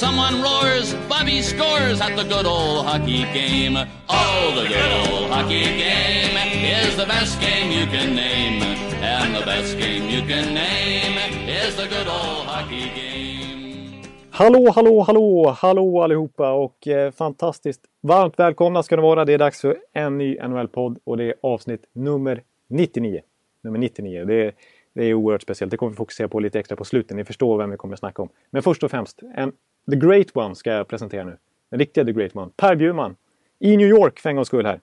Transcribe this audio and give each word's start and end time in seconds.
Someone 0.00 0.40
roars, 0.40 0.94
Bobby 1.10 1.42
scores 1.42 2.00
at 2.00 2.16
the 2.16 2.24
good 2.24 2.46
old 2.46 2.86
hockey 2.86 3.24
game. 3.34 3.76
Oh, 4.08 4.52
the 4.56 4.66
good 4.66 4.92
old 5.00 5.30
hockey 5.30 5.64
game 5.64 6.36
is 6.80 6.96
the 6.96 7.04
best 7.04 7.38
game 7.38 7.70
you 7.70 7.86
can 7.86 8.14
name. 8.14 8.62
And 9.02 9.36
the 9.36 9.44
best 9.44 9.76
game 9.78 10.08
you 10.08 10.22
can 10.22 10.54
name 10.54 11.18
is 11.46 11.76
the 11.76 11.86
good 11.86 12.08
old 12.08 12.46
hockey 12.46 12.88
game. 12.96 14.02
Hallå, 14.30 14.70
hallå, 14.74 15.00
hallå, 15.00 15.56
hallå 15.58 16.02
allihopa 16.02 16.52
och 16.52 16.88
eh, 16.88 17.10
fantastiskt 17.10 17.80
varmt 18.02 18.38
välkomna 18.38 18.82
ska 18.82 18.96
ni 18.96 19.02
vara. 19.02 19.24
Det 19.24 19.32
är 19.32 19.38
dags 19.38 19.60
för 19.60 19.76
en 19.92 20.18
ny 20.18 20.38
NHL-podd 20.38 20.98
och 21.04 21.16
det 21.16 21.24
är 21.24 21.34
avsnitt 21.42 21.84
nummer 21.92 22.42
99. 22.68 23.20
Nummer 23.62 23.78
99. 23.78 24.24
Det 24.24 24.46
är, 24.46 24.52
det 24.94 25.04
är 25.04 25.14
oerhört 25.14 25.42
speciellt. 25.42 25.70
Det 25.70 25.76
kommer 25.76 25.90
vi 25.90 25.96
fokusera 25.96 26.28
på 26.28 26.40
lite 26.40 26.58
extra 26.58 26.76
på 26.76 26.84
slutet. 26.84 27.16
Ni 27.16 27.24
förstår 27.24 27.58
vem 27.58 27.70
vi 27.70 27.76
kommer 27.76 27.94
att 27.94 28.00
snacka 28.00 28.22
om. 28.22 28.28
Men 28.50 28.62
först 28.62 28.82
och 28.82 28.90
främst, 28.90 29.22
en, 29.36 29.52
The 29.90 29.96
Great 29.96 30.36
One 30.36 30.54
ska 30.54 30.70
jag 30.72 30.88
presentera 30.88 31.24
nu. 31.24 31.36
Den 31.70 31.78
riktiga 31.78 32.04
The 32.04 32.12
Great 32.12 32.36
One. 32.36 32.50
Per 32.56 32.74
Bjurman. 32.76 33.16
I 33.58 33.76
New 33.76 33.88
York 33.88 34.18
för 34.20 34.30
en 34.30 34.36
gångs 34.36 34.48
skull 34.48 34.66
här. 34.66 34.80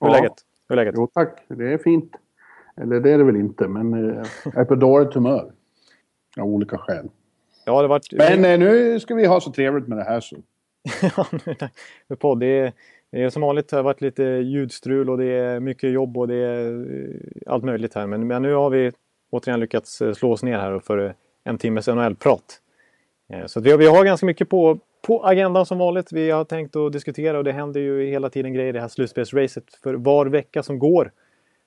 Hur 0.00 0.08
är 0.08 0.12
Ja. 0.12 0.16
läget? 0.16 0.32
Hur 0.68 0.78
är 0.78 0.84
läget? 0.84 0.94
Jo 0.96 1.06
tack, 1.06 1.38
det 1.48 1.72
är 1.72 1.78
fint. 1.78 2.12
Eller 2.76 3.00
det 3.00 3.10
är 3.10 3.18
det 3.18 3.24
väl 3.24 3.36
inte, 3.36 3.68
men 3.68 3.94
eh, 4.10 4.24
jag 4.44 4.56
är 4.56 4.64
på 4.64 4.74
dåligt 4.74 5.14
humör. 5.14 5.52
Av 6.40 6.46
olika 6.46 6.78
skäl. 6.78 7.08
Ja, 7.64 7.82
det 7.82 7.88
varit... 7.88 8.12
Men 8.12 8.44
eh, 8.44 8.58
nu 8.58 9.00
ska 9.00 9.14
vi 9.14 9.26
ha 9.26 9.40
så 9.40 9.52
trevligt 9.52 9.88
med 9.88 9.98
det 9.98 10.04
här 10.04 10.20
så. 10.20 10.36
Ja, 11.16 11.26
nu 12.08 12.16
podd. 12.16 12.40
Det 12.40 12.46
är, 12.46 12.72
det 13.10 13.22
är 13.22 13.30
som 13.30 13.42
vanligt 13.42 13.68
det 13.68 13.76
har 13.76 13.82
varit 13.82 14.00
lite 14.00 14.22
ljudstrul 14.22 15.10
och 15.10 15.18
det 15.18 15.24
är 15.24 15.60
mycket 15.60 15.90
jobb 15.92 16.18
och 16.18 16.28
det 16.28 16.34
är 16.34 16.72
eh, 17.04 17.52
allt 17.52 17.64
möjligt 17.64 17.94
här. 17.94 18.06
Men, 18.06 18.26
men 18.26 18.42
nu 18.42 18.54
har 18.54 18.70
vi 18.70 18.92
återigen 19.30 19.60
lyckats 19.60 20.02
eh, 20.02 20.12
slå 20.12 20.32
oss 20.32 20.42
ner 20.42 20.58
här 20.58 20.78
för 20.78 20.98
eh, 21.06 21.12
en 21.44 21.58
timmes 21.58 21.88
NHL-prat. 21.88 22.60
Eh, 23.32 23.46
Så 23.46 23.60
vi, 23.60 23.70
har, 23.70 23.78
vi 23.78 23.86
har 23.86 24.04
ganska 24.04 24.26
mycket 24.26 24.48
på, 24.48 24.78
på 25.06 25.24
agendan 25.24 25.66
som 25.66 25.78
vanligt. 25.78 26.12
Vi 26.12 26.30
har 26.30 26.44
tänkt 26.44 26.76
att 26.76 26.92
diskutera 26.92 27.38
och 27.38 27.44
det 27.44 27.52
händer 27.52 27.80
ju 27.80 28.06
hela 28.06 28.30
tiden 28.30 28.52
grejer 28.52 28.68
i 28.68 28.72
det 28.72 28.80
här 28.80 28.88
slutspelsracet 28.88 29.64
för 29.82 29.94
var 29.94 30.26
vecka 30.26 30.62
som 30.62 30.78
går. 30.78 31.12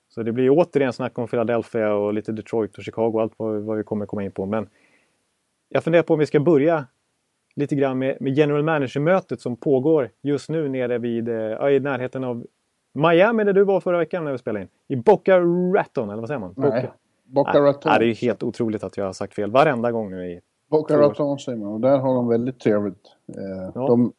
Så 0.08 0.22
det 0.22 0.32
blir 0.32 0.50
återigen 0.50 0.92
snack 0.92 1.18
om 1.18 1.28
Philadelphia 1.28 1.94
och 1.94 2.14
lite 2.14 2.32
Detroit 2.32 2.78
och 2.78 2.84
Chicago 2.84 3.10
och 3.14 3.22
allt 3.22 3.32
vad, 3.36 3.62
vad 3.62 3.76
vi 3.76 3.82
kommer 3.82 4.06
komma 4.06 4.24
in 4.24 4.32
på. 4.32 4.46
Men 4.46 4.68
jag 5.68 5.84
funderar 5.84 6.02
på 6.02 6.12
om 6.12 6.18
vi 6.20 6.26
ska 6.26 6.40
börja 6.40 6.86
lite 7.56 7.74
grann 7.74 7.98
med, 7.98 8.16
med 8.20 8.32
general 8.32 8.62
manager-mötet 8.62 9.40
som 9.40 9.56
pågår 9.56 10.10
just 10.22 10.48
nu 10.48 10.68
nere 10.68 10.98
vid, 10.98 11.28
ja, 11.28 11.70
i 11.70 11.80
närheten 11.80 12.24
av 12.24 12.46
Miami 12.92 13.44
där 13.44 13.52
du 13.52 13.64
var 13.64 13.80
förra 13.80 13.98
veckan 13.98 14.24
när 14.24 14.32
vi 14.32 14.38
spelade 14.38 14.62
in. 14.62 14.68
I 14.88 14.96
Boca 14.96 15.40
Raton, 15.74 16.10
eller 16.10 16.20
vad 16.20 16.28
säger 16.28 16.40
man? 16.40 16.54
Nej, 16.56 16.70
Boca. 16.70 16.92
Boca 17.24 17.60
Raton. 17.60 17.92
Ja, 17.92 17.98
det 17.98 18.06
är 18.06 18.14
helt 18.14 18.42
otroligt 18.42 18.84
att 18.84 18.96
jag 18.96 19.04
har 19.04 19.12
sagt 19.12 19.34
fel 19.34 19.50
varenda 19.50 19.92
gång 19.92 20.10
nu. 20.10 20.30
I, 20.32 20.40
Boca 20.68 20.98
Raton 20.98 21.38
säger 21.38 21.58
man. 21.58 21.68
Och 21.72 21.80
där 21.80 21.98
har 21.98 22.14
de 22.14 22.28
väldigt 22.28 22.60
trevligt. 22.60 23.06
Eh, 23.28 23.70
Ja. 23.74 23.86
de, 23.86 24.12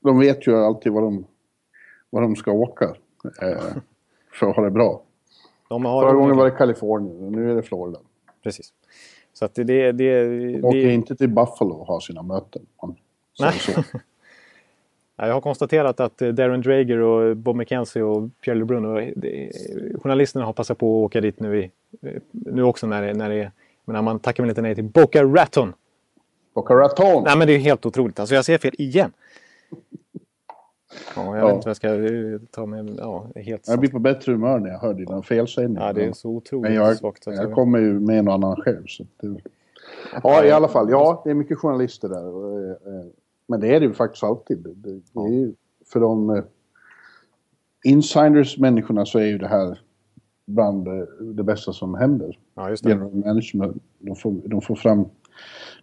de 0.00 0.18
vet 0.18 0.46
ju 0.46 0.56
alltid 0.56 0.92
vad 0.92 1.02
de, 1.02 1.24
vad 2.10 2.22
de 2.22 2.36
ska 2.36 2.52
åka. 2.52 2.84
Eh, 3.42 3.62
för 4.32 4.50
att 4.50 4.56
ha 4.56 4.64
det 4.64 4.70
bra. 4.70 5.02
de 5.68 5.84
har, 5.84 6.02
Förra 6.02 6.12
gången 6.14 6.36
var 6.36 6.44
det 6.44 6.50
Kalifornien 6.50 7.24
och 7.24 7.32
nu 7.32 7.50
är 7.50 7.54
det 7.54 7.62
Florida. 7.62 7.98
Precis. 8.42 8.72
Så 9.32 9.44
att 9.44 9.54
det... 9.54 9.64
det, 9.64 9.92
det, 9.92 10.24
De 10.52 10.64
åker 10.64 10.78
det 10.78 10.92
inte 10.92 11.16
till 11.16 11.28
Buffalo 11.28 11.74
och 11.74 11.86
har 11.86 12.00
sina 12.00 12.22
möten. 12.22 12.66
Man 12.82 12.96
Nej. 13.40 13.52
jag 15.16 15.34
har 15.34 15.40
konstaterat 15.40 16.00
att 16.00 16.22
eh, 16.22 16.28
Darren 16.28 16.60
Drager 16.60 16.98
och 16.98 17.36
Bob 17.36 17.56
McKenzie 17.56 18.02
och 18.02 18.30
Pierre 18.44 18.58
LeBrun 18.58 18.84
och 18.84 19.00
eh, 19.00 19.50
journalisterna 20.02 20.44
har 20.44 20.52
passat 20.52 20.78
på 20.78 20.86
att 20.86 21.06
åka 21.06 21.20
dit 21.20 21.40
nu, 21.40 21.62
i, 21.62 21.70
nu 22.30 22.62
också 22.62 22.86
när 22.86 23.02
det, 23.02 23.14
när 23.14 23.28
det 23.28 23.34
är... 23.42 23.52
Men 23.90 23.94
när 23.94 24.02
man 24.02 24.18
tackar 24.18 24.42
väl 24.42 24.48
inte 24.50 24.62
nej 24.62 24.74
till 24.74 24.84
Boca 24.84 25.24
Raton. 25.24 25.72
Boca 26.54 26.74
Raton! 26.74 27.24
Nej 27.24 27.38
men 27.38 27.46
det 27.46 27.52
är 27.54 27.58
helt 27.58 27.86
otroligt. 27.86 28.20
Alltså 28.20 28.34
jag 28.34 28.44
ser 28.44 28.58
fel 28.58 28.74
igen. 28.78 29.12
Ja, 31.16 31.36
jag 31.36 31.38
Ja. 31.38 31.46
vet 31.46 31.54
inte 31.54 31.66
vad 31.68 31.70
jag 31.70 31.76
ska 31.76 31.88
eh, 31.88 32.40
ta 32.50 32.66
med. 32.66 32.94
Ja, 32.98 33.26
helt 33.36 33.68
Jag 33.68 33.80
blir 33.80 33.90
på 33.90 33.98
bättre 33.98 34.32
humör 34.32 34.58
när 34.58 34.70
jag 34.70 34.78
hör 34.78 34.94
dina 34.94 35.22
felsägningar. 35.22 35.86
Ja, 35.86 35.92
det 35.92 36.04
är 36.04 36.12
så 36.12 36.28
otroligt 36.30 36.62
Men 36.62 36.74
jag, 36.74 36.96
svagt. 36.96 37.26
att 37.28 37.36
jag 37.36 37.52
kommer 37.52 37.78
ju 37.78 38.00
med 38.00 38.18
en 38.18 38.28
annan 38.28 38.56
själv. 38.56 38.84
Det... 39.20 39.40
Ja, 40.22 40.44
i 40.44 40.50
alla 40.50 40.68
fall. 40.68 40.90
Ja, 40.90 41.20
det 41.24 41.30
är 41.30 41.34
mycket 41.34 41.58
journalister 41.58 42.08
där. 42.08 42.26
och, 42.26 42.60
eh, 42.60 42.70
eh, 42.70 43.06
Men 43.46 43.60
det 43.60 43.74
är 43.74 43.80
det 43.80 43.86
ju 43.86 43.92
faktiskt 43.94 44.24
alltid. 44.24 44.58
Det, 44.76 45.20
är 45.20 45.28
ju, 45.32 45.54
för 45.92 46.00
de 46.00 46.42
insiders-människorna 47.84 49.06
så 49.06 49.18
är 49.18 49.26
ju 49.26 49.38
det 49.38 49.48
här 49.48 49.80
bland 50.46 50.88
det 51.20 51.42
bästa 51.44 51.72
som 51.72 51.94
händer. 51.94 52.38
Ja, 52.60 52.70
just 52.70 52.84
det. 52.84 52.90
General 52.90 53.14
management. 53.14 53.82
De 53.98 54.16
får, 54.16 54.34
de 54.44 54.60
får 54.62 54.74
fram 54.74 55.04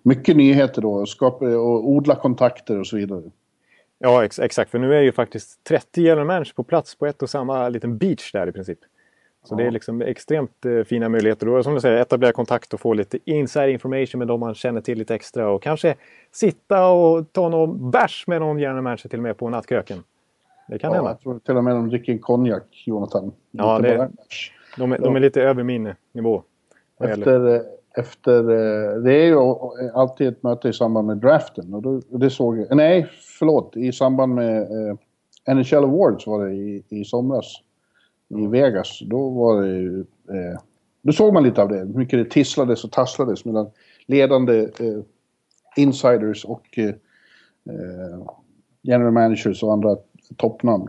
mycket 0.04 0.36
nyheter 0.38 0.82
då 0.82 0.94
och, 0.94 1.10
skapa, 1.10 1.46
och 1.46 1.90
odla 1.90 2.16
kontakter 2.16 2.80
och 2.80 2.88
så 2.88 2.98
vidare. 2.98 3.22
Ja, 4.00 4.24
ex 4.26 4.40
exakt. 4.40 4.72
För 4.72 4.80
nu 4.80 4.96
är 4.96 5.02
ju 5.02 5.12
faktiskt 5.12 5.64
30 5.64 6.02
general 6.02 6.26
managers 6.28 6.54
på 6.54 6.64
plats 6.64 6.96
på 6.96 7.06
ett 7.06 7.22
och 7.22 7.30
samma 7.30 7.70
liten 7.70 7.98
beach 7.98 8.32
där 8.32 8.48
i 8.48 8.52
princip. 8.52 8.80
Så 9.44 9.56
det 9.56 9.64
är 9.64 9.72
liksom 9.72 10.02
extremt 10.02 10.66
eh, 10.66 10.84
fina 10.84 11.10
möjligheter. 11.10 11.50
Och 11.50 11.64
som 11.64 11.74
du 11.74 11.80
säger, 11.82 12.02
etablera 12.02 12.32
kontakt 12.32 12.74
och 12.74 12.80
få 12.80 12.94
lite 12.94 13.20
inside 13.26 13.70
information 13.70 14.20
med 14.20 14.28
de 14.28 14.40
man 14.40 14.56
känner 14.56 14.82
till 14.82 14.98
lite 14.98 15.16
extra. 15.16 15.50
Och 15.52 15.64
kanske 15.64 15.96
sitta 16.32 16.88
och 16.90 17.32
ta 17.34 17.50
någon 17.50 17.92
bärs 17.92 18.24
med 18.28 18.42
någon 18.42 18.60
general 18.60 18.82
manager 18.82 19.10
till 19.10 19.20
och 19.20 19.24
med 19.24 19.38
på 19.38 19.50
nattkröken. 19.50 19.98
Det 20.68 20.80
kan 20.80 20.90
Ja, 20.92 20.96
hända. 20.96 21.10
jag 21.12 21.20
tror 21.22 21.40
till 21.40 21.58
och 21.58 21.64
med 21.64 21.76
de 21.76 21.90
dricker 21.90 22.18
konjak, 22.18 22.84
Jonathan. 22.86 23.32
Ja, 23.52 23.80
det-. 23.80 24.10
De, 24.78 24.92
är- 24.92 24.98
de 25.00 25.16
är 25.16 25.20
lite 25.20 25.42
över 25.42 25.64
min 25.64 25.94
nivå. 26.12 26.44
Efter, 27.00 27.56
eh, 27.56 27.62
efter, 27.98 28.40
eh, 28.40 29.02
det 29.02 29.14
är 29.14 29.26
ju 29.26 29.38
alltid 29.94 30.28
ett 30.28 30.44
möte 30.44 30.70
i 30.70 30.74
samband 30.74 31.08
med 31.08 31.18
draften. 31.18 31.74
Och 31.74 31.82
då, 31.82 32.02
det 32.10 32.30
såg 32.30 32.58
jag, 32.58 32.76
nej, 32.76 33.08
förlåt. 33.40 33.78
I 33.78 33.92
samband 33.92 34.36
med 34.36 34.62
eh, 34.62 35.56
NHL 35.56 35.84
Awards 35.84 36.28
var 36.28 36.46
det 36.46 36.54
i, 36.54 36.84
i 36.90 37.06
somras. 37.06 37.46
I 38.30 38.48
Vegas. 38.48 39.00
Då 39.02 39.30
var 39.30 39.62
det 39.62 39.68
ju... 39.68 40.00
Eh, 40.30 40.60
då 41.02 41.14
såg 41.14 41.34
man 41.34 41.44
lite 41.44 41.62
av 41.62 41.70
det. 41.70 41.78
Hur 41.78 41.94
mycket 41.94 42.20
det 42.20 42.32
tisslades 42.32 42.84
och 42.84 42.92
tasslades 42.92 43.46
mellan 43.46 43.70
ledande 44.06 44.60
eh, 44.60 45.00
insiders 45.76 46.46
och 46.46 46.78
eh, 46.78 46.90
eh, 47.70 48.28
general 48.82 49.12
managers 49.12 49.64
och 49.64 49.74
andra 49.74 49.98
toppnamn. 50.38 50.88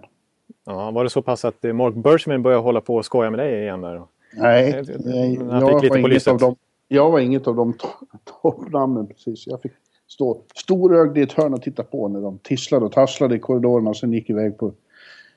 Ja, 0.66 0.90
var 0.90 1.04
det 1.04 1.10
så 1.10 1.22
pass 1.22 1.44
att 1.44 1.62
Mark 1.62 1.94
Bergman 1.94 2.42
började 2.42 2.62
hålla 2.62 2.80
på 2.80 2.94
och 2.94 3.04
skoja 3.04 3.30
med 3.30 3.38
dig 3.38 3.62
igen 3.62 3.80
där? 3.80 4.02
Nej, 4.38 4.82
nej 5.04 5.34
jag 5.34 5.60
var 5.90 5.98
inget 5.98 6.28
av 6.28 6.38
dem, 6.38 6.56
jag 6.88 7.10
var 7.10 7.20
inget 7.20 7.46
av 7.46 7.54
de 7.54 7.72
to- 7.72 8.06
toppnamnen 8.42 9.06
precis. 9.06 9.46
Jag 9.46 9.62
fick 9.62 9.72
stå 10.06 10.42
storögd 10.54 11.18
i 11.18 11.22
ett 11.22 11.32
hörn 11.32 11.54
och 11.54 11.62
titta 11.62 11.82
på 11.82 12.08
när 12.08 12.20
de 12.20 12.38
tisslade 12.38 12.84
och 12.84 12.92
tasslade 12.92 13.36
i 13.36 13.38
korridorerna 13.38 13.90
och 13.90 13.96
sen 13.96 14.12
gick 14.12 14.30
iväg 14.30 14.58
på 14.58 14.72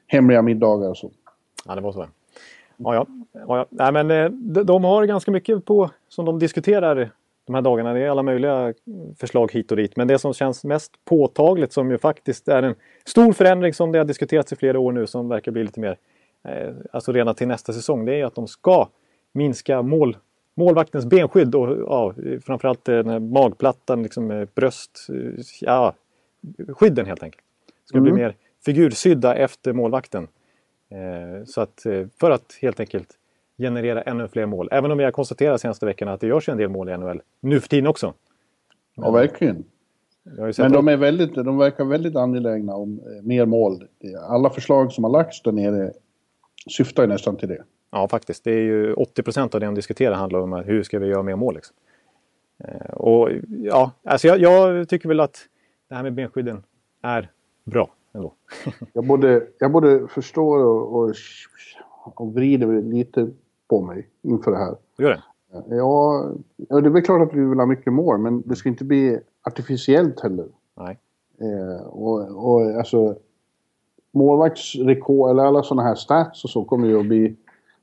hemliga 0.07 0.41
middagar 0.41 0.89
och 0.89 0.97
så. 0.97 1.11
Ja, 1.65 1.75
det 1.75 1.81
var 1.81 1.91
så. 1.91 2.05
Ja, 2.77 2.95
ja. 2.95 3.05
ja. 3.33 3.65
Nej, 3.69 3.91
men 3.91 4.11
eh, 4.11 4.29
de, 4.29 4.63
de 4.63 4.83
har 4.83 5.05
ganska 5.05 5.31
mycket 5.31 5.65
på 5.65 5.89
som 6.09 6.25
de 6.25 6.39
diskuterar 6.39 7.11
de 7.45 7.55
här 7.55 7.61
dagarna. 7.61 7.93
Det 7.93 7.99
är 7.99 8.09
alla 8.09 8.23
möjliga 8.23 8.73
förslag 9.19 9.51
hit 9.51 9.71
och 9.71 9.77
dit. 9.77 9.95
Men 9.95 10.07
det 10.07 10.19
som 10.19 10.33
känns 10.33 10.63
mest 10.63 10.91
påtagligt 11.05 11.73
som 11.73 11.91
ju 11.91 11.97
faktiskt 11.97 12.47
är 12.47 12.63
en 12.63 12.75
stor 13.05 13.33
förändring 13.33 13.73
som 13.73 13.91
det 13.91 13.97
har 13.97 14.05
diskuterats 14.05 14.53
i 14.53 14.55
flera 14.55 14.79
år 14.79 14.91
nu 14.91 15.07
som 15.07 15.29
verkar 15.29 15.51
bli 15.51 15.63
lite 15.63 15.79
mer, 15.79 15.97
alltså 16.91 17.11
redan 17.11 17.35
till 17.35 17.47
nästa 17.47 17.73
säsong. 17.73 18.05
Det 18.05 18.19
är 18.19 18.25
att 18.25 18.35
de 18.35 18.47
ska 18.47 18.87
minska 19.31 19.81
mål, 19.81 20.17
målvaktens 20.55 21.05
benskydd 21.05 21.55
och 21.55 21.77
ja, 21.77 22.13
framförallt 22.45 22.89
eh, 22.89 22.95
den 22.95 23.09
här 23.09 23.19
magplattan, 23.19 24.03
liksom 24.03 24.31
eh, 24.31 24.47
bröst, 24.55 25.07
eh, 25.09 25.43
ja, 25.61 25.93
skydden 26.67 27.05
helt 27.05 27.23
enkelt. 27.23 27.43
Ska 27.85 27.99
bli 27.99 28.11
Mm. 28.11 28.21
mer 28.23 28.35
figursydda 28.65 29.35
efter 29.35 29.73
målvakten. 29.73 30.27
Eh, 30.89 31.45
så 31.45 31.61
att, 31.61 31.85
eh, 31.85 32.07
för 32.19 32.31
att 32.31 32.57
helt 32.61 32.79
enkelt 32.79 33.07
generera 33.57 34.01
ännu 34.01 34.27
fler 34.27 34.45
mål. 34.45 34.67
Även 34.71 34.91
om 34.91 34.97
vi 34.97 35.03
har 35.03 35.11
konstaterat 35.11 35.61
senaste 35.61 35.85
veckorna 35.85 36.13
att 36.13 36.21
det 36.21 36.27
görs 36.27 36.49
en 36.49 36.57
del 36.57 36.69
mål 36.69 36.89
i 36.89 36.97
NHL. 36.97 37.21
Nu 37.39 37.59
för 37.59 37.69
tiden 37.69 37.87
också. 37.87 38.13
Ja, 38.95 39.11
verkligen. 39.11 39.63
Men 40.57 40.71
de, 40.71 40.87
är 40.87 40.97
väldigt, 40.97 41.35
de 41.35 41.57
verkar 41.57 41.85
väldigt 41.85 42.15
angelägna 42.15 42.75
om 42.75 42.99
eh, 42.99 43.23
mer 43.23 43.45
mål. 43.45 43.83
Alla 44.27 44.49
förslag 44.49 44.91
som 44.91 45.03
har 45.03 45.11
lagts 45.11 45.41
där 45.41 45.51
nere 45.51 45.91
syftar 46.69 47.03
ju 47.03 47.09
nästan 47.09 47.37
till 47.37 47.49
det. 47.49 47.63
Ja, 47.91 48.07
faktiskt. 48.07 48.43
Det 48.43 48.51
är 48.51 48.63
ju 48.63 48.93
80 48.93 49.23
procent 49.23 49.53
av 49.53 49.59
det 49.59 49.65
de 49.65 49.75
diskuterar 49.75 50.15
handlar 50.15 50.39
om 50.39 50.53
att 50.53 50.67
hur 50.67 50.83
ska 50.83 50.99
vi 50.99 51.07
göra 51.07 51.23
mer 51.23 51.35
mål. 51.35 51.55
Liksom. 51.55 51.75
Eh, 52.63 52.93
och 52.93 53.29
ja, 53.47 53.91
alltså 54.03 54.27
jag, 54.27 54.39
jag 54.39 54.89
tycker 54.89 55.07
väl 55.07 55.19
att 55.19 55.47
det 55.89 55.95
här 55.95 56.03
med 56.03 56.13
benskydden 56.13 56.63
är 57.01 57.31
bra 57.63 57.89
ändå. 58.13 58.33
Jag 58.93 59.07
både, 59.07 59.47
jag 59.59 59.71
både 59.71 60.07
förstår 60.07 60.65
och, 60.65 60.99
och, 60.99 61.15
och 62.15 62.33
vrider 62.33 62.81
lite 62.81 63.29
på 63.69 63.81
mig 63.81 64.07
inför 64.21 64.51
det 64.51 64.57
här. 64.57 64.75
Gör 64.97 65.09
det? 65.09 65.23
Ja, 65.75 66.31
ja, 66.55 66.81
det 66.81 66.87
är 66.87 66.91
väl 66.91 67.01
klart 67.01 67.27
att 67.27 67.33
vi 67.33 67.45
vill 67.45 67.59
ha 67.59 67.65
mycket 67.65 67.93
mål, 67.93 68.17
men 68.17 68.41
det 68.45 68.55
ska 68.55 68.69
inte 68.69 68.85
bli 68.85 69.19
artificiellt 69.41 70.19
heller. 70.19 70.47
Nej. 70.77 70.99
Eh, 71.41 71.85
och, 71.87 72.45
och 72.45 72.71
alltså, 72.71 73.17
målvaktsrekord, 74.13 75.29
eller 75.29 75.43
alla 75.43 75.63
sådana 75.63 75.87
här 75.87 75.95
stats 75.95 76.43
och 76.43 76.49
så 76.49 76.63
kommer 76.63 76.87
ju 76.87 76.99
att 76.99 77.05
bli... 77.05 77.35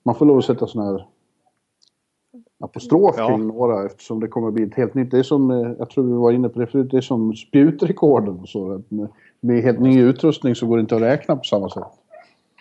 Man 0.02 0.14
får 0.14 0.26
lov 0.26 0.38
att 0.38 0.44
sätta 0.44 0.66
sådana 0.66 0.90
här 0.90 1.06
apostrof 2.60 3.14
Ja. 3.18 3.28
kring 3.28 3.46
några 3.46 3.86
eftersom 3.86 4.20
det 4.20 4.28
kommer 4.28 4.48
att 4.48 4.54
bli 4.54 4.62
ett 4.64 4.74
helt 4.74 4.94
nytt. 4.94 5.10
Det 5.10 5.18
är 5.18 5.22
som, 5.22 5.50
eh, 5.50 5.72
jag 5.78 5.90
tror 5.90 6.04
vi 6.04 6.12
var 6.12 6.32
inne 6.32 6.48
på 6.48 6.58
det 6.60 6.66
förut, 6.66 6.90
det 6.90 6.96
är 6.96 7.00
som 7.00 7.34
spjutrekorden 7.34 8.38
och 8.38 8.48
så. 8.48 8.82
Med, 8.88 9.08
med 9.40 9.62
helt 9.62 9.80
ny 9.80 10.00
utrustning 10.02 10.54
så 10.54 10.66
går 10.66 10.76
det 10.76 10.80
inte 10.80 10.96
att 10.96 11.02
räkna 11.02 11.36
på 11.36 11.44
samma 11.44 11.70
sätt. 11.70 11.84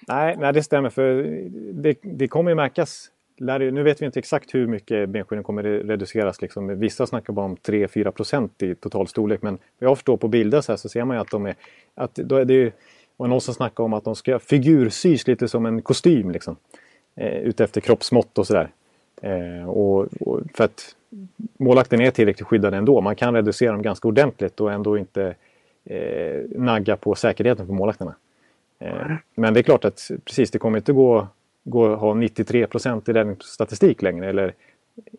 Nej, 0.07 0.35
nej, 0.39 0.53
det 0.53 0.63
stämmer. 0.63 0.89
För 0.89 1.23
det, 1.73 1.97
det 2.03 2.27
kommer 2.27 2.51
ju 2.51 2.55
märkas. 2.55 3.11
Nu 3.39 3.83
vet 3.83 4.01
vi 4.01 4.05
inte 4.05 4.19
exakt 4.19 4.53
hur 4.55 4.67
mycket 4.67 5.09
benskydden 5.09 5.43
kommer 5.43 5.63
re- 5.63 5.87
reduceras. 5.87 6.41
Liksom. 6.41 6.79
Vissa 6.79 7.05
snackar 7.07 7.33
bara 7.33 7.45
om 7.45 7.55
3-4 7.55 8.11
procent 8.11 8.63
i 8.63 8.75
total 8.75 9.07
storlek. 9.07 9.41
Men 9.41 9.53
vad 9.79 9.89
jag 9.89 9.97
förstår 9.97 10.17
på 10.17 10.27
bilder 10.27 10.61
så, 10.61 10.71
här 10.71 10.77
så 10.77 10.89
ser 10.89 11.05
man 11.05 11.17
ju 11.17 11.21
att 11.21 11.31
de 11.31 11.45
är... 11.45 11.55
Att 11.95 12.19
är 12.19 12.45
det 12.45 12.53
ju, 12.53 12.71
och 13.17 13.29
någon 13.29 13.41
som 13.41 13.53
snackade 13.53 13.85
om 13.85 13.93
att 13.93 14.03
de 14.03 14.15
ska 14.15 14.39
figursys 14.39 15.27
lite 15.27 15.47
som 15.47 15.65
en 15.65 15.81
kostym. 15.81 16.31
Liksom. 16.31 16.55
Eh, 17.15 17.37
utefter 17.37 17.81
kroppsmått 17.81 18.37
och 18.37 18.47
sådär. 18.47 18.69
Eh, 19.21 19.69
och, 19.69 20.07
och 20.19 20.41
för 20.53 20.63
att 20.63 20.95
målakten 21.57 22.01
är 22.01 22.11
tillräckligt 22.11 22.47
skyddad 22.47 22.73
ändå. 22.73 23.01
Man 23.01 23.15
kan 23.15 23.33
reducera 23.33 23.71
dem 23.71 23.81
ganska 23.81 24.07
ordentligt 24.07 24.59
och 24.59 24.71
ändå 24.71 24.97
inte 24.97 25.35
eh, 25.85 26.41
nagga 26.49 26.97
på 26.97 27.15
säkerheten 27.15 27.67
för 27.67 27.73
målakterna. 27.73 28.15
Eh, 28.79 29.11
Men 29.35 29.53
det 29.53 29.59
är 29.59 29.63
klart 29.63 29.85
att 29.85 30.11
precis, 30.25 30.51
det 30.51 30.59
kommer 30.59 30.77
inte 30.77 30.93
gå, 30.93 31.27
gå 31.63 31.93
att 31.93 31.99
ha 31.99 32.13
93 32.13 32.67
procent 32.67 33.09
i 33.09 33.13
den 33.13 33.35
statistik 33.39 34.01
längre. 34.01 34.29
Eller 34.29 34.53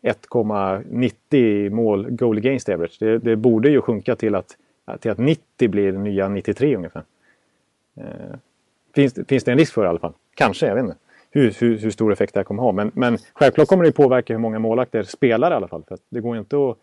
1,90 0.02 1.36
i 1.36 1.70
mål 1.70 2.10
goal 2.10 2.36
against 2.36 2.68
average. 2.68 2.96
Det, 3.00 3.18
det 3.18 3.36
borde 3.36 3.70
ju 3.70 3.80
sjunka 3.80 4.16
till 4.16 4.34
att, 4.34 4.56
till 5.00 5.10
att 5.10 5.18
90 5.18 5.68
blir 5.68 5.92
nya 5.92 6.28
93 6.28 6.76
ungefär. 6.76 7.02
Eh, 8.00 8.36
Finns, 8.94 9.12
det- 9.12 9.28
finns 9.28 9.44
det 9.44 9.52
en 9.52 9.58
risk 9.58 9.72
för 9.74 9.84
i 9.84 9.88
alla 9.88 9.98
fall? 9.98 10.12
Kanske, 10.34 10.66
jag 10.66 10.74
vet 10.74 10.84
inte. 10.84 10.96
Hur, 11.30 11.50
hur, 11.60 11.78
hur 11.78 11.90
stor 11.90 12.12
effekt 12.12 12.34
det 12.34 12.40
här 12.40 12.44
kommer 12.44 12.62
ha. 12.62 12.72
Men, 12.72 12.90
men 12.94 13.18
självklart 13.34 13.68
kommer 13.68 13.84
det 13.84 13.92
påverka 13.92 14.32
hur 14.32 14.40
många 14.40 14.58
målvakter 14.58 15.02
spelar 15.02 15.50
i 15.50 15.54
alla 15.54 15.68
fall. 15.68 15.82
För 15.88 15.98
det 16.08 16.20
går 16.20 16.36
inte 16.38 16.56
att 16.56 16.76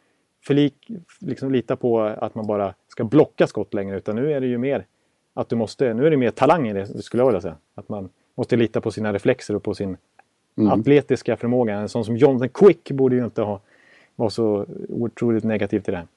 förlik, 0.46 0.92
liksom 1.20 1.52
lita 1.52 1.76
på 1.76 2.00
att 2.02 2.36
man 2.36 2.48
bara 2.48 2.74
ska 2.88 3.04
blocka 3.04 3.48
skott 3.48 3.74
längre. 3.74 3.98
Utan 3.98 4.16
nu 4.16 4.32
är 4.34 4.42
det 4.42 4.48
ju 4.48 4.58
mer 4.58 4.86
att 5.34 5.50
du 5.50 5.56
måste, 5.56 5.94
nu 5.94 6.06
är 6.08 6.12
det 6.12 6.18
mer 6.18 6.32
talang 6.32 6.68
i 6.68 6.74
det 6.74 6.88
skulle 6.88 7.22
jag 7.22 7.28
vilja 7.28 7.42
säga. 7.42 7.56
Att 7.76 7.90
man 7.90 8.10
måste 8.36 8.56
lita 8.56 8.82
på 8.82 8.92
sina 8.92 9.14
reflexer 9.14 9.56
och 9.56 9.64
på 9.64 9.74
sin 9.74 9.98
atletiska 10.72 11.38
förmåga. 11.38 11.76
En 11.76 11.90
sån 11.90 12.06
som 12.06 12.18
Jonathan 12.18 12.50
Quick 12.50 12.92
borde 12.92 13.16
ju 13.16 13.26
inte 13.26 13.42
ha 13.42 13.60
vara 14.16 14.30
så 14.30 14.66
otroligt 14.90 15.44
negativ 15.44 15.80
till 15.80 15.92
det 15.92 15.98
här. 15.98 16.08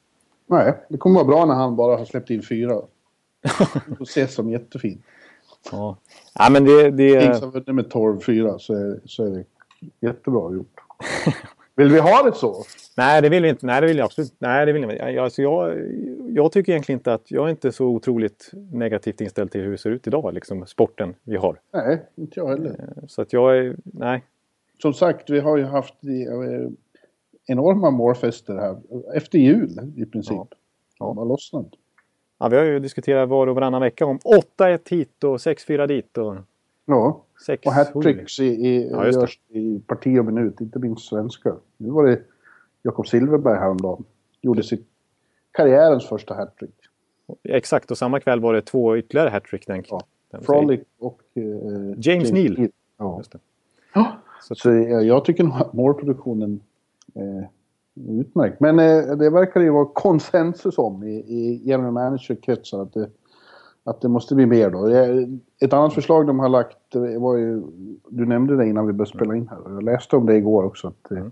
Nej, 0.47 0.73
det 0.89 0.99
kommer 0.99 1.15
vara 1.15 1.25
bra 1.27 1.45
när 1.47 1.55
han 1.55 1.77
bara 1.77 1.97
har 1.97 2.05
släppt 2.05 2.31
in 2.31 2.43
fyra. 2.43 2.81
Det 3.99 4.05
ses 4.05 4.35
som 4.35 4.51
jättefint. 4.51 5.05
Ja, 5.73 5.97
ja 6.35 6.51
men 6.51 6.65
det... 6.65 6.91
det 6.91 7.41
vunnit 7.41 7.67
med 7.67 7.87
12-4 7.93 8.59
så 8.59 8.75
är, 8.75 9.01
så 9.05 9.25
är 9.25 9.31
det 9.31 9.45
jättebra 10.01 10.55
gjort. 10.55 10.81
Vill 11.79 11.89
vi 11.89 12.01
ha 12.01 12.23
det 12.23 12.33
så? 12.33 12.65
Nej, 12.97 13.23
det 13.23 13.29
vill 13.29 13.43
vi 13.43 13.49
inte. 13.49 13.67
Nej, 13.67 13.81
det 13.81 13.87
vill 13.87 13.99
jag 13.99 14.05
absolut 14.05 14.35
Nej, 14.39 14.67
det 14.67 14.73
vill 14.73 14.83
jag 14.83 14.93
inte. 14.93 15.23
Alltså 15.23 15.43
jag, 15.43 15.79
jag 16.29 16.53
tycker 16.53 16.73
egentligen 16.73 16.99
inte 16.99 17.15
att... 17.15 17.31
Jag 17.31 17.45
är 17.45 17.51
inte 17.51 17.73
så 17.73 17.87
otroligt 17.87 18.51
negativt 18.73 19.21
inställd 19.21 19.51
till 19.51 19.61
hur 19.61 19.71
det 19.71 19.79
ser 19.79 19.91
ut 19.91 20.07
idag, 20.07 20.35
liksom 20.35 20.67
sporten 20.67 21.15
vi 21.23 21.37
har. 21.37 21.61
Nej, 21.73 22.03
inte 22.17 22.41
jag 22.41 22.49
heller. 22.49 22.93
Så 23.09 23.23
att 23.23 23.33
jag 23.33 23.59
är... 23.59 23.77
Nej. 23.85 24.25
Som 24.83 24.95
sagt, 24.95 25.31
vi 25.31 25.41
har 25.41 25.57
ju 25.57 25.65
haft 25.65 25.95
eh, 26.05 26.71
enorma 27.47 27.91
målfester 27.91 28.55
här. 28.55 28.77
Efter 29.15 29.39
jul 29.39 29.93
i 29.97 30.07
princip. 30.07 30.37
Ja. 30.37 30.47
Ja. 30.99 31.07
De 31.07 31.19
har 31.19 31.25
lossnat. 31.25 31.67
Ja, 32.39 32.49
vi 32.49 32.57
har 32.57 32.65
ju 32.65 32.79
diskuterat 32.79 33.29
var 33.29 33.47
och 33.47 33.55
varannan 33.55 33.81
vecka 33.83 34.07
om 34.07 34.19
8-1 34.59 34.79
hit 34.91 35.25
och 35.25 35.37
6-4 35.37 35.87
dit 35.87 36.19
och 36.19 36.37
Ja, 36.87 37.23
6 37.47 37.67
och 37.67 37.73
hattricks 37.73 38.39
i, 38.41 38.45
i, 38.45 38.89
Ja, 38.91 39.07
görs 39.07 39.41
i 39.49 39.81
parti 39.87 40.19
och 40.19 40.25
minut, 40.25 40.61
inte 40.61 40.79
minst 40.79 41.09
svenska. 41.09 41.57
Nu 41.77 41.91
var 41.91 42.07
det 42.07 42.21
Jakob 42.83 43.09
Silverberg 43.09 43.59
häromdagen. 43.59 44.05
Gjorde 44.41 44.63
sitt 44.63 44.87
karriärens 45.51 46.07
första 46.09 46.35
hattrick. 46.35 46.75
Exakt, 47.43 47.91
och 47.91 47.99
samma 47.99 48.21
kväll 48.21 48.41
var 48.41 48.55
det 48.55 48.63
två 48.63 48.97
ytterligare 48.97 49.29
hattrick. 49.31 49.67
Den, 49.67 49.85
Ja. 49.89 50.01
den- 50.31 50.43
Frolic 50.43 50.81
och... 50.99 51.21
Eh, 51.35 51.43
James 51.97 52.33
Neal. 52.33 52.69
Ja. 52.99 53.19
Just 53.19 53.33
det. 53.33 53.39
Ja, 53.95 54.17
så 54.55 54.71
jag, 54.73 55.05
jag 55.05 55.25
tycker 55.25 55.45
nog 55.45 55.55
att 55.55 55.73
målproduktionen 55.73 56.61
eh, 57.15 57.49
utmärkt. 58.09 58.61
Men 58.61 58.79
eh, 58.79 59.17
det 59.17 59.31
verkar 59.31 59.61
ju 59.61 59.71
vara 59.71 59.85
konsensus 59.85 60.79
om 60.79 61.03
i, 61.03 61.17
i 61.17 61.63
general 61.65 61.93
manager-kretsar 61.93 62.83
att 62.83 62.93
det, 62.93 63.09
att 63.85 64.01
det 64.01 64.09
måste 64.09 64.35
bli 64.35 64.47
mer 64.47 64.71
då. 64.71 64.89
Eh, 64.89 65.29
Ett 65.61 65.73
annat 65.73 65.95
förslag 65.95 66.27
de 66.27 66.39
har 66.39 66.49
lagt 66.49 66.95
eh, 66.95 67.21
var 67.21 67.37
ju, 67.37 67.63
du 68.09 68.27
nämnde 68.27 68.57
det 68.57 68.67
innan 68.67 68.87
vi 68.87 68.93
började 68.93 69.17
spela 69.17 69.37
in 69.37 69.49
här 69.49 69.59
jag 69.65 69.83
läste 69.83 70.17
om 70.17 70.27
det 70.27 70.37
igår 70.37 70.65
också. 70.65 70.89
Att, 70.89 71.11
eh, 71.11 71.27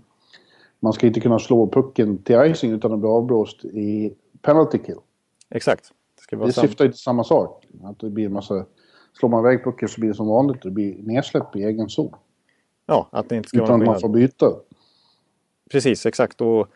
Man 0.79 0.93
ska 0.93 1.07
inte 1.07 1.19
kunna 1.19 1.39
slå 1.39 1.67
pucken 1.67 2.17
till 2.17 2.41
icing 2.45 2.71
utan 2.71 2.93
att 2.93 2.99
bli 2.99 3.09
avblåst 3.09 3.65
i 3.65 4.13
penalty 4.41 4.77
kill. 4.77 4.95
Exakt. 5.49 5.91
Det, 6.15 6.21
ska 6.21 6.37
vara 6.37 6.47
Det 6.47 6.53
syftar 6.53 6.85
ju 6.85 6.91
till 6.91 6.99
samma 6.99 7.23
sak. 7.23 7.67
Att 7.83 7.99
det 7.99 8.09
blir 8.09 8.25
en 8.25 8.33
massa... 8.33 8.65
Slår 9.19 9.29
man 9.29 9.45
iväg 9.45 9.63
pucken 9.63 9.89
så 9.89 10.01
blir 10.01 10.09
det 10.09 10.15
som 10.15 10.27
vanligt. 10.27 10.61
Det 10.61 10.71
blir 10.71 11.03
nedsläpp 11.03 11.55
i 11.55 11.63
egen 11.63 11.89
zon. 11.89 12.13
Ja, 12.85 13.07
att 13.11 13.29
det 13.29 13.35
inte 13.35 13.49
ska 13.49 13.57
vara 13.57 13.67
Utan 13.67 13.81
att 13.81 13.87
man 13.87 13.99
får 13.99 14.09
byta. 14.09 14.45
Precis, 15.69 16.05
exakt. 16.05 16.41
Och 16.41 16.67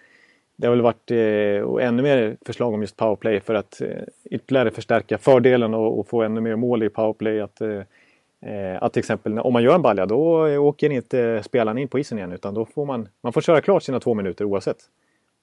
det 0.55 0.67
har 0.67 0.75
väl 0.75 0.81
varit 0.81 1.11
eh, 1.11 1.67
och 1.69 1.81
ännu 1.81 2.03
mer 2.03 2.37
förslag 2.45 2.73
om 2.73 2.81
just 2.81 2.97
powerplay 2.97 3.39
för 3.39 3.53
att 3.53 3.81
eh, 3.81 3.87
ytterligare 4.23 4.71
förstärka 4.71 5.17
fördelen 5.17 5.73
och, 5.73 5.99
och 5.99 6.07
få 6.07 6.23
ännu 6.23 6.41
mer 6.41 6.55
mål 6.55 6.83
i 6.83 6.89
powerplay. 6.89 7.41
Att, 7.41 7.61
eh, 7.61 8.83
att 8.83 8.93
till 8.93 8.99
exempel 8.99 9.39
om 9.39 9.53
man 9.53 9.63
gör 9.63 9.75
en 9.75 9.81
balja 9.81 10.05
då 10.05 10.47
åker 10.57 10.89
inte 10.89 11.43
spelaren 11.43 11.77
in 11.77 11.87
på 11.87 11.99
isen 11.99 12.17
igen 12.17 12.31
utan 12.31 12.53
då 12.53 12.65
får 12.65 12.85
man, 12.85 13.07
man 13.21 13.33
får 13.33 13.41
köra 13.41 13.61
klart 13.61 13.83
sina 13.83 13.99
två 13.99 14.13
minuter 14.13 14.45
oavsett. 14.45 14.77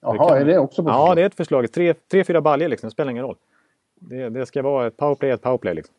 Jaha, 0.01 0.39
är 0.39 0.45
det 0.45 0.59
också 0.59 0.83
på 0.83 0.91
Ja, 0.91 1.15
det 1.15 1.23
är 1.23 1.27
ett 1.27 1.35
förslag. 1.35 1.73
Tre, 1.73 1.95
tre 1.95 2.25
fyra 2.25 2.41
baljor 2.41 2.69
liksom, 2.69 2.87
det 2.87 2.93
spelar 2.93 3.11
ingen 3.11 3.25
roll. 3.25 3.37
Det, 3.95 4.29
det 4.29 4.47
ska 4.47 4.63
vara 4.63 4.87
ett 4.87 4.97
powerplay, 4.97 5.31
ett 5.31 5.43
powerplay. 5.43 5.75
Liksom. 5.75 5.95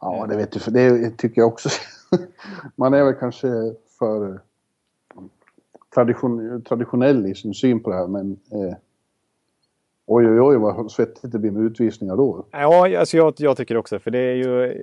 Ja, 0.00 0.26
det 0.28 0.36
vet 0.36 0.52
du. 0.52 0.60
För 0.60 0.70
det 0.70 1.10
tycker 1.18 1.40
jag 1.40 1.48
också. 1.48 1.68
man 2.76 2.94
är 2.94 3.04
väl 3.04 3.14
kanske 3.14 3.48
för 3.98 4.40
tradition, 5.94 6.62
traditionell 6.62 7.26
i 7.26 7.34
sin 7.34 7.54
syn 7.54 7.82
på 7.82 7.90
det 7.90 7.96
här. 7.96 8.06
Men 8.06 8.30
eh, 8.52 8.76
oj, 10.06 10.28
oj, 10.28 10.40
oj 10.40 10.56
vad 10.56 10.90
svettigt 10.92 11.32
det 11.32 11.38
blir 11.38 11.50
med 11.50 11.62
utvisningar 11.62 12.16
då. 12.16 12.46
Ja, 12.50 12.98
alltså 12.98 13.16
jag, 13.16 13.34
jag 13.36 13.56
tycker 13.56 13.76
också 13.76 13.98
för 13.98 14.10
det 14.10 14.18
är 14.18 14.34
ju... 14.34 14.82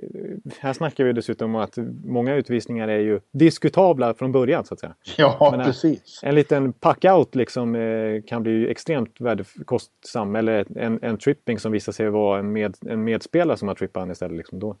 Här 0.60 0.72
snackar 0.72 1.04
vi 1.04 1.12
dessutom 1.12 1.54
om 1.54 1.60
att 1.60 1.78
många 2.04 2.34
utvisningar 2.34 2.88
är 2.88 2.98
ju 2.98 3.20
diskutabla 3.32 4.14
från 4.14 4.32
början 4.32 4.64
så 4.64 4.74
att 4.74 4.80
säga. 4.80 4.94
Ja, 5.16 5.48
Men, 5.50 5.60
eh, 5.60 5.66
precis. 5.66 6.20
En 6.22 6.34
liten 6.34 6.72
pack-out 6.72 7.34
liksom, 7.34 7.74
eh, 7.74 8.22
kan 8.26 8.42
bli 8.42 8.70
extremt 8.70 9.20
värdekostsam. 9.20 10.36
Eller 10.36 10.78
en, 10.78 10.98
en 11.02 11.16
tripping 11.16 11.58
som 11.58 11.72
visar 11.72 11.92
sig 11.92 12.10
vara 12.10 12.38
en, 12.38 12.52
med, 12.52 12.76
en 12.86 13.04
medspelare 13.04 13.56
som 13.56 13.68
har 13.68 13.74
trippat 13.74 14.10
istället. 14.10 14.36
Liksom, 14.36 14.58
då. 14.58 14.76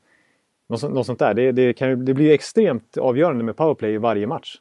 Något, 0.68 0.80
sånt- 0.80 0.94
något 0.94 1.06
sånt 1.06 1.18
där. 1.18 1.34
Det, 1.34 1.52
det, 1.52 1.72
kan, 1.72 2.04
det 2.04 2.14
blir 2.14 2.30
extremt 2.30 2.96
avgörande 2.98 3.44
med 3.44 3.56
powerplay 3.56 3.94
i 3.94 3.98
varje 3.98 4.26
match. 4.26 4.56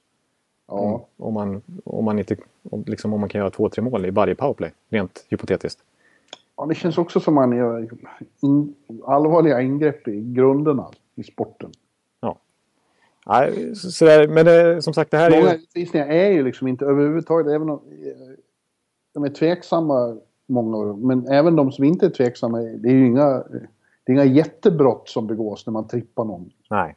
Ja. 0.72 1.06
Om, 1.18 1.34
man, 1.34 1.62
om, 1.84 2.06
man 2.06 2.20
inte, 2.20 2.36
om, 2.70 2.84
liksom, 2.88 3.14
om 3.14 3.20
man 3.20 3.30
kan 3.30 3.40
göra 3.40 3.50
två, 3.50 3.70
tre 3.70 3.84
mål 3.84 4.06
i 4.06 4.10
varje 4.10 4.36
powerplay. 4.36 4.72
Rent 4.90 5.26
hypotetiskt. 5.30 5.80
ja, 6.58 6.66
det 6.66 6.76
känns 6.76 6.98
också 6.98 7.20
som 7.20 7.34
man 7.34 7.58
gör 7.58 7.90
in, 8.42 8.76
allvarliga 9.06 9.62
ingrepp 9.62 10.08
i 10.08 10.22
grunderna 10.22 10.90
i 11.16 11.24
sporten. 11.24 11.72
Nej, 13.28 13.76
så, 13.76 14.06
där, 14.06 14.28
men 14.28 14.46
det, 14.46 14.82
som 14.82 14.94
sagt, 14.94 15.12
det 15.12 15.18
här 15.18 15.32
är 15.32 15.42
Många 15.42 15.54
ju... 15.54 15.60
utvisningar 15.60 16.08
är 16.08 16.30
ju 16.30 16.44
liksom 16.44 16.68
inte 16.68 16.86
överhuvudtaget, 16.86 17.48
även 17.48 17.70
om 17.70 17.78
eh, 17.78 18.36
de 19.14 19.24
är 19.24 19.30
tveksamma, 19.30 20.18
många 20.48 20.78
av 20.78 20.86
dem. 20.86 21.08
Men 21.08 21.28
även 21.28 21.56
de 21.56 21.72
som 21.72 21.84
inte 21.84 22.06
är 22.06 22.10
tveksamma, 22.10 22.58
det 22.58 22.90
är 22.90 22.94
ju 22.94 23.06
inga, 23.06 23.44
det 24.04 24.12
är 24.12 24.14
inga 24.14 24.26
jättebrott 24.26 25.10
som 25.10 25.28
begås 25.28 25.66
när 25.66 25.72
man 25.72 25.88
trippar 25.88 26.26
någon. 26.26 26.50
Nej. 26.70 26.96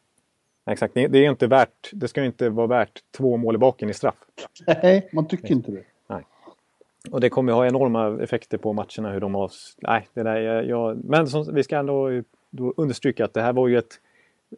Exakt, 0.67 0.95
det, 0.95 1.19
är 1.19 1.31
inte 1.31 1.47
värt... 1.47 1.91
Det 1.93 2.09
ska 2.09 2.25
inte 2.25 2.49
vara 2.49 2.67
värt 2.67 3.03
två 3.17 3.37
mål 3.37 3.55
i 3.55 3.59
baken 3.59 3.91
i 3.91 3.95
straff. 3.95 4.15
Nej, 4.67 5.09
man 5.13 5.29
tycker 5.29 5.53
inte 5.53 5.71
det. 5.71 5.85
Och 7.11 7.21
det 7.21 7.31
kommer 7.31 7.53
ju 7.53 7.57
ha 7.57 7.67
enorma 7.67 8.23
effekter 8.23 8.59
på 8.59 8.73
matcherna 8.73 9.13
hur 9.13 9.21
de 9.21 9.35
har... 9.35 9.51
Nej, 9.79 10.09
det 10.15 10.23
där 10.23 10.37
är 10.37 10.63
jag... 10.63 11.05
Men 11.05 11.27
som, 11.27 11.55
vi 11.55 11.63
ska 11.63 11.77
ändå 11.79 12.23
då 12.51 12.75
understryka 12.77 13.25
att 13.25 13.35
det 13.35 13.43
här 13.43 13.53
var 13.53 13.69
ju 13.69 13.79
ett, 13.79 14.01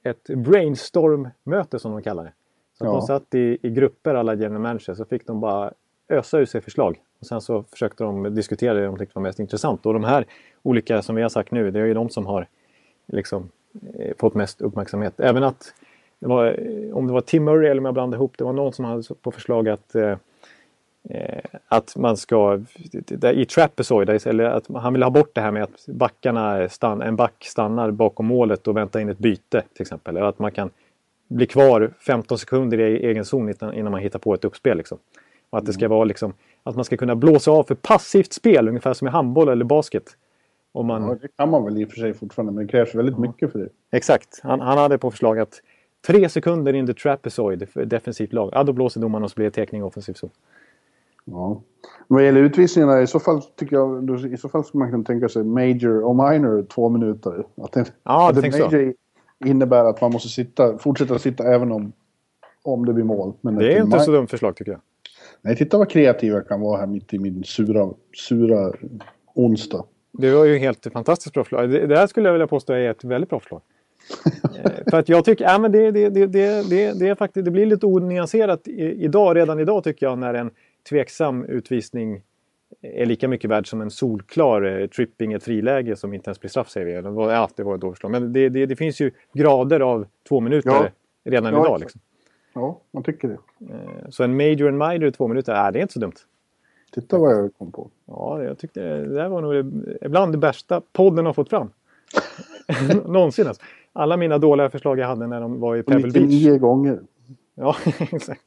ett 0.03 0.27
brainstorm-möte 0.27 1.79
som 1.79 1.93
de 1.93 2.03
kallar 2.03 2.25
det. 2.25 2.33
Så 2.79 2.85
Ja. 2.85 2.93
de 2.93 3.03
satt 3.03 3.35
i, 3.35 3.59
i 3.63 3.71
grupper 3.71 4.15
alla 4.15 4.35
general 4.35 4.63
managers 4.63 4.97
så 4.97 5.05
fick 5.05 5.27
de 5.27 5.41
bara 5.41 5.73
ösa 6.09 6.39
ur 6.39 6.45
sig 6.45 6.61
förslag. 6.61 7.01
Och 7.21 7.27
sen 7.27 7.41
så 7.41 7.63
försökte 7.63 8.05
de 8.05 8.35
diskutera 8.35 8.75
det 8.75 8.87
de 8.87 8.99
tyckte 8.99 9.13
var 9.15 9.23
mest 9.23 9.39
intressant. 9.39 9.87
Och 9.87 9.93
de 9.93 10.05
här 10.05 10.27
olika 10.63 11.03
som 11.03 11.17
vi 11.17 11.23
har 11.23 11.29
sagt 11.29 11.51
nu, 11.51 11.71
det 11.71 11.81
är 11.81 11.85
ju 11.85 11.95
de 11.95 12.09
som 12.09 12.27
har 12.27 12.47
liksom, 13.07 13.51
eh, 13.99 14.13
fått 14.19 14.35
mest 14.35 14.61
uppmärksamhet. 14.61 15.21
Även 15.21 15.43
att 15.43 15.75
det 16.21 16.27
var, 16.27 16.47
eh, 16.47 16.97
om 16.97 17.07
det 17.07 17.13
var 17.13 17.21
Tim 17.21 17.45
Murray 17.45 17.71
eller 17.71 17.81
om 17.81 17.85
jag 17.85 17.95
blandade 17.95 18.19
ihop, 18.19 18.39
det 18.39 18.45
var 18.45 18.53
någon 18.53 18.73
som 18.73 18.85
hade 18.85 19.03
på 19.23 19.31
förslag 19.31 19.69
att 19.69 19.95
eh, 19.95 20.17
eh 21.11 21.41
att 21.69 21.97
man 21.97 22.17
ska, 22.17 22.61
i 23.35 23.45
trapezoid, 23.45 24.27
eller 24.27 24.45
att 24.45 24.69
han 24.75 24.93
vill 24.93 25.03
ha 25.03 25.11
bort 25.11 25.35
det 25.35 25.41
här 25.41 25.51
med 25.51 25.63
att 25.63 25.87
backarna 25.87 26.69
stann, 26.69 27.03
en 27.03 27.17
back 27.17 27.45
stannar 27.45 27.91
bakom 27.91 28.27
målet 28.27 28.69
och 28.69 28.77
väntar 28.77 29.01
in 29.01 29.09
ett 29.09 29.19
byte 29.19 29.63
till 29.73 29.83
exempel. 29.83 30.17
Eller 30.17 30.27
att 30.27 30.39
man 30.39 30.53
kan 30.53 30.71
bli 31.29 31.47
kvar 31.47 31.91
15 32.07 32.39
sekunder 32.39 32.81
i 32.81 33.07
egen 33.07 33.25
zon 33.25 33.55
innan 33.75 33.93
man 33.93 34.01
hittar 34.01 34.19
på 34.19 34.35
ett 34.35 34.45
uppspel. 34.45 34.77
Liksom. 34.77 34.99
Och 35.51 35.59
att 35.59 35.67
det 35.67 35.73
ska 35.73 35.85
mm. 35.85 35.97
vara 35.97 36.05
liksom, 36.05 36.33
att 36.63 36.77
man 36.77 36.85
ska 36.85 36.97
kunna 36.97 37.17
blåsa 37.17 37.51
av 37.51 37.65
för 37.65 37.75
passivt 37.75 38.33
spel, 38.33 38.69
ungefär 38.69 38.93
som 38.93 39.09
i 39.09 39.11
handboll 39.11 39.49
eller 39.49 39.65
basket. 39.65 40.17
Om 40.73 40.87
man... 40.87 41.03
Ja, 41.03 41.17
det 41.23 41.29
kan 41.37 41.51
man 41.51 41.65
väl 41.65 41.79
i 41.79 41.85
och 41.85 41.91
för 41.91 41.97
sig 41.97 42.15
fortfarande, 42.15 42.53
men 42.53 42.67
det 42.67 42.71
krävs 42.71 42.95
väldigt 42.95 43.15
ja. 43.15 43.21
mycket 43.21 43.53
för 43.53 43.59
det. 43.59 43.69
Exakt. 43.93 44.41
Han, 44.43 44.61
han 44.61 44.79
hade 44.79 44.99
på 44.99 45.11
förslag 45.11 45.39
att 45.39 45.63
tre 46.07 46.29
sekunder 46.29 46.73
in 46.73 46.87
the 46.87 46.95
trapezoid 46.95 47.69
för 47.69 47.85
defensivt 47.85 48.33
lag, 48.33 48.51
ja 48.53 48.65
då 48.65 48.73
blåser 48.73 49.01
domaren 49.01 49.25
och 49.25 49.31
så 49.31 49.35
blir 49.35 49.45
det 49.45 49.51
teckning 49.51 49.85
offensiv 49.85 50.15
zon. 50.15 50.31
Ja. 51.25 51.63
Vad 52.09 52.25
gäller 52.25 52.41
utvisningarna 52.41 53.03
i 53.03 53.07
så 53.07 53.21
fall 53.21 53.43
tycker 53.43 53.77
jag 53.77 54.11
i 54.33 54.37
så 54.37 54.49
fall 54.49 54.65
skulle 54.65 54.79
man 54.79 54.91
kunna 54.91 55.05
tänka 55.05 55.29
sig 55.29 55.45
major 55.45 56.05
och 56.05 56.17
minor 56.17 56.63
två 56.63 56.89
minuter. 56.89 57.45
Att 57.57 57.73
det, 57.73 57.93
ja, 58.03 58.33
det 58.33 58.41
major 58.41 58.93
så. 58.93 59.49
innebär 59.49 59.85
att 59.85 60.01
man 60.01 60.13
måste 60.13 60.29
sitta, 60.29 60.79
fortsätta 60.79 61.19
sitta 61.19 61.45
även 61.45 61.73
om, 61.73 61.93
om 62.63 62.87
det 62.87 62.93
blir 62.93 63.05
mål. 63.05 63.33
Men 63.41 63.55
det 63.55 63.73
är 63.73 63.83
inte 63.83 64.01
så 64.01 64.11
dumt 64.11 64.27
förslag 64.27 64.57
tycker 64.57 64.73
jag. 64.73 64.81
Nej, 65.43 65.57
titta 65.57 65.79
vad 65.79 65.91
kreativ 65.91 66.33
jag 66.33 66.49
kan 66.49 66.61
vara 66.61 66.79
här 66.79 66.87
mitt 66.87 67.15
i 67.15 67.19
min 67.19 67.45
sura, 67.45 67.91
sura 68.29 68.73
onsdag. 69.35 69.85
Det 70.13 70.31
var 70.31 70.45
ju 70.45 70.59
helt 70.59 70.87
fantastiskt 70.93 71.35
bra 71.35 71.45
förslag. 71.45 71.71
Det, 71.71 71.87
det 71.87 71.99
här 71.99 72.07
skulle 72.07 72.29
jag 72.29 72.33
vilja 72.33 72.47
påstå 72.47 72.73
är 72.73 72.91
ett 72.91 73.05
väldigt 73.05 73.31
bra 73.31 73.41
förslag. 73.41 73.61
Eh, 74.65 74.73
för 74.91 74.99
att 74.99 75.09
jag 75.09 75.25
tycker, 75.25 75.45
ja, 75.45 75.59
men 75.59 75.73
det, 75.73 75.91
det, 75.91 76.09
det, 76.09 76.27
det, 76.27 76.99
det, 76.99 77.09
är 77.09 77.15
faktiskt, 77.15 77.45
det 77.45 77.51
blir 77.51 77.67
lite 77.67 77.87
onyanserat 77.87 78.69
idag, 78.69 79.37
redan 79.37 79.61
idag 79.61 79.85
tycker 79.85 80.07
jag, 80.07 80.19
när 80.19 80.35
en 80.35 80.51
tveksam 80.89 81.45
utvisning 81.45 82.23
är 82.83 83.07
lika 83.07 83.29
mycket 83.29 83.51
värd 83.51 83.69
som 83.69 83.81
en 83.81 83.91
solklar 83.91 84.63
eh, 84.63 84.87
tripping, 84.87 85.33
ett 85.33 85.45
friläge 85.45 85.97
som 85.97 86.15
inte 86.15 86.29
ens 86.29 86.41
blir 86.41 86.51
straff 86.51 86.71
säger 86.71 86.87
vi. 86.87 86.93
Ja, 87.33 87.49
det 87.57 87.63
var 87.63 87.75
ett 87.75 87.81
dåligt. 87.81 88.03
Men 88.03 88.33
det, 88.33 88.49
det, 88.49 88.67
det, 88.67 88.77
finns 88.77 89.01
ju 89.01 89.11
grader 89.33 89.81
av 89.81 90.07
två 90.29 90.41
minuter 90.41 90.71
ja. 90.71 90.89
redan 91.25 91.55
ja, 91.55 91.61
idag. 91.61 91.81
Liksom. 91.81 92.01
Ja, 92.55 92.81
man 92.91 93.03
tycker 93.03 93.29
det. 93.29 93.39
Eh, 93.75 94.09
så 94.11 94.25
en 94.25 94.37
major 94.37 94.69
and 94.69 94.79
minor 94.79 95.05
i 95.05 95.13
två 95.13 95.29
minuter, 95.29 95.67
äh, 95.67 95.73
det 95.73 95.79
är 95.79 95.83
inte 95.83 95.95
så 95.95 96.01
dumt. 96.01 96.17
Titta 96.95 97.19
vad 97.19 97.33
jag 97.33 97.55
kom 97.59 97.73
på. 97.73 97.91
Ja, 98.07 98.43
jag 98.43 98.59
tyckte 98.59 98.81
det 98.81 99.15
där 99.15 99.29
var 99.29 99.43
nog 99.43 99.73
ibland 100.03 100.33
det 100.33 100.39
bästa 100.39 100.83
podden 100.93 101.27
har 101.27 101.33
fått 101.33 101.51
fram. 101.51 101.71
Någonsin 103.07 103.47
alltså. 103.47 103.63
Alla 103.97 104.17
mina 104.17 104.39
dåliga 104.39 104.71
förslag 104.71 104.99
jag 104.99 105.07
hade 105.07 105.27
när 105.27 105.41
de 105.41 105.61
var 105.61 105.77
i 105.77 105.83
Pebble 105.83 106.11
Beach. 106.11 106.25
99 106.25 106.59
gånger. 106.59 107.01
Ja, 107.55 107.77
exakt. 108.13 108.43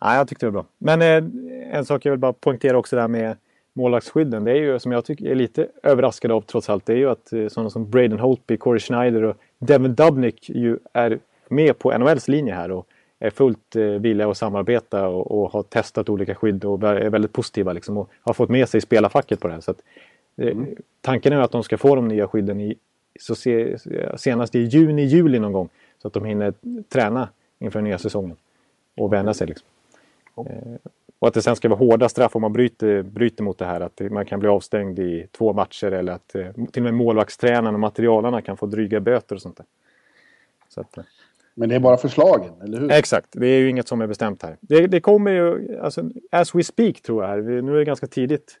Ja, 0.00 0.16
jag 0.16 0.28
tyckte 0.28 0.46
det 0.46 0.50
var 0.50 0.62
bra. 0.62 0.70
Men 0.78 1.02
eh, 1.02 1.76
en 1.76 1.84
sak 1.84 2.04
jag 2.04 2.10
vill 2.10 2.20
bara 2.20 2.32
poängtera 2.32 2.78
också 2.78 2.96
där 2.96 3.08
med 3.08 3.36
målvaktsskydden. 3.72 4.44
Det 4.44 4.50
är 4.50 4.56
ju 4.56 4.78
som 4.78 4.92
jag 4.92 5.04
tycker 5.04 5.26
är 5.26 5.34
lite 5.34 5.68
överraskad 5.82 6.32
av 6.32 6.40
trots 6.40 6.70
allt. 6.70 6.86
Det 6.86 6.92
är 6.92 6.96
ju 6.96 7.10
att 7.10 7.32
eh, 7.32 7.48
sådana 7.48 7.70
som 7.70 7.90
Braden 7.90 8.18
Holtby, 8.18 8.56
Corey 8.56 8.80
Schneider 8.80 9.22
och 9.22 9.36
Devin 9.58 9.94
Dubnik 9.94 10.50
ju 10.50 10.78
är 10.92 11.18
med 11.48 11.78
på 11.78 11.98
NHLs 11.98 12.28
linje 12.28 12.54
här 12.54 12.70
och 12.70 12.86
är 13.18 13.30
fullt 13.30 13.76
eh, 13.76 13.84
villiga 13.84 14.30
att 14.30 14.36
samarbeta 14.36 15.08
och, 15.08 15.30
och 15.30 15.52
har 15.52 15.62
testat 15.62 16.08
olika 16.08 16.34
skydd 16.34 16.64
och 16.64 16.82
är 16.82 17.10
väldigt 17.10 17.32
positiva 17.32 17.72
liksom 17.72 17.96
och 17.96 18.10
har 18.20 18.34
fått 18.34 18.50
med 18.50 18.68
sig 18.68 18.80
spelarfacket 18.80 19.40
på 19.40 19.48
det 19.48 19.54
här. 19.54 19.60
Så 19.60 19.70
att, 19.70 19.80
eh, 20.36 20.48
mm. 20.48 20.66
Tanken 21.00 21.32
är 21.32 21.40
att 21.40 21.50
de 21.50 21.62
ska 21.62 21.78
få 21.78 21.94
de 21.94 22.08
nya 22.08 22.28
skydden 22.28 22.60
i, 22.60 22.76
så 23.20 23.34
se, 23.34 23.78
senast 24.16 24.54
i 24.54 24.58
juni, 24.58 25.02
juli 25.02 25.38
någon 25.38 25.52
gång. 25.52 25.68
Så 26.02 26.08
att 26.08 26.14
de 26.14 26.24
hinner 26.24 26.54
träna 26.88 27.28
inför 27.58 27.78
den 27.78 27.84
nya 27.84 27.98
säsongen 27.98 28.36
och 28.96 29.12
vänja 29.12 29.34
sig. 29.34 29.46
Liksom. 29.46 29.66
Mm. 30.36 30.78
Och 31.18 31.28
att 31.28 31.34
det 31.34 31.42
sen 31.42 31.56
ska 31.56 31.68
vara 31.68 31.78
hårda 31.78 32.08
straff 32.08 32.36
om 32.36 32.42
man 32.42 32.52
bryter, 32.52 33.02
bryter 33.02 33.44
mot 33.44 33.58
det 33.58 33.64
här. 33.64 33.80
Att 33.80 34.00
man 34.10 34.26
kan 34.26 34.40
bli 34.40 34.48
avstängd 34.48 34.98
i 34.98 35.26
två 35.32 35.52
matcher 35.52 35.92
eller 35.92 36.12
att 36.12 36.28
till 36.28 36.52
och 36.76 36.82
med 36.82 36.94
målvaktstränaren 36.94 37.74
och 37.74 37.80
materialarna 37.80 38.42
kan 38.42 38.56
få 38.56 38.66
dryga 38.66 39.00
böter 39.00 39.34
och 39.34 39.42
sånt 39.42 39.56
där. 39.56 39.66
Så 40.68 40.80
att, 40.80 40.98
men 41.54 41.68
det 41.68 41.74
är 41.74 41.80
bara 41.80 41.96
förslagen, 41.96 42.52
eller 42.62 42.80
hur? 42.80 42.92
Exakt, 42.92 43.28
det 43.32 43.46
är 43.46 43.58
ju 43.58 43.70
inget 43.70 43.88
som 43.88 44.00
är 44.00 44.06
bestämt 44.06 44.42
här. 44.42 44.56
Det, 44.60 44.86
det 44.86 45.00
kommer 45.00 45.30
ju, 45.30 45.78
alltså, 45.78 46.10
as 46.30 46.54
we 46.54 46.64
speak 46.64 47.00
tror 47.00 47.24
jag. 47.24 47.44
Nu 47.44 47.72
är 47.72 47.78
det 47.78 47.84
ganska 47.84 48.06
tidigt 48.06 48.58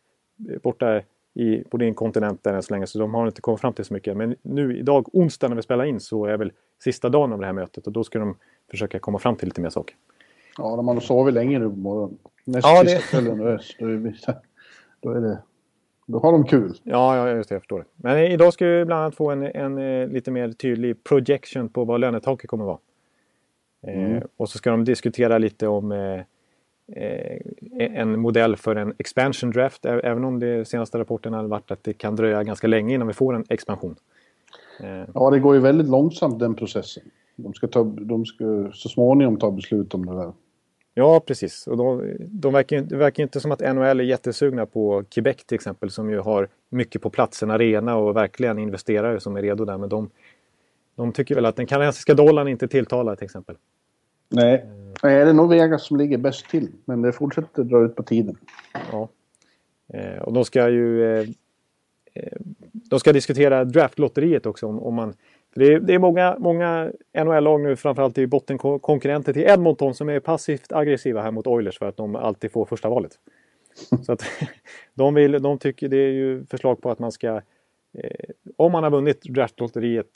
borta 0.62 1.00
i, 1.38 1.64
på 1.64 1.76
din 1.76 1.94
kontinent 1.94 2.46
än 2.46 2.62
så 2.62 2.74
länge 2.74 2.86
så 2.86 2.98
de 2.98 3.14
har 3.14 3.26
inte 3.26 3.40
kommit 3.40 3.60
fram 3.60 3.72
till 3.72 3.84
så 3.84 3.94
mycket. 3.94 4.16
Men 4.16 4.34
nu 4.42 4.78
idag, 4.78 5.08
onsdag 5.12 5.48
när 5.48 5.56
vi 5.56 5.62
spelar 5.62 5.84
in, 5.84 6.00
så 6.00 6.26
är 6.26 6.36
väl 6.36 6.52
sista 6.84 7.08
dagen 7.08 7.32
av 7.32 7.40
det 7.40 7.46
här 7.46 7.52
mötet 7.52 7.86
och 7.86 7.92
då 7.92 8.04
ska 8.04 8.18
de 8.18 8.36
försöka 8.70 8.98
komma 8.98 9.18
fram 9.18 9.36
till 9.36 9.48
lite 9.48 9.60
mer 9.60 9.70
saker. 9.70 9.96
Ja, 10.58 10.76
de 10.76 10.88
har 10.88 11.00
sovit 11.00 11.34
länge 11.34 11.58
nu 11.58 11.70
på 11.70 11.76
morgonen. 11.76 12.18
Näst 12.44 12.66
ja, 12.66 12.82
sista 12.84 12.96
det... 12.96 13.02
kvällen, 13.02 13.38
då 13.38 13.46
är, 13.46 13.60
då 15.00 15.10
är 15.10 15.20
det... 15.20 15.38
Då 16.06 16.18
har 16.18 16.32
de 16.32 16.44
kul. 16.44 16.74
Ja, 16.82 17.16
ja 17.16 17.30
just 17.30 17.48
det, 17.48 17.54
jag 17.54 17.62
förstår 17.62 17.78
det. 17.78 17.84
Men 17.96 18.18
idag 18.18 18.52
ska 18.52 18.66
vi 18.66 18.84
bland 18.84 19.02
annat 19.02 19.14
få 19.14 19.30
en, 19.30 19.42
en, 19.42 19.78
eh, 19.78 20.08
lite 20.08 20.30
mer 20.30 20.52
tydlig 20.52 21.04
projection 21.04 21.68
på 21.68 21.84
vad 21.84 22.00
lönetaket 22.00 22.50
kommer 22.50 22.64
att 22.64 22.68
vara. 22.68 22.78
Eh, 23.94 24.10
mm. 24.10 24.22
och 24.36 24.48
så 24.48 24.58
ska 24.58 24.70
de 24.70 24.84
diskutera 24.84 25.38
lite 25.38 25.68
om 25.68 25.92
eh, 25.92 25.98
eh, 25.98 26.20
en 27.78 28.20
modell 28.20 28.56
för 28.56 28.76
en 28.76 28.94
expansion 28.98 29.50
draft. 29.50 29.84
Även 29.84 30.24
om 30.24 30.40
det 30.40 30.68
senaste 30.68 30.98
rapporten 30.98 31.32
har 31.32 31.44
varit 31.44 31.70
att 31.70 31.84
det 31.84 31.92
kan 31.92 32.16
dröja 32.16 32.44
ganska 32.44 32.66
länge 32.66 32.94
innan 32.94 33.08
vi 33.08 33.14
får 33.14 33.34
en 33.34 33.44
expansion. 33.48 33.96
Ja, 35.14 35.30
det 35.30 35.38
går 35.38 35.54
ju 35.54 35.60
väldigt 35.60 35.88
långsamt 35.88 36.38
den 36.38 36.54
processen. 36.54 37.02
De 37.36 37.54
ska, 37.54 37.66
ta, 37.66 37.84
de 37.84 38.26
ska 38.26 38.70
så 38.72 38.88
småningom 38.88 39.36
ta 39.36 39.50
beslut 39.50 39.94
om 39.94 40.06
det 40.06 40.14
där. 40.14 40.32
Ja, 40.94 41.20
precis. 41.20 41.66
Och 41.66 41.76
de, 41.76 42.16
de 42.18 42.52
verkar, 42.52 42.80
det 42.80 42.96
verkar 42.96 43.22
inte 43.22 43.40
som 43.40 43.52
att 43.52 43.60
NHL 43.60 44.00
är 44.00 44.04
jättesugna 44.04 44.66
på 44.66 45.04
Quebec 45.10 45.36
till 45.36 45.54
exempel 45.54 45.90
som 45.90 46.10
ju 46.10 46.18
har 46.18 46.48
mycket 46.68 47.02
på 47.02 47.10
plats, 47.10 47.42
en 47.42 47.50
arena 47.50 47.96
och 47.96 48.16
verkligen 48.16 48.58
investerare 48.58 49.20
som 49.20 49.36
är 49.36 49.42
redo 49.42 49.64
där. 49.64 49.78
Men 49.78 49.88
de, 49.88 50.10
de 50.94 51.12
tycker 51.12 51.34
väl 51.34 51.46
att 51.46 51.56
den 51.56 51.66
kanadensiska 51.66 52.14
dollarn 52.14 52.48
inte 52.48 52.68
tilltalar 52.68 53.16
till 53.16 53.24
exempel. 53.24 53.56
Nej, 54.28 54.66
det 55.02 55.12
är 55.12 55.32
nog 55.32 55.50
Vegas 55.50 55.86
som 55.86 55.96
ligger 55.96 56.18
bäst 56.18 56.50
till. 56.50 56.68
Men 56.84 57.02
det 57.02 57.12
fortsätter 57.12 57.64
dra 57.64 57.84
ut 57.84 57.96
på 57.96 58.02
tiden. 58.02 58.36
Ja. 58.92 59.08
Eh, 59.92 60.22
och 60.22 60.32
de 60.32 60.44
ska 60.44 60.68
ju... 60.68 61.04
Eh, 61.04 61.28
eh 62.14 62.38
de 62.72 63.00
ska 63.00 63.12
diskutera 63.12 63.64
draftlotteriet 63.64 64.46
också. 64.46 64.66
Om, 64.66 64.78
om 64.78 64.94
man, 64.94 65.14
det 65.54 65.64
är, 65.64 65.80
det 65.80 65.94
är, 65.94 65.98
många, 65.98 66.36
många 66.38 66.92
NHL-lag 67.24 67.60
nu, 67.60 67.76
framförallt 67.76 68.18
i 68.18 68.26
bottenkonkurrenter 68.26 69.32
till 69.32 69.42
Edmonton, 69.42 69.94
som 69.94 70.08
är 70.08 70.20
passivt 70.20 70.72
aggressiva 70.72 71.22
här 71.22 71.30
mot 71.30 71.46
Oilers 71.46 71.78
för 71.78 71.86
att 71.86 71.96
de 71.96 72.16
alltid 72.16 72.52
får 72.52 72.64
första 72.64 72.88
valet. 72.88 73.12
Så 74.06 74.12
att, 74.12 74.24
de, 74.94 75.14
vill, 75.14 75.42
de 75.42 75.58
tycker 75.58 75.88
det 75.88 75.96
är 75.96 76.12
ju 76.12 76.44
förslag 76.46 76.82
på 76.82 76.90
att 76.90 76.98
man 76.98 77.12
ska... 77.12 77.36
Eh, 77.98 78.30
om 78.56 78.72
man 78.72 78.82
har 78.82 78.90
vunnit 78.90 79.22
draftlotteriet 79.22 80.10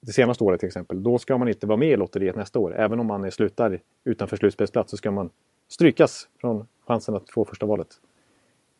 det 0.00 0.12
senaste 0.12 0.44
året 0.44 0.60
till 0.60 0.66
exempel, 0.66 1.02
då 1.02 1.18
ska 1.18 1.38
man 1.38 1.48
inte 1.48 1.66
vara 1.66 1.76
med 1.76 1.90
i 1.90 1.96
lotteriet 1.96 2.36
nästa 2.36 2.58
år. 2.58 2.76
Även 2.76 3.00
om 3.00 3.06
man 3.06 3.30
slutar 3.30 3.80
utanför 4.04 4.36
slutspelsplats 4.36 4.90
så 4.90 4.96
ska 4.96 5.10
man 5.10 5.30
strykas 5.68 6.28
från 6.40 6.66
chansen 6.86 7.14
att 7.14 7.30
få 7.30 7.44
första 7.44 7.66
valet. 7.66 7.88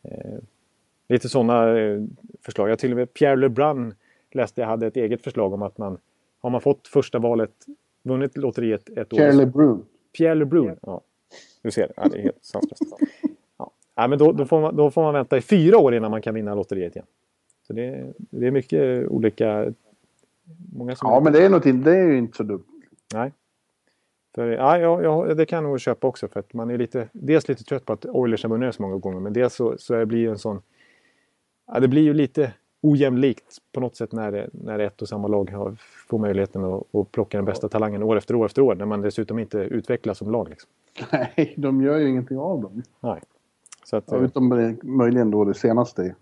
Eh, 0.03 0.39
lite 1.09 1.29
sådana 1.29 1.79
eh, 1.79 2.01
förslag. 2.41 2.69
Jag 2.69 2.79
till 2.79 2.91
och 2.91 2.97
med 2.97 3.13
Pierre 3.13 3.35
Lebrun 3.35 3.93
läste 4.31 4.61
jag 4.61 4.67
hade 4.67 4.87
ett 4.87 4.97
eget 4.97 5.23
förslag 5.23 5.53
om 5.53 5.61
att 5.61 5.77
man 5.77 5.97
har 6.41 6.49
man 6.49 6.61
fått 6.61 6.87
första 6.87 7.19
valet, 7.19 7.51
vunnit 8.03 8.37
lotteriet 8.37 8.89
ett 8.89 8.93
Pierre 8.93 9.03
år. 9.03 9.17
Pierre 9.17 9.33
Lebrun. 9.33 9.85
Pierre 10.17 10.35
Lebrun, 10.35 10.75
ja. 10.81 11.01
Du 11.61 11.71
ser, 11.71 11.91
ja, 11.95 12.07
det 12.11 12.17
är 12.17 12.21
helt 12.21 12.45
sanslöst. 12.45 12.83
Ja. 13.57 13.71
ja. 13.95 14.07
men 14.07 14.19
då, 14.19 14.31
då, 14.31 14.45
får 14.45 14.61
man, 14.61 14.75
då 14.75 14.91
får 14.91 15.01
man 15.03 15.13
vänta 15.13 15.37
i 15.37 15.41
fyra 15.41 15.77
år 15.77 15.95
innan 15.95 16.11
man 16.11 16.21
kan 16.21 16.35
vinna 16.35 16.55
lotteriet 16.55 16.95
igen. 16.95 17.07
Så 17.67 17.73
det, 17.73 18.13
det 18.17 18.47
är 18.47 18.51
mycket 18.51 19.07
olika 19.07 19.73
Många 20.73 20.95
som 20.95 21.09
ja, 21.09 21.19
men 21.19 21.33
det 21.33 21.45
är, 21.45 21.49
något, 21.49 21.63
det 21.63 21.97
är 21.97 22.07
ju 22.07 22.17
inte 22.17 22.37
så 22.37 22.43
dumt. 22.43 22.63
Nej. 23.13 23.33
För, 24.35 24.47
ja, 24.47 24.77
ja, 24.77 25.01
ja, 25.01 25.33
det 25.33 25.45
kan 25.45 25.63
jag 25.63 25.69
nog 25.69 25.79
köpa 25.79 26.07
också 26.07 26.27
för 26.27 26.39
att 26.39 26.53
man 26.53 26.69
är 26.69 26.77
lite, 26.77 27.09
dels 27.11 27.47
lite 27.47 27.63
trött 27.63 27.85
på 27.85 27.93
att 27.93 28.05
Oilers 28.05 28.43
har 28.43 28.49
vunnit 28.49 28.75
så 28.75 28.81
många 28.81 28.97
gånger 28.97 29.19
men 29.19 29.33
dels 29.33 29.55
så, 29.55 29.75
så 29.77 29.93
det 29.93 30.05
blir 30.05 30.19
ju 30.19 30.29
en 30.29 30.37
sån... 30.37 30.61
Ja, 31.67 31.79
det 31.79 31.87
blir 31.87 32.01
ju 32.01 32.13
lite 32.13 32.53
ojämlikt 32.81 33.57
på 33.71 33.79
något 33.79 33.95
sätt 33.95 34.11
när, 34.11 34.49
när 34.53 34.79
ett 34.79 35.01
och 35.01 35.07
samma 35.07 35.27
lag 35.27 35.49
har, 35.49 35.75
får 36.09 36.19
möjligheten 36.19 36.63
att, 36.63 36.95
att 36.95 37.11
plocka 37.11 37.37
den 37.37 37.45
bästa 37.45 37.69
talangen 37.69 38.03
år 38.03 38.17
efter 38.17 38.35
år 38.35 38.45
efter 38.45 38.61
år 38.61 38.75
när 38.75 38.85
man 38.85 39.01
dessutom 39.01 39.39
inte 39.39 39.57
utvecklas 39.57 40.17
som 40.17 40.31
lag. 40.31 40.49
Liksom. 40.49 40.69
Nej, 41.11 41.53
de 41.57 41.81
gör 41.81 41.97
ju 41.97 42.09
ingenting 42.09 42.37
av 42.37 42.61
dem. 42.61 42.83
Nej. 42.99 43.21
Så 43.85 43.97
att, 43.97 44.03
ja, 44.07 44.17
utom 44.17 44.77
möjligen 44.83 45.31
då 45.31 45.45
det 45.45 45.53
senaste 45.53 46.15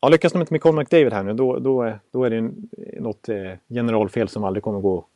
Ja, 0.00 0.08
lyckas 0.08 0.32
de 0.32 0.40
inte 0.40 0.54
med 0.54 0.60
Colin 0.60 0.76
McDavid 0.76 1.12
här 1.12 1.22
nu 1.22 1.32
då, 1.32 1.58
då, 1.58 1.92
då 2.10 2.24
är 2.24 2.30
det 2.30 2.50
något 3.00 3.28
eh, 3.28 3.52
generalfel 3.68 4.28
som 4.28 4.44
aldrig 4.44 4.62
kommer 4.62 4.80
gå 4.80 5.06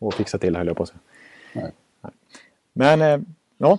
att 0.00 0.14
fixa 0.14 0.38
till, 0.38 0.56
höll 0.56 0.66
jag 0.66 0.76
på 0.76 0.82
att 0.82 0.88
säga. 0.88 1.00
Nej. 1.52 1.72
Men, 2.72 3.02
eh, 3.02 3.20
ja. 3.58 3.78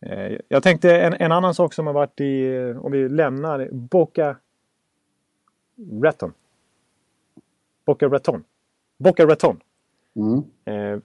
Eh, 0.00 0.38
jag 0.48 0.62
tänkte 0.62 1.00
en, 1.00 1.14
en, 1.14 1.32
annan 1.32 1.54
sak 1.54 1.74
som 1.74 1.86
har 1.86 1.94
varit 1.94 2.20
i, 2.20 2.58
om 2.80 2.92
vi 2.92 3.08
lämnar 3.08 3.68
Boca 3.72 4.36
Raton. 6.02 6.32
Boca 7.84 8.08
Raton. 8.08 8.44
Boca 8.98 9.26
Raton. 9.26 9.60
Mm. 10.16 10.42
Eh, 10.64 11.00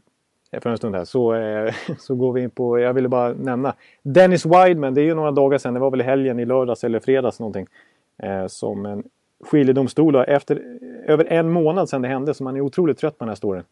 för 0.61 0.69
en 0.69 0.77
stund 0.77 0.95
här. 0.95 1.05
Så, 1.05 1.33
eh, 1.33 1.73
så 1.99 2.15
går 2.15 2.33
vi 2.33 2.41
in 2.41 2.49
på, 2.49 2.79
jag 2.79 2.93
ville 2.93 3.09
bara 3.09 3.33
nämna 3.33 3.75
Dennis 4.01 4.45
Wideman, 4.45 4.93
det 4.93 5.01
är 5.01 5.05
ju 5.05 5.15
några 5.15 5.31
dagar 5.31 5.57
sedan, 5.57 5.73
det 5.73 5.79
var 5.79 5.91
väl 5.91 6.01
i 6.01 6.03
helgen 6.03 6.39
i 6.39 6.45
lördags 6.45 6.83
eller 6.83 6.99
fredags 6.99 7.39
någonting. 7.39 7.67
Eh, 8.17 8.47
som 8.47 8.85
en 8.85 9.03
skiljedomstol 9.43 10.15
efter 10.15 10.79
över 11.05 11.25
en 11.25 11.51
månad 11.51 11.89
sedan 11.89 12.01
det 12.01 12.07
hände, 12.07 12.33
så 12.33 12.43
man 12.43 12.55
är 12.55 12.61
otroligt 12.61 12.97
trött 12.97 13.17
på 13.17 13.25
den 13.25 13.29
här 13.29 13.35
storyn. 13.35 13.63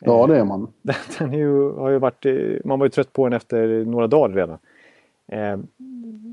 Ja, 0.00 0.26
det 0.26 0.38
är 0.38 0.44
man. 0.44 0.68
Den 1.18 1.34
är 1.34 1.38
ju, 1.38 1.72
har 1.72 1.90
ju 1.90 1.98
varit, 1.98 2.26
eh, 2.26 2.34
man 2.64 2.78
var 2.78 2.86
ju 2.86 2.90
trött 2.90 3.12
på 3.12 3.24
den 3.24 3.32
efter 3.32 3.84
några 3.84 4.06
dagar 4.06 4.36
redan. 4.36 4.58
Eh, 5.28 5.58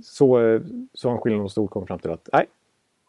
så, 0.03 0.59
så 0.93 1.09
har 1.09 1.15
en 1.15 1.21
skiljedomstol 1.21 1.67
kommit 1.67 1.87
fram 1.87 1.99
till 1.99 2.11
att 2.11 2.29
nej, 2.33 2.45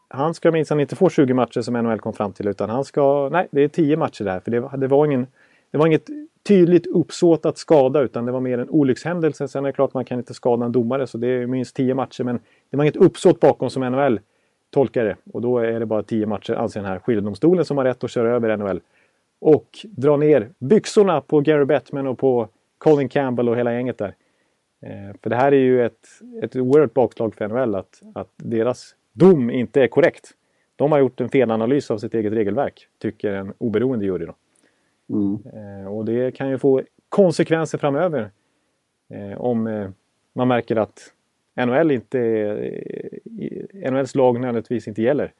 han 0.08 0.34
ska 0.34 0.50
minsann 0.50 0.80
inte 0.80 0.96
få 0.96 1.10
20 1.10 1.34
matcher 1.34 1.60
som 1.60 1.74
NHL 1.74 1.98
kom 1.98 2.12
fram 2.12 2.32
till 2.32 2.48
utan 2.48 2.70
han 2.70 2.84
ska, 2.84 3.28
nej 3.32 3.48
det 3.50 3.60
är 3.60 3.68
10 3.68 3.96
matcher 3.96 4.24
där. 4.24 4.40
För 4.40 4.50
det, 4.50 4.70
det, 4.76 4.86
var 4.86 5.06
ingen, 5.06 5.26
det 5.70 5.78
var 5.78 5.86
inget 5.86 6.08
tydligt 6.42 6.86
uppsåt 6.86 7.46
att 7.46 7.58
skada 7.58 8.00
utan 8.00 8.26
det 8.26 8.32
var 8.32 8.40
mer 8.40 8.58
en 8.58 8.70
olyckshändelse. 8.70 9.48
Sen 9.48 9.64
är 9.64 9.68
det 9.68 9.72
klart 9.72 9.94
man 9.94 10.04
kan 10.04 10.18
inte 10.18 10.34
skada 10.34 10.64
en 10.64 10.72
domare 10.72 11.06
så 11.06 11.18
det 11.18 11.26
är 11.26 11.46
minst 11.46 11.76
10 11.76 11.94
matcher 11.94 12.24
men 12.24 12.40
det 12.70 12.76
var 12.76 12.84
inget 12.84 12.96
uppsåt 12.96 13.40
bakom 13.40 13.70
som 13.70 13.82
NHL 13.82 14.20
tolkar 14.72 15.04
det. 15.04 15.16
Och 15.32 15.40
då 15.40 15.58
är 15.58 15.80
det 15.80 15.86
bara 15.86 16.02
10 16.02 16.26
matcher 16.26 16.52
anser 16.52 16.80
den 16.80 16.90
här 16.90 16.98
skiljedomstolen 16.98 17.64
som 17.64 17.76
har 17.76 17.84
rätt 17.84 18.04
att 18.04 18.10
köra 18.10 18.30
över 18.30 18.56
NHL. 18.56 18.80
Och 19.40 19.66
dra 19.82 20.16
ner 20.16 20.48
byxorna 20.58 21.20
på 21.20 21.40
Gary 21.40 21.64
Bettman 21.64 22.06
och 22.06 22.18
på 22.18 22.48
Colin 22.78 23.08
Campbell 23.08 23.48
och 23.48 23.56
hela 23.56 23.74
gänget 23.74 23.98
där. 23.98 24.14
Eh, 24.82 25.16
för 25.22 25.30
det 25.30 25.36
här 25.36 25.52
är 25.52 25.56
ju 25.56 25.86
ett, 25.86 26.08
ett 26.42 26.56
oerhört 26.56 26.94
bakslag 26.94 27.34
för 27.34 27.48
NHL 27.48 27.74
att, 27.74 28.02
att 28.14 28.30
deras 28.36 28.94
dom 29.12 29.50
inte 29.50 29.82
är 29.82 29.86
korrekt. 29.86 30.30
De 30.76 30.92
har 30.92 30.98
gjort 30.98 31.20
en 31.20 31.28
felanalys 31.28 31.90
av 31.90 31.98
sitt 31.98 32.14
eget 32.14 32.32
regelverk, 32.32 32.88
tycker 32.98 33.32
en 33.32 33.52
oberoende 33.58 34.04
jury. 34.04 34.26
Då. 34.26 34.34
Mm. 35.14 35.38
Eh, 35.54 35.92
och 35.92 36.04
det 36.04 36.36
kan 36.36 36.50
ju 36.50 36.58
få 36.58 36.82
konsekvenser 37.08 37.78
framöver. 37.78 38.30
Eh, 39.10 39.40
om 39.40 39.92
man 40.32 40.48
märker 40.48 40.76
att 40.76 41.12
NHL 41.56 41.90
inte, 41.90 42.20
eh, 42.20 43.90
NHLs 43.90 44.14
lag 44.14 44.40
nödvändigtvis 44.40 44.88
inte 44.88 45.02
gäller. 45.02 45.32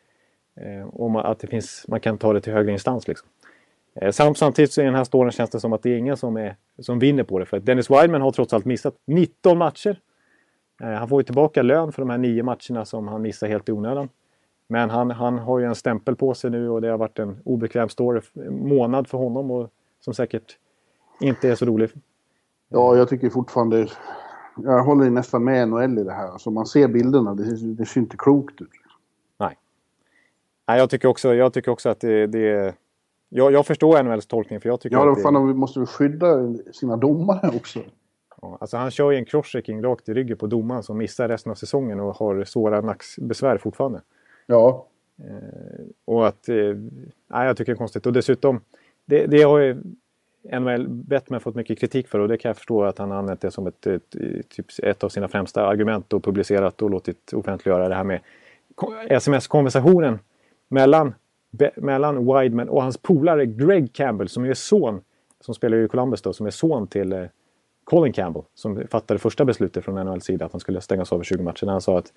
Eh, 0.57 0.87
och 0.87 1.31
att 1.31 1.39
det 1.39 1.47
finns, 1.47 1.85
man 1.89 2.01
kan 2.01 2.19
ta 2.19 2.33
det 2.33 2.41
till 2.41 2.53
högre 2.53 2.73
instans. 2.73 3.09
Liksom. 3.09 3.29
Eh, 3.95 4.11
samtidigt 4.11 4.73
så 4.73 4.83
i 4.83 4.85
den 4.85 4.95
här 4.95 5.05
storyn 5.05 5.31
känns 5.33 5.51
det 5.51 5.61
som 5.61 5.73
att 5.73 5.83
det 5.83 5.91
är 5.91 5.97
ingen 5.97 6.17
som, 6.17 6.37
är, 6.37 6.57
som 6.79 6.99
vinner 6.99 7.25
på 7.25 7.39
det. 7.39 7.47
För 7.47 7.61
Dennis 7.61 7.91
Wideman 7.91 8.23
har 8.23 8.33
trots 8.33 8.53
allt 8.53 8.65
missat 8.65 8.95
19 9.07 9.59
matcher. 9.59 10.01
Han 10.79 11.09
får 11.09 11.21
ju 11.21 11.25
tillbaka 11.25 11.63
lön 11.63 11.93
för 11.93 12.03
de 12.03 12.11
här 12.11 12.19
nio 12.19 12.43
matcherna 12.43 12.85
som 12.85 13.09
han 13.09 13.23
missar 13.23 13.49
helt 13.49 13.69
i 13.69 13.73
onödan. 13.73 14.09
Men 14.67 14.91
han, 14.91 15.11
han 15.11 15.39
har 15.39 15.59
ju 15.59 15.65
en 15.65 15.75
stämpel 15.75 16.17
på 16.17 16.35
sig 16.35 16.51
nu 16.51 16.69
och 16.69 16.81
det 16.81 16.89
har 16.89 16.99
varit 16.99 17.19
en 17.19 17.39
obekväm 17.45 17.89
story, 17.89 18.21
månad 18.51 19.09
för 19.09 19.19
honom 19.19 19.51
och 19.51 19.71
som 20.01 20.15
säkert 20.15 20.59
inte 21.21 21.49
är 21.49 21.55
så 21.55 21.65
rolig. 21.65 21.91
Ja, 22.69 22.97
jag 22.97 23.09
tycker 23.09 23.31
fortfarande... 23.31 23.89
Jag 24.57 24.85
håller 24.85 25.11
nästan 25.11 25.45
med 25.45 25.69
NHL 25.69 25.99
i 25.99 26.05
det 26.05 26.13
här. 26.13 26.27
Alltså 26.27 26.51
man 26.51 26.67
ser 26.67 26.89
bilderna, 26.89 27.35
det, 27.35 27.75
det 27.75 27.87
ser 27.87 28.01
inte 28.01 28.17
klokt 28.17 28.61
ut. 28.61 28.69
Nej. 29.39 29.59
Nej, 30.69 30.79
jag 30.79 30.91
tycker 30.91 31.09
också, 31.09 31.35
jag 31.35 31.53
tycker 31.53 31.71
också 31.71 31.89
att 31.89 32.01
det, 32.01 32.27
det 32.27 32.75
jag, 33.29 33.53
jag 33.53 33.67
förstår 33.67 34.03
NHLs 34.03 34.27
tolkning 34.27 34.61
för 34.61 34.69
jag 34.69 34.81
tycker 34.81 34.97
ja, 34.97 35.05
det... 35.05 35.23
fan, 35.23 35.35
de 35.35 35.59
måste 35.59 35.81
väl 35.81 35.87
skydda 35.87 36.55
sina 36.73 36.97
domare 36.97 37.57
också. 37.57 37.81
Ja, 38.43 38.59
alltså 38.61 38.77
han 38.77 38.91
kör 38.91 39.11
ju 39.11 39.19
en 39.19 39.25
crosschecking 39.25 39.83
rakt 39.83 40.09
i 40.09 40.15
ryggen 40.15 40.37
på 40.37 40.47
domaren 40.47 40.83
som 40.83 40.99
missar 40.99 41.29
resten 41.29 41.53
av 41.53 41.55
säsongen 41.55 42.01
och 42.01 42.17
har 42.17 42.45
svåra 42.45 42.81
nackbesvär 42.81 43.59
fortfarande. 43.59 44.01
Ja. 44.47 44.87
Eh, 45.19 45.85
och 46.05 46.27
att... 46.27 46.49
Eh, 46.49 46.55
nej, 47.27 47.47
jag 47.47 47.57
tycker 47.57 47.73
det 47.73 47.77
är 47.77 47.79
konstigt. 47.79 48.07
Och 48.07 48.13
dessutom, 48.13 48.61
det, 49.05 49.27
det 49.27 49.43
har 49.43 49.59
ju 49.59 49.83
NHL 50.43 50.89
Bettman 50.89 51.41
fått 51.41 51.55
mycket 51.55 51.79
kritik 51.79 52.09
för 52.09 52.19
och 52.19 52.29
det 52.29 52.37
kan 52.37 52.49
jag 52.49 52.57
förstå 52.57 52.85
att 52.85 52.99
han 52.99 53.11
har 53.11 53.19
använt 53.19 53.41
det 53.41 53.51
som 53.51 53.67
ett, 53.67 53.87
ett, 53.87 54.15
ett, 54.15 54.79
ett 54.83 55.05
av 55.05 55.09
sina 55.09 55.29
främsta 55.29 55.67
argument 55.67 56.13
och 56.13 56.25
publicerat 56.25 56.83
och 56.83 56.91
låtit 56.91 57.33
offentliggöra 57.33 57.89
det 57.89 57.95
här 57.95 58.05
med 58.05 58.21
sms-konversationen 59.09 60.19
mellan 60.69 61.15
mellan 61.77 62.27
Wideman 62.27 62.69
och 62.69 62.83
hans 62.83 62.97
polare 62.97 63.47
Greg 63.47 63.93
Campbell 63.93 64.29
som 64.29 64.45
är 64.45 64.55
son, 64.55 65.01
som 65.41 65.55
spelar 65.55 65.77
i 65.77 65.89
Columbus 65.89 66.23
då, 66.23 66.33
som 66.33 66.47
är 66.47 66.51
son 66.51 66.87
till 66.87 67.13
eh, 67.13 67.25
Colin 67.85 68.13
Campbell 68.13 68.43
som 68.55 68.87
fattade 68.91 69.21
första 69.21 69.45
beslutet 69.45 69.85
från 69.85 70.07
NHLs 70.07 70.25
sida 70.25 70.45
att 70.45 70.53
han 70.53 70.61
skulle 70.61 70.81
stängas 70.81 71.13
av 71.13 71.21
i 71.21 71.25
20 71.25 71.43
matcher. 71.43 71.67
Han 71.67 71.81
sa 71.81 71.99
att 71.99 72.13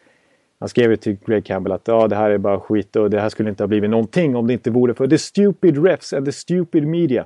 han 0.60 0.70
skrev 0.70 0.92
ju 0.92 0.98
till 0.98 1.18
Greg 1.26 1.46
Campbell 1.46 1.72
att 1.72 1.88
ja, 1.88 2.08
det 2.08 2.16
här 2.16 2.30
är 2.30 2.38
bara 2.38 2.60
skit 2.60 2.96
och 2.96 3.10
det 3.10 3.20
här 3.20 3.30
skulle 3.30 3.50
inte 3.50 3.64
ha 3.64 3.68
blivit 3.68 3.90
någonting 3.90 4.36
om 4.36 4.48
det 4.48 4.54
inte 4.54 4.72
vore 4.72 4.94
för 4.94 5.08
the 5.08 5.18
stupid 5.18 5.86
refs 5.86 6.14
and 6.14 6.26
the 6.26 6.32
stupid 6.32 6.88
media. 6.88 7.26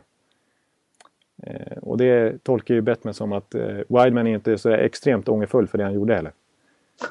Eh, 1.43 1.77
och 1.77 1.97
det 1.97 2.43
tolkar 2.43 2.75
ju 2.75 2.81
Bettman 2.81 3.13
som 3.13 3.31
att 3.33 3.55
eh, 3.55 3.77
Wideman 3.87 4.27
är 4.27 4.33
inte 4.33 4.57
så 4.57 4.69
extremt 4.69 5.29
ångerfull 5.29 5.67
för 5.67 5.77
det 5.77 5.83
han 5.83 5.93
gjorde 5.93 6.15
heller. 6.15 6.31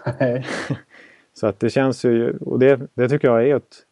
så 1.35 1.47
att 1.47 1.61
det 1.61 1.71
känns 1.71 2.05
ju, 2.05 2.37
och 2.37 2.59
det, 2.59 2.81
det 2.95 3.09
tycker 3.09 3.29
jag 3.29 3.49
är 3.49 3.57
ett 3.57 3.85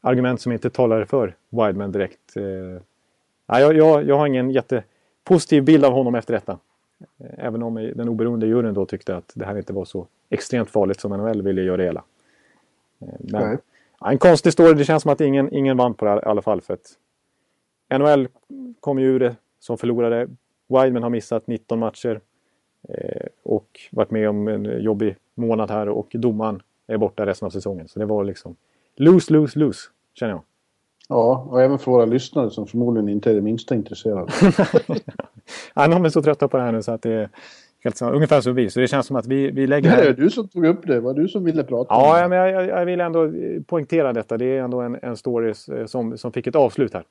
argument 0.00 0.40
som 0.40 0.52
inte 0.52 0.70
talar 0.70 1.04
för 1.04 1.34
Wideman 1.50 1.92
direkt. 1.92 2.36
Eh, 2.36 2.82
jag, 3.46 3.76
jag, 3.76 4.04
jag 4.04 4.18
har 4.18 4.26
ingen 4.26 4.50
jättepositiv 4.50 5.64
bild 5.64 5.84
av 5.84 5.92
honom 5.92 6.14
efter 6.14 6.34
detta. 6.34 6.58
Även 7.18 7.62
om 7.62 7.74
den 7.74 8.08
oberoende 8.08 8.46
juryn 8.46 8.74
då 8.74 8.86
tyckte 8.86 9.16
att 9.16 9.32
det 9.34 9.44
här 9.44 9.56
inte 9.56 9.72
var 9.72 9.84
så 9.84 10.06
extremt 10.30 10.70
farligt 10.70 11.00
som 11.00 11.12
NHL 11.12 11.42
ville 11.42 11.62
göra 11.62 11.76
det 11.76 11.84
hela. 11.84 12.02
Men, 13.18 13.58
ja, 14.00 14.10
en 14.10 14.18
konstig 14.18 14.52
story. 14.52 14.74
Det 14.74 14.84
känns 14.84 15.02
som 15.02 15.12
att 15.12 15.20
ingen, 15.20 15.54
ingen 15.54 15.76
vann 15.76 15.94
på 15.94 16.04
det 16.04 16.10
i 16.10 16.24
alla 16.24 16.42
fall. 16.42 16.60
För 16.60 16.74
att 16.74 16.98
NHL 17.98 18.28
kom 18.80 18.98
ju 18.98 19.06
ur 19.06 19.20
det 19.20 19.36
som 19.64 19.78
förlorade. 19.78 20.28
Wideman 20.68 21.02
har 21.02 21.10
missat 21.10 21.46
19 21.46 21.78
matcher. 21.78 22.20
Eh, 22.88 23.26
och 23.42 23.80
varit 23.90 24.10
med 24.10 24.28
om 24.28 24.48
en 24.48 24.82
jobbig 24.82 25.16
månad 25.34 25.70
här 25.70 25.88
och 25.88 26.08
domaren 26.12 26.62
är 26.86 26.96
borta 26.96 27.26
resten 27.26 27.46
av 27.46 27.50
säsongen. 27.50 27.88
Så 27.88 27.98
det 27.98 28.04
var 28.04 28.24
liksom 28.24 28.56
lose, 28.96 29.32
lose, 29.32 29.58
lose 29.58 29.80
känner 30.14 30.32
jag. 30.32 30.42
Ja, 31.08 31.46
och 31.50 31.62
även 31.62 31.78
för 31.78 31.90
våra 31.90 32.04
lyssnare 32.04 32.50
som 32.50 32.66
förmodligen 32.66 33.08
inte 33.08 33.30
är 33.30 33.34
det 33.34 33.40
minsta 33.40 33.74
intresserade. 33.74 34.32
ja, 35.74 35.88
de 35.88 36.04
är 36.04 36.08
så 36.08 36.22
trötta 36.22 36.48
på 36.48 36.56
det 36.56 36.62
här 36.62 36.72
nu 36.72 36.82
så 36.82 36.92
att 36.92 37.02
det 37.02 37.12
är 37.12 37.28
helt 37.84 38.02
ungefär 38.02 38.40
som 38.40 38.54
vi. 38.54 38.70
Så 38.70 38.80
det 38.80 38.88
känns 38.88 39.06
som 39.06 39.16
att 39.16 39.26
vi, 39.26 39.50
vi 39.50 39.66
lägger... 39.66 39.96
Det 39.96 40.08
är 40.08 40.12
du 40.12 40.30
som 40.30 40.48
tog 40.48 40.66
upp 40.66 40.86
det. 40.86 41.00
Var 41.00 41.14
du 41.14 41.28
som 41.28 41.44
ville 41.44 41.64
prata 41.64 41.94
ja. 41.94 42.20
Ja, 42.20 42.28
men 42.28 42.38
jag, 42.38 42.66
jag 42.66 42.86
vill 42.86 43.00
ändå 43.00 43.32
poängtera 43.66 44.12
detta. 44.12 44.36
Det 44.38 44.44
är 44.44 44.62
ändå 44.62 44.80
en, 44.80 44.98
en 45.02 45.16
story 45.16 45.54
som, 45.86 46.18
som 46.18 46.32
fick 46.32 46.46
ett 46.46 46.56
avslut 46.56 46.94
här. 46.94 47.04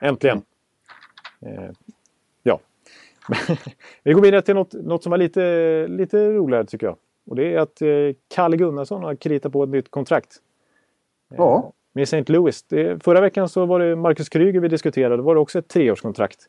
Äntligen. 0.00 0.42
Eh, 1.40 1.70
ja. 2.42 2.60
vi 4.02 4.12
går 4.12 4.22
vidare 4.22 4.42
till 4.42 4.54
något, 4.54 4.72
något 4.72 5.02
som 5.02 5.10
var 5.10 5.18
lite, 5.18 5.86
lite 5.88 6.30
roligare 6.30 6.66
tycker 6.66 6.86
jag. 6.86 6.96
Och 7.26 7.36
det 7.36 7.54
är 7.54 7.58
att 7.58 7.82
eh, 7.82 7.88
Kalle 8.34 8.56
Gunnarsson 8.56 9.02
har 9.02 9.14
kritat 9.14 9.52
på 9.52 9.64
ett 9.64 9.70
nytt 9.70 9.90
kontrakt. 9.90 10.36
Ja 11.36 11.72
med 11.98 12.02
St. 12.02 12.32
Louis. 12.32 12.62
Det, 12.62 13.04
förra 13.04 13.20
veckan 13.20 13.48
så 13.48 13.66
var 13.66 13.80
det 13.80 13.96
Marcus 13.96 14.28
Kryger 14.28 14.60
vi 14.60 14.68
diskuterade. 14.68 15.16
Då 15.16 15.22
var 15.22 15.34
det 15.34 15.40
också 15.40 15.58
ett 15.58 15.68
treårskontrakt. 15.68 16.46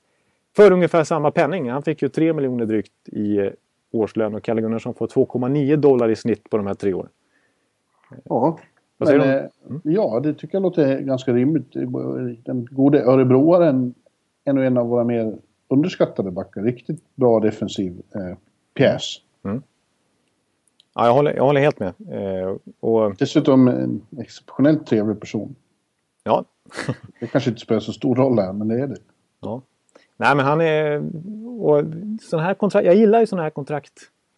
För 0.56 0.72
ungefär 0.72 1.04
samma 1.04 1.32
penning. 1.32 1.70
Han 1.70 1.84
fick 1.84 2.02
ju 2.02 2.10
3 2.10 2.34
miljoner 2.34 2.66
drygt 2.66 2.92
i 3.06 3.38
eh, 3.38 3.52
årslön 3.92 4.36
och 4.36 4.44
Kalle 4.44 4.62
Gunnarsson 4.62 4.94
får 4.94 5.08
2,9 5.08 5.76
dollar 5.76 6.10
i 6.10 6.16
snitt 6.16 6.50
på 6.50 6.58
de 6.58 6.68
här 6.68 6.74
tre 6.74 6.94
åren. 6.94 7.10
Ja, 8.24 8.60
men, 8.98 9.22
eh, 9.22 9.36
mm. 9.70 9.82
ja 9.84 10.20
det 10.24 10.34
tycker 10.34 10.56
jag 10.56 10.62
låter 10.62 11.00
ganska 11.00 11.34
rimligt. 11.34 11.74
Den 12.46 12.68
gode 12.72 13.04
örebroaren 13.04 13.94
är 14.50 14.54
nog 14.54 14.66
en 14.66 14.78
av 14.78 14.88
våra 14.88 15.04
mer 15.04 15.38
underskattade 15.68 16.32
backar. 16.32 16.62
Riktigt 16.62 17.16
bra 17.16 17.40
defensiv 17.40 18.02
eh, 18.16 18.38
pjäs. 18.74 19.18
Mm. 19.44 19.62
Ja, 20.96 21.06
jag 21.06 21.14
håller, 21.14 21.34
jag 21.34 21.44
håller 21.44 21.62
helt 21.62 21.80
med. 21.80 21.94
Eh, 22.12 22.56
och... 22.80 23.16
Dessutom 23.16 23.68
en 23.68 24.02
exceptionellt 24.20 24.88
trevlig 24.88 25.20
person. 25.20 25.56
Ja. 26.24 26.46
det 27.20 27.28
kanske 27.28 27.50
inte 27.50 27.62
spelar 27.62 27.80
så 27.80 27.94
stor 27.94 28.16
roll 28.16 28.40
här, 28.40 28.54
men 28.54 28.68
det 28.68 28.80
är 28.80 28.88
det. 28.88 28.98
Ja. 29.40 29.62
Nej, 30.18 30.36
men 30.36 30.46
han 30.46 30.62
är... 30.62 31.04
Och 31.62 31.84
sån 32.22 32.40
här 32.40 32.54
kontrakt, 32.54 32.86
jag 32.86 32.96
gillar 32.96 33.20
ju 33.20 33.26
sådana 33.26 33.44
här 33.44 33.50
kontrakt, 33.50 33.94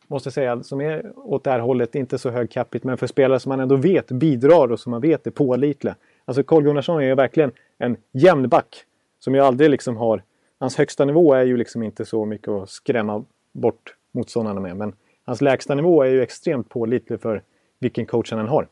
måste 0.08 0.28
jag 0.28 0.34
säga, 0.34 0.63
som 0.63 0.82
är 0.82 1.12
åt 1.15 1.43
det 1.43 1.52
här 1.52 1.60
hållet, 1.60 1.95
inte 1.95 2.17
så 2.17 2.30
hög 2.30 2.52
capita, 2.52 2.88
men 2.88 2.97
för 2.97 3.08
spelare 3.08 3.39
som 3.39 3.50
man 3.50 3.60
ändå 3.60 3.76
vet 3.76 4.12
bidrar 4.12 4.71
och 4.71 4.80
som 4.80 4.91
man 4.91 5.02
vet 5.02 5.28
är 5.28 5.32
pålitliga. 5.32 5.95
Alltså 6.26 6.43
Carl 6.43 6.63
Gunnarsson 6.63 7.02
är 7.02 7.06
ju 7.06 7.15
verkligen 7.15 7.52
en 7.78 7.97
jämn 8.12 8.50
back 8.50 8.86
som 9.23 9.36
ju 9.36 9.41
aldrig 9.41 9.69
liksom 9.69 9.97
har... 9.97 10.23
Hans 10.60 10.77
högsta 10.77 11.05
nivå 11.05 11.34
är 11.34 11.43
ju 11.43 11.57
liksom 11.57 11.84
inte 11.84 12.05
så 12.05 12.25
mycket 12.25 12.47
att 12.47 12.69
skrämma 12.69 13.23
bort 13.51 13.95
motståndarna 14.12 14.60
med, 14.60 14.77
men 14.77 14.93
hans 15.25 15.41
lägsta 15.41 15.75
nivå 15.75 16.03
är 16.03 16.10
ju 16.10 16.21
extremt 16.21 16.69
pålitlig 16.69 17.21
för 17.21 17.43
vilken 17.79 18.05
coach 18.05 18.31
han 18.31 18.39
än 18.39 18.47
har. 18.47 18.67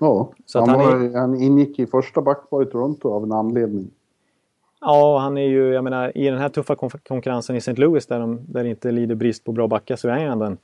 Ja, 0.00 0.32
han, 0.54 0.68
han, 0.68 0.78
var, 0.78 1.04
är... 1.04 1.18
han 1.18 1.42
ingick 1.42 1.78
i 1.78 1.86
första 1.86 2.22
backpar 2.22 2.62
i 2.62 2.66
Toronto 2.66 3.12
av 3.14 3.24
en 3.24 3.32
anledning. 3.32 3.90
Ja, 4.80 5.18
han 5.18 5.38
är 5.38 5.48
ju, 5.48 5.72
jag 5.72 5.84
menar, 5.84 6.16
i 6.16 6.30
den 6.30 6.38
här 6.38 6.48
tuffa 6.48 6.76
konkurrensen 7.08 7.56
i 7.56 7.58
St. 7.58 7.72
Louis 7.72 8.06
där 8.06 8.20
de 8.20 8.40
där 8.48 8.64
inte 8.64 8.90
lider 8.90 9.14
brist 9.14 9.44
på 9.44 9.52
bra 9.52 9.68
backar 9.68 9.96
så 9.96 10.08
är 10.08 10.12
han 10.12 10.20
ändå 10.20 10.44
en, 10.44 10.58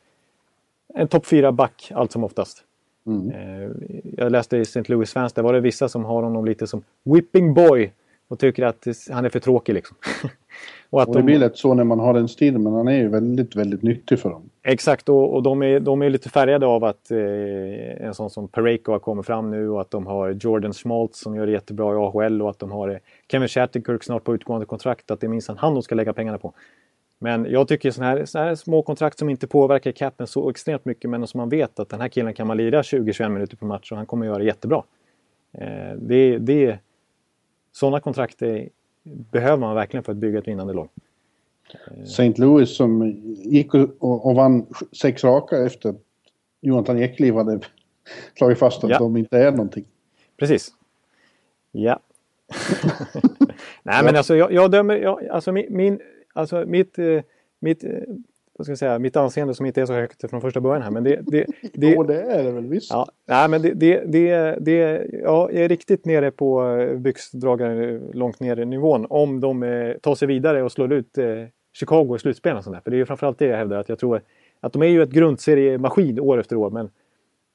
en 0.95 1.09
topp 1.09 1.27
4-back 1.27 1.93
allt 1.95 2.13
som 2.13 2.25
oftast. 2.25 2.65
Mm. 3.07 3.31
Eh, 3.31 3.71
jag 4.17 4.33
läste 4.33 4.57
i 4.57 4.61
St. 4.61 4.83
Louis 4.87 5.13
fans, 5.13 5.33
där 5.33 5.43
var 5.43 5.53
det 5.53 5.61
vissa 5.61 5.89
som 5.89 6.05
har 6.05 6.23
honom 6.23 6.45
lite 6.45 6.67
som 6.67 6.83
whipping 7.03 7.55
boy 7.55 7.93
och 8.29 8.39
tycker 8.39 8.65
att 8.65 8.87
han 9.11 9.25
är 9.25 9.29
för 9.29 9.41
tråkig 9.41 9.75
liksom. 9.75 9.97
och, 10.91 11.03
att 11.03 11.09
och 11.09 11.15
det 11.15 11.21
de... 11.21 11.27
blir 11.27 11.39
lätt 11.39 11.57
så 11.57 11.75
när 11.75 11.85
man 11.85 11.99
har 11.99 12.15
den 12.15 12.29
stilen, 12.29 12.63
men 12.63 12.73
han 12.73 12.89
är 12.89 12.97
ju 12.97 13.09
väldigt, 13.09 13.57
väldigt 13.57 13.83
nyttig 13.83 14.19
för 14.19 14.31
dem. 14.31 14.51
Exakt, 14.63 15.09
och, 15.09 15.35
och 15.35 15.43
de, 15.43 15.63
är, 15.63 15.81
de 15.81 16.03
är 16.03 16.11
lite 16.11 16.29
färgade 16.29 16.67
av 16.67 16.85
att 16.85 17.11
eh, 17.11 18.07
en 18.07 18.15
sån 18.15 18.31
som 18.31 18.49
Pareko 18.49 18.93
har 18.93 18.99
kommit 18.99 19.27
fram 19.27 19.51
nu 19.51 19.69
och 19.69 19.81
att 19.81 19.91
de 19.91 20.07
har 20.07 20.31
Jordan 20.31 20.73
Schmaltz 20.73 21.21
som 21.21 21.37
gör 21.37 21.47
det 21.47 21.53
jättebra 21.53 21.93
i 21.93 21.97
AHL 21.97 22.43
och 22.43 22.51
att 22.51 22.59
de 22.59 22.71
har 22.71 22.89
eh, 22.89 22.97
Kevin 23.31 23.49
Shattenkirk 23.49 24.05
snart 24.05 24.25
på 24.25 24.35
utgående 24.35 24.67
kontrakt, 24.67 25.11
att 25.11 25.21
det 25.21 25.27
är 25.27 25.29
minst 25.29 25.49
han 25.57 25.75
de 25.75 25.83
ska 25.83 25.95
lägga 25.95 26.13
pengarna 26.13 26.39
på. 26.39 26.55
Men 27.19 27.47
jag 27.51 27.69
tycker 27.69 27.91
sådana 27.91 28.11
här, 28.11 28.25
såna 28.25 28.45
här 28.45 28.55
små 28.55 28.83
kontrakt 28.83 29.19
som 29.19 29.29
inte 29.29 29.47
påverkar 29.47 29.93
capen 29.93 30.27
så 30.27 30.51
extremt 30.51 30.85
mycket 30.85 31.11
men 31.11 31.27
som 31.27 31.39
man 31.39 31.49
vet 31.49 31.79
att 31.79 31.89
den 31.89 32.01
här 32.01 32.09
killen 32.09 32.35
kan 32.35 32.47
man 32.47 32.57
lira 32.57 32.83
20-21 32.83 33.29
minuter 33.29 33.57
per 33.57 33.67
match 33.67 33.93
och 33.93 33.97
han 33.97 34.07
kommer 34.07 34.27
göra 34.27 34.39
det 34.39 34.45
jättebra. 34.45 34.83
Eh, 35.59 35.97
det, 35.99 36.39
det, 36.39 36.79
sådana 37.77 38.01
kontrakt 38.01 38.43
är, 38.43 38.69
behöver 39.03 39.57
man 39.57 39.75
verkligen 39.75 40.05
för 40.05 40.13
att 40.13 40.19
bygga 40.19 40.39
ett 40.39 40.49
vinnande 40.49 40.73
lag. 40.73 40.89
St. 42.03 42.35
Louis 42.37 42.77
som 42.77 43.07
gick 43.45 43.75
och, 43.75 44.27
och, 44.27 44.35
vann 44.35 44.67
sex 44.93 45.25
raka 45.25 45.67
efter 45.67 45.89
att 45.89 45.97
Jonathan 46.61 46.99
Ekliv 46.99 47.35
hade 47.35 47.61
slagit 48.39 48.59
fast 48.59 48.85
att 48.85 48.91
ja. 48.91 48.99
de 48.99 49.17
inte 49.17 49.39
är 49.39 49.51
någonting. 49.51 49.85
Precis. 50.37 50.69
Ja. 51.73 52.01
Nej 53.83 54.05
men 54.05 54.17
alltså 54.17 54.37
jag, 54.37 54.53
jag 54.53 54.71
dömer, 54.71 54.97
jag, 54.97 55.27
alltså 55.27 55.53
min, 55.53 55.67
min 55.71 56.01
alltså 56.33 56.65
mitt, 56.67 56.99
eh, 56.99 57.23
mitt 57.59 57.85
eh, 57.85 57.91
vad 58.59 58.67
ska 58.67 58.71
jag 58.71 58.79
säga, 58.79 58.99
mitt 58.99 59.17
anseende 59.17 59.55
som 59.55 59.67
inte 59.67 59.81
är 59.81 59.87
så 59.87 59.93
högt 59.93 60.31
från 60.31 60.41
första 60.41 60.61
början 60.61 60.83
här. 60.83 60.91
Men 60.91 61.05
det, 61.05 61.21
det, 61.23 61.47
det, 61.73 61.91
jo, 61.91 62.03
det 62.03 62.23
är 62.23 62.45
det 62.45 62.51
väl 62.51 62.67
visst. 62.67 62.91
Ja, 62.91 63.09
nej, 63.27 63.49
men 63.49 63.63
det, 63.63 63.75
det, 63.75 64.05
det, 64.07 64.57
det, 64.61 65.07
ja, 65.23 65.51
jag 65.53 65.65
är 65.65 65.69
riktigt 65.69 66.05
nere 66.05 66.31
på 66.31 66.77
eh, 66.77 66.99
byxdragare 66.99 68.01
långt 68.13 68.41
ner 68.41 68.61
i 68.61 68.65
nivån. 68.65 69.07
Om 69.11 69.41
de 69.41 69.63
eh, 69.63 69.93
tar 69.93 70.15
sig 70.15 70.29
vidare 70.29 70.63
och 70.63 70.73
slår 70.73 70.93
ut 70.93 71.19
eh, 71.19 71.25
Chicago 71.73 72.17
i 72.17 72.19
slutspel. 72.19 72.57
Och 72.57 72.65
sånt 72.65 72.77
där. 72.77 72.81
För 72.81 72.91
det 72.91 72.97
är 72.97 72.99
ju 72.99 73.07
framförallt 73.07 73.39
det 73.39 73.47
jag 73.47 73.57
hävdar. 73.57 73.79
Att 73.79 73.89
jag 73.89 73.99
tror 73.99 74.21
att 74.61 74.73
de 74.73 74.83
är 74.83 74.87
ju 74.87 75.03
ett 75.03 75.11
grundseriemaskin 75.11 76.21
år 76.21 76.41
efter 76.41 76.57
år. 76.57 76.71
Men 76.71 76.91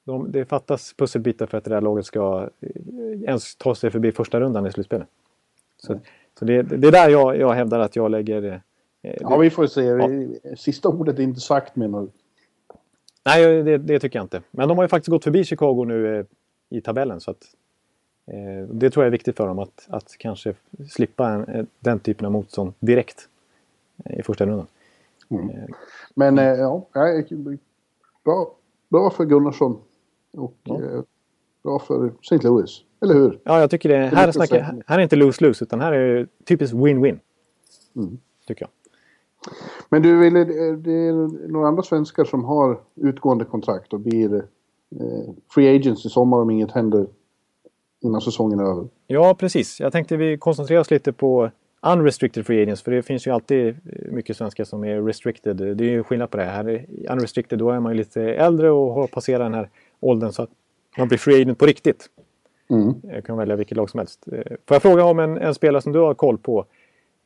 de, 0.06 0.32
det 0.32 0.46
fattas 0.46 0.94
pusselbitar 0.98 1.46
för 1.46 1.58
att 1.58 1.64
det 1.64 1.70
där 1.70 1.82
laget 1.82 2.06
ska 2.06 2.50
ens 3.28 3.56
ta 3.56 3.76
sig 3.76 3.90
förbi 3.90 4.12
första 4.12 4.40
rundan 4.40 4.66
i 4.66 4.72
slutspelet. 4.72 5.08
Så, 5.78 5.94
mm. 5.94 6.04
så 6.40 6.46
det, 6.46 6.62
det 6.62 6.88
är 6.88 6.92
där 6.92 7.10
jag, 7.10 7.38
jag 7.38 7.54
hävdar 7.54 7.80
att 7.80 7.96
jag 7.96 8.12
lägger 8.12 8.44
Eh, 8.46 8.60
ja, 9.02 9.38
vi 9.38 9.50
får 9.50 9.68
se. 9.68 9.82
Ja. 9.82 10.56
Sista 10.56 10.90
ordet 10.90 11.20
är 11.20 11.24
inte 11.24 11.40
sagt 11.40 11.76
menar 11.76 12.02
du? 12.02 12.10
Nej, 13.24 13.64
det, 13.64 13.78
det, 13.78 14.00
tycker 14.00 14.20
jag 14.20 14.26
inte. 14.26 14.42
Men 14.52 14.68
de 14.68 14.78
har 14.78 14.84
ju 14.84 14.88
faktiskt 14.88 15.10
gått 15.10 15.24
förbi 15.24 15.44
Chicago 15.44 15.86
nu 15.86 16.20
eh, 16.20 16.26
i 16.70 16.82
tabellen. 16.82 17.22
Så 17.22 17.32
att, 17.32 17.44
eh, 18.26 18.68
det 18.70 18.90
tror 18.90 19.04
jag 19.04 19.08
är 19.08 19.12
viktigt 19.12 19.38
för 19.38 19.48
dem 19.48 19.60
att, 19.60 19.88
att 19.90 20.18
kanske 20.18 20.54
slippa 20.90 21.30
en, 21.30 21.68
den 21.80 22.00
typen 22.00 22.26
av 22.26 22.32
motstånd 22.32 22.74
direkt 22.80 23.28
i 24.10 24.24
första 24.24 24.46
rundan. 24.46 24.68
Mm. 25.30 25.68
Men 26.16 26.38
ja, 26.38 26.88
bra, 28.24 28.56
bra 28.90 29.10
för 29.10 29.26
Gunnarsson 29.26 29.82
och 30.32 30.56
ja. 30.64 31.04
bra 31.64 31.80
för 31.80 32.12
St. 32.22 32.48
Louis. 32.48 32.84
Eller 33.02 33.14
hur? 33.14 33.40
Ja, 33.44 33.60
jag 33.60 33.70
tycker 33.70 33.90
det. 33.90 33.98
det 33.98 34.16
här, 34.16 34.28
är 34.28 34.32
snackar, 34.32 34.84
här 34.88 35.00
är 35.00 35.04
inte 35.04 35.16
lose-lose 35.16 35.64
utan 35.64 35.82
här 35.82 35.94
är 35.94 36.28
typiskt 36.46 36.76
win-win. 36.76 37.20
Mm. 37.96 38.20
Tycker 38.48 38.62
jag. 38.66 38.70
Men 39.90 40.02
du, 40.02 40.30
det 40.76 40.92
är 40.92 41.48
några 41.52 41.68
andra 41.68 41.84
svenskar 41.84 42.26
som 42.26 42.44
har 42.44 42.80
utgående 42.96 43.46
kontrakt 43.46 43.94
och 43.94 44.00
blir 44.00 44.36
eh, 44.36 45.34
free 45.54 45.76
agents 45.76 46.06
i 46.06 46.10
sommar 46.10 46.38
om 46.38 46.50
inget 46.50 46.72
händer 46.72 47.08
innan 48.02 48.22
säsongen 48.22 48.60
är 48.60 48.64
över. 48.64 48.88
Ja, 49.08 49.36
precis. 49.40 49.80
Jag 49.80 49.92
tänkte 49.92 50.18
vi 50.18 50.38
koncentrerar 50.38 50.80
oss 50.80 50.92
lite 50.92 51.14
på 51.14 51.52
unrestricted 51.82 52.46
free 52.46 52.62
agents 52.64 52.82
för 52.82 52.92
det 52.92 53.04
finns 53.04 53.28
ju 53.28 53.32
alltid 53.32 53.76
mycket 54.12 54.38
svenskar 54.38 54.64
som 54.64 54.84
är 54.84 55.02
restricted. 55.02 55.58
Det 55.58 55.86
är 55.86 55.90
ju 55.90 56.04
skillnad 56.04 56.30
på 56.30 56.38
det. 56.38 56.44
Här 56.44 56.70
är 56.70 56.86
unrestricted, 57.12 57.60
då 57.60 57.70
är 57.70 57.80
man 57.80 57.92
ju 57.92 57.98
lite 57.98 58.22
äldre 58.22 58.72
och 58.72 58.94
har 58.94 59.08
passerat 59.08 59.46
den 59.46 59.54
här 59.54 59.70
åldern 60.00 60.32
så 60.32 60.42
att 60.42 60.50
man 60.98 61.08
blir 61.08 61.18
free 61.18 61.42
agent 61.42 61.60
på 61.60 61.66
riktigt. 61.66 62.10
Mm. 62.70 62.94
Jag 63.04 63.26
kan 63.26 63.38
välja 63.38 63.56
vilket 63.56 63.78
lag 63.78 63.90
som 63.90 63.98
helst. 63.98 64.28
Eh, 64.32 64.44
får 64.68 64.76
jag 64.76 64.82
fråga 64.82 65.04
om 65.04 65.20
en, 65.20 65.38
en 65.38 65.56
spelare 65.56 65.82
som 65.82 65.92
du 65.92 66.00
har 66.00 66.14
koll 66.14 66.38
på? 66.38 66.66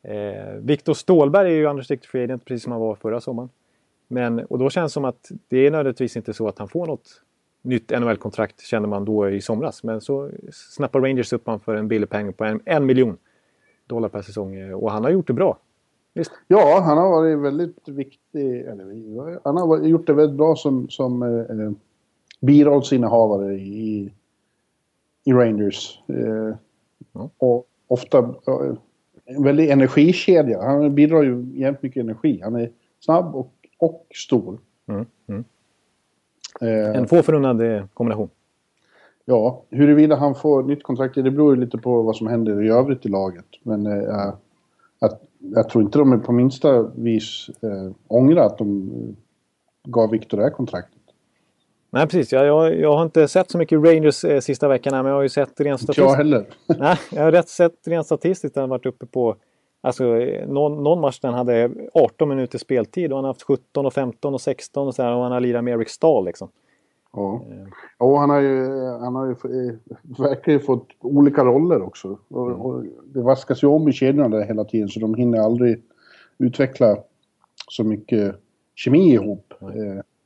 Eh, 0.07 0.53
Viktor 0.59 0.93
Stålberg 0.93 1.51
är 1.51 1.55
ju 1.55 1.65
unrestricted 1.65 2.09
free 2.09 2.23
agent 2.23 2.45
precis 2.45 2.63
som 2.63 2.71
han 2.71 2.81
var 2.81 2.95
förra 2.95 3.21
sommaren. 3.21 3.49
Men, 4.07 4.39
och 4.39 4.59
då 4.59 4.69
känns 4.69 4.91
det 4.91 4.93
som 4.93 5.05
att 5.05 5.31
det 5.47 5.57
är 5.57 5.71
nödvändigtvis 5.71 6.17
inte 6.17 6.33
så 6.33 6.47
att 6.47 6.59
han 6.59 6.67
får 6.67 6.85
något 6.85 7.21
nytt 7.61 7.91
NHL-kontrakt 7.99 8.61
känner 8.61 8.87
man 8.87 9.05
då 9.05 9.29
i 9.29 9.41
somras. 9.41 9.83
Men 9.83 10.01
så 10.01 10.29
snappar 10.51 11.01
Rangers 11.01 11.33
upp 11.33 11.45
honom 11.45 11.59
för 11.59 11.75
en 11.75 11.87
billig 11.87 12.09
peng 12.09 12.33
på 12.33 12.43
en, 12.43 12.61
en 12.65 12.85
miljon 12.85 13.17
dollar 13.87 14.09
per 14.09 14.21
säsong. 14.21 14.55
Eh, 14.55 14.73
och 14.73 14.91
han 14.91 15.03
har 15.03 15.11
gjort 15.11 15.27
det 15.27 15.33
bra. 15.33 15.57
Visst? 16.13 16.31
Ja, 16.47 16.81
han 16.85 16.97
har 16.97 17.09
varit 17.09 17.37
väldigt 17.37 17.87
viktig. 17.87 18.61
Eller, 18.61 19.39
han 19.43 19.57
har 19.57 19.83
gjort 19.83 20.07
det 20.07 20.13
väldigt 20.13 20.37
bra 20.37 20.55
som, 20.55 20.89
som 20.89 21.23
eh, 21.23 21.71
birollsinnehavare 22.41 23.53
i, 23.53 24.11
i 25.23 25.33
Rangers. 25.33 25.99
Eh, 26.07 26.55
ja. 27.13 27.29
Och 27.37 27.67
ofta 27.87 28.17
eh, 28.17 28.73
en 29.25 29.43
väldig 29.43 29.69
energikedja. 29.69 30.61
Han 30.61 30.95
bidrar 30.95 31.23
ju 31.23 31.45
jämt 31.53 31.81
mycket 31.81 32.03
energi. 32.03 32.41
Han 32.43 32.55
är 32.55 32.71
snabb 32.99 33.35
och, 33.35 33.53
och 33.79 34.07
stor. 34.15 34.59
Mm, 34.87 35.05
mm. 35.27 35.43
Eh, 36.61 36.97
en 36.97 37.07
få 37.07 37.21
förunnad 37.21 37.61
eh, 37.61 37.85
kombination. 37.93 38.29
Ja, 39.25 39.63
huruvida 39.69 40.15
han 40.15 40.35
får 40.35 40.63
nytt 40.63 40.83
kontrakt, 40.83 41.15
det 41.15 41.31
beror 41.31 41.55
ju 41.55 41.61
lite 41.61 41.77
på 41.77 42.01
vad 42.01 42.15
som 42.15 42.27
händer 42.27 42.63
i 42.63 42.69
övrigt 42.69 43.05
i 43.05 43.09
laget. 43.09 43.45
Men 43.63 43.85
eh, 43.85 44.33
att, 44.99 45.21
jag 45.39 45.69
tror 45.69 45.83
inte 45.83 45.97
de 45.97 46.13
är 46.13 46.17
på 46.17 46.31
minsta 46.31 46.81
vis 46.81 47.49
eh, 47.61 47.91
ångrar 48.07 48.45
att 48.45 48.57
de 48.57 48.91
eh, 48.91 49.15
gav 49.91 50.11
Victor 50.11 50.37
det 50.37 50.43
här 50.43 50.49
kontraktet. 50.49 50.94
Nej 51.95 52.07
precis, 52.07 52.31
jag, 52.31 52.45
jag, 52.45 52.79
jag, 52.79 52.95
har 52.95 53.03
inte 53.03 53.27
sett 53.27 53.51
så 53.51 53.57
mycket 53.57 53.79
Rangers 53.79 54.23
eh, 54.23 54.39
sista 54.39 54.67
veckan 54.67 54.93
men 54.93 55.05
jag 55.05 55.13
har 55.13 55.21
ju 55.21 55.29
sett 55.29 55.59
rent 55.59 55.81
statistiskt. 55.81 56.09
Jag 56.09 56.15
heller. 56.15 56.45
Nej, 56.79 56.97
jag 57.11 57.23
har 57.23 57.31
rätt 57.31 57.49
sett 57.49 57.87
rent 57.87 58.05
statistiskt 58.05 58.55
han 58.55 58.69
varit 58.69 58.85
uppe 58.85 59.05
på 59.05 59.35
Alltså 59.81 60.03
någon, 60.47 60.83
någon 60.83 61.01
match 61.01 61.19
han 61.21 61.33
hade 61.33 61.71
18 61.93 62.29
minuter 62.29 62.57
speltid 62.57 63.11
och 63.11 63.17
han 63.17 63.23
har 63.23 63.29
haft 63.29 63.43
17 63.43 63.85
och 63.85 63.93
15 63.93 64.33
och 64.33 64.41
16 64.41 64.87
och 64.87 64.95
så 64.95 65.03
här, 65.03 65.15
och 65.15 65.23
han 65.23 65.31
har 65.31 65.39
lirat 65.39 65.63
med 65.63 65.73
Eric 65.73 65.89
Stahl 65.89 66.25
liksom. 66.25 66.49
Ja, 67.13 67.45
eh. 67.51 67.67
ja 67.99 68.19
han 68.19 68.29
har 68.29 68.39
ju, 68.39 68.67
han 68.99 69.15
har 69.15 69.25
ju 69.25 69.31
eh, 69.31 69.75
verkligen 70.19 70.59
fått 70.59 70.87
olika 70.99 71.43
roller 71.43 71.81
också. 71.81 72.17
Och, 72.27 72.47
mm. 72.47 72.61
och 72.61 72.83
det 73.05 73.21
vaskas 73.21 73.63
ju 73.63 73.67
om 73.67 73.87
i 73.87 73.93
kedjorna 73.93 74.37
där 74.37 74.45
hela 74.45 74.63
tiden 74.63 74.89
så 74.89 74.99
de 74.99 75.15
hinner 75.15 75.39
aldrig 75.39 75.81
utveckla 76.37 76.97
så 77.69 77.83
mycket 77.83 78.35
kemi 78.75 79.13
ihop. 79.13 79.53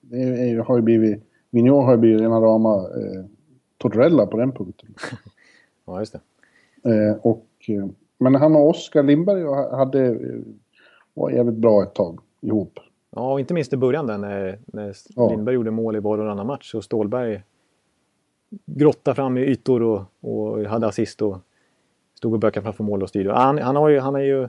Det 0.01 0.63
har 0.67 0.75
ju 0.75 0.81
blivit 0.81 1.28
Vigneault 1.49 1.85
har 1.85 1.91
ju 1.91 1.97
blivit 1.97 2.21
rena 2.21 2.41
rama 2.41 2.75
eh, 2.75 3.25
Tortorella 3.77 4.25
på 4.25 4.37
den 4.37 4.51
punkten. 4.51 4.95
ja, 5.85 5.99
just 5.99 6.13
det. 6.13 6.19
Eh, 6.83 7.15
och, 7.21 7.45
eh, 7.67 7.85
men 8.17 8.35
han 8.35 8.55
och 8.55 8.69
Oskar 8.69 9.03
Lindberg 9.03 9.43
hade, 9.77 10.05
eh, 10.05 10.39
var 11.13 11.29
jävligt 11.29 11.55
bra 11.55 11.83
ett 11.83 11.93
tag 11.93 12.19
ihop. 12.41 12.79
Ja, 13.15 13.33
och 13.33 13.39
inte 13.39 13.53
minst 13.53 13.73
i 13.73 13.77
början 13.77 14.07
där 14.07 14.17
när, 14.17 14.59
när 14.65 14.95
ja. 15.15 15.29
Lindberg 15.29 15.55
gjorde 15.55 15.71
mål 15.71 15.95
i 15.95 15.99
var 15.99 16.17
och 16.17 16.25
varannan 16.25 16.47
match 16.47 16.73
och 16.73 16.83
Stålberg 16.83 17.43
grottade 18.65 19.15
fram 19.15 19.37
i 19.37 19.41
ytor 19.41 19.83
och, 19.83 20.01
och 20.21 20.63
hade 20.63 20.87
assist 20.87 21.21
och 21.21 21.37
stod 22.17 22.33
och 22.33 22.39
bökade 22.39 22.63
framför 22.63 22.83
mål 22.83 23.03
och 23.03 23.09
styrde. 23.09 23.33
Han, 23.33 23.57
han, 23.57 23.75
har 23.75 23.89
ju, 23.89 23.99
han 23.99 24.15
är 24.15 24.19
ju... 24.19 24.47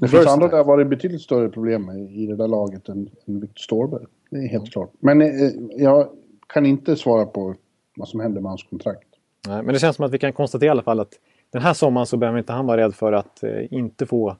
Det 0.00 0.08
finns 0.08 0.26
andra 0.26 0.48
där 0.48 0.64
var 0.64 0.78
det 0.78 0.84
betydligt 0.84 1.20
större 1.20 1.48
problem 1.48 1.90
i 1.90 2.26
det 2.26 2.36
där 2.36 2.48
laget 2.48 2.88
än, 2.88 3.10
än 3.26 3.40
Victor 3.40 3.60
Stålberg. 3.60 4.04
Det 4.30 4.36
är 4.36 4.48
helt 4.48 4.72
klart. 4.72 4.90
Men 5.00 5.22
eh, 5.22 5.50
jag 5.76 6.08
kan 6.54 6.66
inte 6.66 6.96
svara 6.96 7.26
på 7.26 7.54
vad 7.96 8.08
som 8.08 8.20
händer 8.20 8.40
med 8.40 8.50
hans 8.50 8.62
kontrakt. 8.62 9.08
Nej, 9.48 9.62
men 9.62 9.72
det 9.72 9.78
känns 9.80 9.96
som 9.96 10.04
att 10.04 10.12
vi 10.12 10.18
kan 10.18 10.32
konstatera 10.32 10.66
i 10.66 10.70
alla 10.70 10.82
fall 10.82 11.00
att 11.00 11.12
den 11.50 11.62
här 11.62 11.74
sommaren 11.74 12.06
så 12.06 12.16
behöver 12.16 12.38
inte 12.38 12.52
han 12.52 12.66
vara 12.66 12.76
rädd 12.76 12.94
för 12.94 13.12
att 13.12 13.42
eh, 13.42 13.72
inte 13.74 14.06
få 14.06 14.36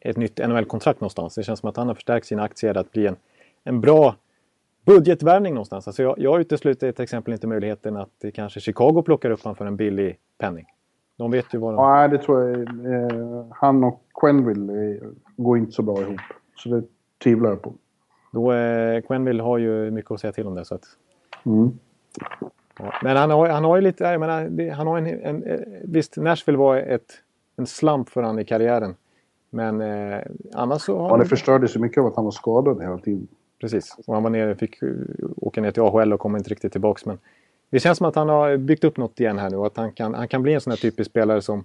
ett 0.00 0.16
nytt 0.16 0.38
NHL-kontrakt 0.48 1.00
någonstans. 1.00 1.34
Det 1.34 1.42
känns 1.42 1.60
som 1.60 1.68
att 1.68 1.76
han 1.76 1.88
har 1.88 1.94
förstärkt 1.94 2.26
sina 2.26 2.42
aktier 2.42 2.76
att 2.76 2.92
bli 2.92 3.06
en, 3.06 3.16
en 3.64 3.80
bra 3.80 4.14
budgetvärvning 4.86 5.54
någonstans. 5.54 5.86
Alltså 5.86 6.02
jag, 6.02 6.18
jag 6.18 6.40
utesluter 6.40 6.92
till 6.92 7.02
exempel 7.02 7.32
inte 7.32 7.46
möjligheten 7.46 7.96
att 7.96 8.24
kanske 8.34 8.60
Chicago 8.60 9.02
plockar 9.02 9.30
upp 9.30 9.42
honom 9.42 9.56
för 9.56 9.66
en 9.66 9.76
billig 9.76 10.18
penning. 10.38 10.66
De 11.16 11.30
vet 11.30 11.54
ju 11.54 11.58
vad 11.58 11.74
de... 11.74 11.90
Nej, 11.90 12.08
det 12.08 12.18
tror 12.18 12.42
jag. 12.42 12.60
Eh, 12.60 13.46
han 13.50 13.84
och 13.84 14.02
Quenville 14.20 14.72
eh, 14.72 15.02
går 15.36 15.58
inte 15.58 15.72
så 15.72 15.82
bra 15.82 16.00
ihop. 16.00 16.20
Så 16.56 16.68
det 16.68 16.82
tvivlar 17.22 17.50
jag 17.50 17.62
på. 17.62 17.74
Då, 18.32 18.52
eh, 18.52 19.02
Quenville 19.02 19.42
har 19.42 19.58
ju 19.58 19.90
mycket 19.90 20.10
att 20.10 20.20
säga 20.20 20.32
till 20.32 20.46
om 20.46 20.54
det. 20.54 20.64
Så 20.64 20.74
att, 20.74 20.84
Mm. 21.46 21.78
Ja, 22.78 22.92
men 23.02 23.16
han 23.16 23.30
har, 23.30 23.48
han 23.48 23.64
har 23.64 23.76
ju 23.76 23.82
lite, 23.82 24.04
jag 24.04 24.20
menar, 24.20 24.70
han 24.70 24.86
har 24.86 24.98
en, 24.98 25.06
en, 25.06 25.44
en, 25.46 25.64
visst 25.84 26.16
Nashville 26.16 26.58
var 26.58 26.76
ett, 26.76 27.12
en 27.56 27.66
slump 27.66 28.08
för 28.08 28.22
honom 28.22 28.38
i 28.38 28.44
karriären. 28.44 28.94
Men 29.50 29.80
eh, 29.80 30.20
annars 30.54 30.82
så 30.82 30.98
har 30.98 31.10
ja, 31.10 31.16
det 31.16 31.26
förstördes 31.26 31.76
ju 31.76 31.80
mycket 31.80 31.98
av 31.98 32.06
att 32.06 32.16
han 32.16 32.24
var 32.24 32.32
skadad 32.32 32.82
hela 32.82 32.98
tiden. 32.98 33.28
Precis, 33.60 33.96
och 34.06 34.14
han 34.14 34.22
var 34.22 34.30
nere, 34.30 34.54
fick 34.54 34.78
åka 35.36 35.60
ner 35.60 35.70
till 35.70 35.82
AHL 35.82 36.12
och 36.12 36.20
kom 36.20 36.36
inte 36.36 36.50
riktigt 36.50 36.72
tillbaks. 36.72 37.06
Men 37.06 37.18
det 37.70 37.80
känns 37.80 37.98
som 37.98 38.06
att 38.06 38.14
han 38.14 38.28
har 38.28 38.56
byggt 38.56 38.84
upp 38.84 38.96
något 38.96 39.20
igen 39.20 39.38
här 39.38 39.50
nu 39.50 39.56
och 39.56 39.66
att 39.66 39.76
han 39.76 39.92
kan, 39.92 40.14
han 40.14 40.28
kan 40.28 40.42
bli 40.42 40.54
en 40.54 40.60
sån 40.60 40.70
här 40.70 40.76
typisk 40.76 41.10
spelare 41.10 41.42
som 41.42 41.64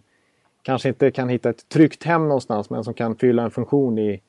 kanske 0.61 0.89
inte 0.89 1.11
kan 1.11 1.29
hitta 1.29 1.49
ett 1.49 1.69
tryggt 1.69 2.03
hem 2.03 2.27
någonstans 2.27 2.69
men 2.69 2.83
som 2.83 2.93
kan 2.93 3.15
fylla 3.15 3.43
en 3.43 3.51
funktion 3.51 3.99
i, 3.99 4.21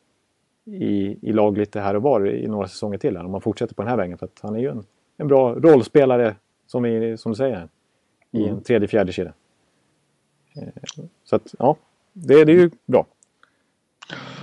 i, 0.64 1.18
i 1.22 1.32
lag 1.32 1.58
lite 1.58 1.80
här 1.80 1.96
och 1.96 2.02
var 2.02 2.26
i 2.26 2.48
några 2.48 2.68
säsonger 2.68 2.98
till. 2.98 3.16
Här, 3.16 3.24
om 3.24 3.30
man 3.30 3.40
fortsätter 3.40 3.74
på 3.74 3.82
den 3.82 3.88
här 3.88 3.96
vägen. 3.96 4.18
För 4.18 4.26
att 4.26 4.40
han 4.42 4.54
är 4.54 4.60
ju 4.60 4.68
en, 4.68 4.84
en 5.16 5.28
bra 5.28 5.54
rollspelare 5.54 6.36
som, 6.66 6.82
vi, 6.82 7.16
som 7.16 7.32
du 7.32 7.36
säger. 7.36 7.68
I 8.30 8.42
mm. 8.42 8.54
en 8.54 8.62
tredje, 8.62 8.88
fjärde 8.88 9.12
kedja. 9.12 9.32
Eh, 10.56 10.68
så 11.24 11.36
att 11.36 11.54
ja, 11.58 11.76
det, 12.12 12.44
det 12.44 12.52
är 12.52 12.56
ju 12.56 12.70
bra. 12.86 13.06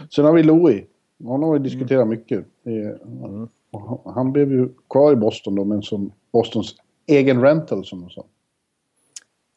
Sen 0.10 0.25
har 0.25 0.34
vi 0.34 0.43
Louis. 0.43 0.84
Honom 1.23 1.49
har 1.49 1.53
vi 1.53 1.60
diskuterat 1.60 2.05
mm. 2.05 2.10
mycket. 2.10 2.45
Mm. 2.63 3.49
Han 4.05 4.32
blev 4.32 4.51
ju 4.51 4.69
kvar 4.89 5.13
i 5.13 5.15
Boston 5.15 5.55
då, 5.55 5.63
men 5.63 5.82
som 5.82 6.12
Bostons 6.32 6.75
egen 7.08 7.41
rental 7.41 7.86
som 7.86 8.01
de 8.01 8.10
sa. 8.10 8.23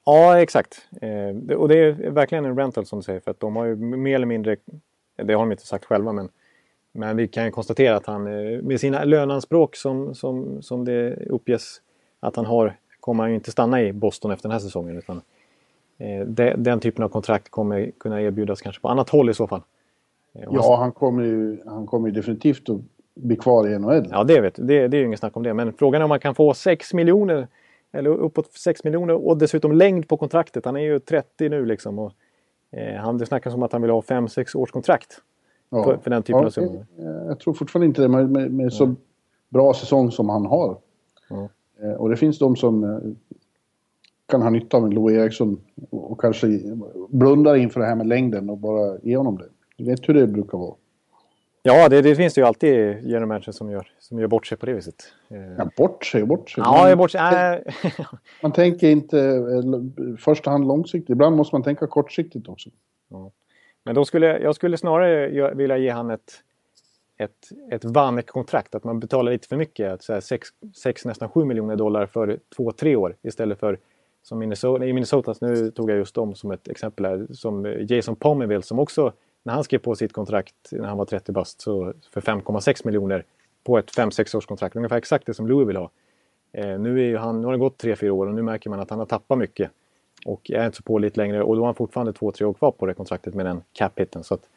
Ja, 0.05 0.41
exakt. 0.41 0.89
Eh, 1.01 1.57
och 1.57 1.69
det 1.69 1.79
är 1.79 2.11
verkligen 2.11 2.45
en 2.45 2.57
rental 2.57 2.87
som 2.87 2.99
du 2.99 3.03
säger. 3.03 3.21
För 3.21 3.31
att 3.31 3.41
de 3.41 3.57
har 3.57 3.65
ju 3.65 3.77
mer 3.77 4.15
eller 4.15 4.27
mindre, 4.27 4.57
det 5.17 5.35
har 5.35 5.41
de 5.41 5.53
inte 5.53 5.67
sagt 5.67 5.85
själva, 5.85 6.13
men, 6.13 6.29
men 6.93 7.17
vi 7.17 7.29
kan 7.29 7.45
ju 7.45 7.51
konstatera 7.51 7.97
att 7.97 8.07
han 8.07 8.27
eh, 8.27 8.63
med 8.63 8.81
sina 8.81 9.05
löneanspråk 9.05 9.77
som, 9.77 10.15
som, 10.15 10.63
som 10.63 10.85
det 10.85 11.17
uppges 11.27 11.81
att 12.21 12.37
han 12.37 12.47
har, 12.47 12.77
kommer 13.01 13.23
han 13.23 13.31
ju 13.31 13.35
inte 13.35 13.51
stanna 13.51 13.83
i 13.83 13.93
Boston 13.93 14.31
efter 14.31 14.49
den 14.49 14.53
här 14.53 14.59
säsongen. 14.59 14.99
Utan, 14.99 15.21
eh, 15.99 16.27
de, 16.27 16.55
den 16.57 16.81
typen 16.81 17.05
av 17.05 17.09
kontrakt 17.09 17.49
kommer 17.49 17.91
kunna 17.99 18.23
erbjudas 18.23 18.63
kanske 18.63 18.83
på 18.83 18.89
annat 18.89 19.11
håll 19.11 19.31
i 19.31 19.35
så 19.35 19.47
fall. 19.47 19.63
Eh, 20.35 20.49
ja, 20.51 20.77
han 20.77 20.93
kommer 20.93 21.23
ju, 21.23 21.59
han 21.67 21.87
kommer 21.87 22.09
ju 22.09 22.15
definitivt 22.15 22.69
att 22.69 22.81
bli 23.15 23.37
kvar 23.37 23.69
i 23.69 23.79
NHL. 23.79 24.09
Ja, 24.11 24.25
det 24.25 24.41
vet 24.41 24.55
det, 24.55 24.89
det 24.89 24.97
är 24.97 24.99
ju 24.99 25.07
inget 25.07 25.19
snack 25.19 25.37
om 25.37 25.43
det. 25.43 25.55
Men 25.55 25.73
frågan 25.73 26.01
är 26.01 26.05
om 26.05 26.09
man 26.09 26.21
kan 26.21 26.35
få 26.35 26.55
6 26.55 26.95
miljoner 26.95 27.49
eller 27.93 28.11
uppåt 28.11 28.53
6 28.53 28.85
miljoner 28.85 29.27
och 29.27 29.39
dessutom 29.39 29.73
längd 29.73 30.09
på 30.09 30.17
kontraktet. 30.17 30.65
Han 30.65 30.77
är 30.77 30.81
ju 30.81 30.99
30 30.99 31.49
nu 31.49 31.65
liksom. 31.65 31.99
Och, 31.99 32.13
eh, 32.71 32.97
han, 32.97 33.19
det 33.19 33.27
snackas 33.27 33.55
om 33.55 33.63
att 33.63 33.73
han 33.73 33.83
vill 33.83 33.91
ha 33.91 34.01
5-6 34.01 34.57
års 34.57 34.71
kontrakt. 34.71 35.21
Ja. 35.75 35.85
För, 35.85 35.97
för, 35.97 36.11
den 36.11 36.23
typen 36.23 36.41
ja, 36.41 36.47
av 36.47 36.51
summor. 36.51 36.87
Jag 37.27 37.41
tror 37.41 37.55
fortfarande 37.55 37.87
inte 37.87 38.03
det 38.03 38.09
med, 38.09 38.31
med, 38.31 38.53
med 38.53 38.73
så 38.73 38.95
bra 39.49 39.75
säsong 39.75 40.11
som 40.11 40.29
han 40.29 40.47
har. 40.47 40.77
Eh, 41.83 41.93
och 41.93 42.11
det 42.11 42.17
finns 42.17 42.39
de 42.39 42.57
som 42.57 42.85
eh, 42.85 42.99
kan 44.29 44.43
ha 44.43 44.51
nytta 44.51 44.77
av 44.77 44.85
en 44.85 44.91
Louis 44.91 45.19
Eriksson 45.19 45.61
och 45.91 46.21
kanske 46.21 46.61
blundar 47.09 47.57
inför 47.57 47.81
det 47.81 47.87
här 47.87 47.95
med 47.95 48.07
längden 48.07 48.51
och 48.51 48.59
bara 48.59 48.99
ge 49.03 49.17
honom 49.17 49.39
det. 49.39 49.49
Du 49.77 49.85
vet 49.85 50.09
hur 50.09 50.15
det 50.15 50.27
brukar 50.27 50.59
vara. 50.59 50.75
Ja, 51.63 51.89
det, 51.89 52.03
det 52.03 52.17
finns 52.17 52.35
det 52.35 52.41
ju 52.41 52.47
alltid 52.47 53.05
genom 53.05 53.29
matchen 53.29 53.53
som 53.53 53.71
gör, 53.71 53.91
som 53.99 54.19
gör 54.19 54.27
bort 54.27 54.47
sig 54.47 54.59
på 54.59 54.67
det 54.67 54.73
viset. 54.73 54.95
Eh, 55.29 55.39
ja, 55.59 55.71
bort 55.77 56.05
sig 56.05 56.23
och 56.23 56.29
bort 56.29 56.51
sig. 56.51 56.63
Ja, 56.67 56.85
man, 56.89 56.99
bort 56.99 57.11
sig. 57.11 57.21
Äh. 57.21 58.05
man 58.43 58.53
tänker 58.53 58.91
inte 58.91 59.17
i 59.17 60.17
första 60.19 60.51
hand 60.51 60.67
långsiktigt. 60.67 61.11
Ibland 61.11 61.37
måste 61.37 61.55
man 61.55 61.63
tänka 61.63 61.87
kortsiktigt 61.87 62.49
också. 62.49 62.71
Ja. 63.09 63.31
Men 63.85 63.95
då 63.95 64.05
skulle 64.05 64.39
jag 64.39 64.55
skulle 64.55 64.77
snarare 64.77 65.55
vilja 65.55 65.79
ge 65.79 65.91
han 65.91 66.11
ett, 66.11 66.43
ett, 67.17 67.49
ett 67.71 67.85
Vanek-kontrakt. 67.85 68.75
Att 68.75 68.85
man 68.85 69.01
betalar 69.01 69.33
lite 69.33 69.49
för 69.49 69.57
mycket. 69.57 70.01
6, 70.75 71.05
nästan 71.05 71.29
7 71.29 71.45
miljoner 71.45 71.77
dollar 71.77 72.07
för 72.07 72.39
två, 72.57 72.73
tre 72.73 72.97
år 72.97 73.17
istället 73.23 73.61
för 73.61 73.79
som 74.23 74.39
Minnesota, 74.39 74.85
i 74.85 74.93
Minnesota, 74.93 75.35
nu 75.41 75.71
tog 75.71 75.91
jag 75.91 75.99
just 75.99 76.15
dem 76.15 76.35
som 76.35 76.51
ett 76.51 76.69
exempel 76.69 77.05
här, 77.05 77.27
som 77.31 77.77
Jason 77.89 78.17
Pominville 78.17 78.63
som 78.63 78.79
också 78.79 79.13
när 79.43 79.53
han 79.55 79.65
skrev 79.65 79.79
på 79.79 79.95
sitt 79.95 80.13
kontrakt 80.13 80.55
när 80.71 80.89
han 80.89 80.99
var 80.99 81.05
30 81.05 81.33
bast 81.33 81.61
så 81.61 81.93
för 82.11 82.21
5,6 82.21 82.83
miljoner 82.85 83.25
på 83.65 83.79
ett 83.79 83.97
5-6 83.97 84.37
års 84.37 84.47
kontrakt. 84.47 84.77
Ungefär 84.77 84.97
exakt 84.97 85.27
det 85.27 85.35
som 85.35 85.47
Louis 85.47 85.69
vill 85.69 85.77
ha. 85.77 85.91
Eh, 86.53 86.79
nu, 86.79 87.11
är 87.11 87.17
han, 87.17 87.41
nu 87.41 87.47
har 87.47 87.53
det 87.53 87.59
gått 87.59 87.85
3-4 87.85 88.11
år 88.11 88.27
och 88.27 88.35
nu 88.35 88.43
märker 88.43 88.71
man 88.71 88.81
att 88.81 88.91
han 88.91 88.99
har 88.99 89.07
tappat 89.07 89.39
mycket. 89.39 89.71
Och 90.25 90.51
är 90.51 90.67
inte 90.67 90.77
så 90.77 90.83
pålitlig 90.83 91.23
längre 91.23 91.43
och 91.43 91.57
då 91.57 91.63
har 91.63 91.67
han 91.67 91.75
fortfarande 91.75 92.13
2-3 92.13 92.45
år 92.45 92.53
kvar 92.53 92.71
på 92.71 92.87
det 92.87 92.95
kontraktet 92.95 93.35
med 93.35 93.47
den 93.47 93.63
cap-hitten. 93.73 94.25
Så 94.25 94.35
att, 94.35 94.49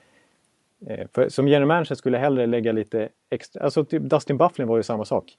eh, 0.87 1.07
för, 1.13 1.29
som 1.29 1.47
general 1.47 1.67
manager 1.67 1.95
skulle 1.95 2.17
jag 2.17 2.21
hellre 2.21 2.45
lägga 2.45 2.71
lite 2.71 3.09
extra. 3.29 3.63
Alltså 3.63 3.85
typ 3.85 4.03
Dustin 4.03 4.37
Bufflin 4.37 4.67
var 4.67 4.77
ju 4.77 4.83
samma 4.83 5.05
sak. 5.05 5.37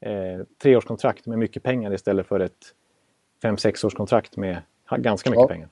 Eh, 0.00 0.44
tre 0.62 0.76
års 0.76 0.84
kontrakt 0.84 1.26
med 1.26 1.38
mycket 1.38 1.62
pengar 1.62 1.94
istället 1.94 2.26
för 2.26 2.40
ett 2.40 2.74
5-6 3.42 3.86
års 3.86 3.94
kontrakt 3.94 4.36
med 4.36 4.62
ganska 4.98 5.30
mycket 5.30 5.42
ja. 5.42 5.48
pengar. 5.48 5.68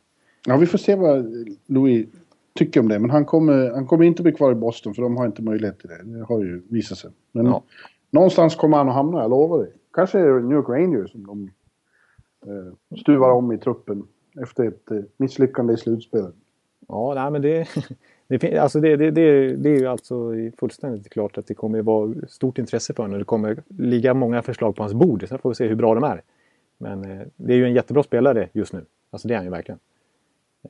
Ja, 0.46 0.56
vi 0.56 0.66
får 0.66 0.78
se 0.78 0.94
vad 0.94 1.46
Louis 1.66 2.06
tycker 2.54 2.80
om 2.80 2.88
det. 2.88 2.98
Men 2.98 3.10
han 3.10 3.24
kommer, 3.24 3.70
han 3.70 3.86
kommer 3.86 4.04
inte 4.04 4.22
bli 4.22 4.32
kvar 4.32 4.52
i 4.52 4.54
Boston 4.54 4.94
för 4.94 5.02
de 5.02 5.16
har 5.16 5.26
inte 5.26 5.42
möjlighet 5.42 5.78
till 5.78 5.88
det. 5.88 6.02
Det 6.02 6.24
har 6.24 6.38
ju 6.40 6.62
visat 6.68 6.98
sig. 6.98 7.10
Men 7.32 7.46
ja. 7.46 7.62
någonstans 8.10 8.56
kommer 8.56 8.76
han 8.76 8.88
att 8.88 8.94
hamna, 8.94 9.20
jag 9.20 9.30
lovar 9.30 9.58
dig. 9.58 9.72
Kanske 9.92 10.18
New 10.18 10.52
York 10.52 10.68
Rangers 10.68 11.12
som 11.12 11.26
de 11.26 11.50
stuvar 13.00 13.30
om 13.30 13.52
i 13.52 13.58
truppen 13.58 14.06
efter 14.40 14.64
ett 14.64 14.90
eh, 14.90 15.00
misslyckande 15.16 15.74
i 15.74 15.76
slutspelet. 15.76 16.34
Ja, 16.88 17.14
nej, 17.14 17.30
men 17.30 17.42
det, 17.42 17.68
det, 18.40 18.58
alltså 18.58 18.80
det, 18.80 18.96
det, 18.96 19.10
det, 19.10 19.56
det 19.56 19.70
är 19.70 19.78
ju 19.78 19.86
alltså 19.86 20.32
fullständigt 20.58 21.10
klart 21.10 21.38
att 21.38 21.46
det 21.46 21.54
kommer 21.54 21.78
att 21.78 21.84
vara 21.84 22.14
stort 22.28 22.58
intresse 22.58 22.94
för 22.94 23.02
honom. 23.02 23.18
Det 23.18 23.24
kommer 23.24 23.62
ligga 23.68 24.14
många 24.14 24.42
förslag 24.42 24.76
på 24.76 24.82
hans 24.82 24.94
bord. 24.94 25.28
Sen 25.28 25.38
får 25.38 25.48
vi 25.48 25.54
se 25.54 25.66
hur 25.66 25.74
bra 25.74 25.94
de 25.94 26.04
är. 26.04 26.22
Men 26.78 27.04
eh, 27.04 27.26
det 27.36 27.52
är 27.52 27.56
ju 27.56 27.64
en 27.64 27.74
jättebra 27.74 28.02
spelare 28.02 28.48
just 28.52 28.72
nu. 28.72 28.84
Alltså 29.10 29.28
det 29.28 29.34
är 29.34 29.36
han 29.36 29.44
ju 29.44 29.50
verkligen. 29.50 29.78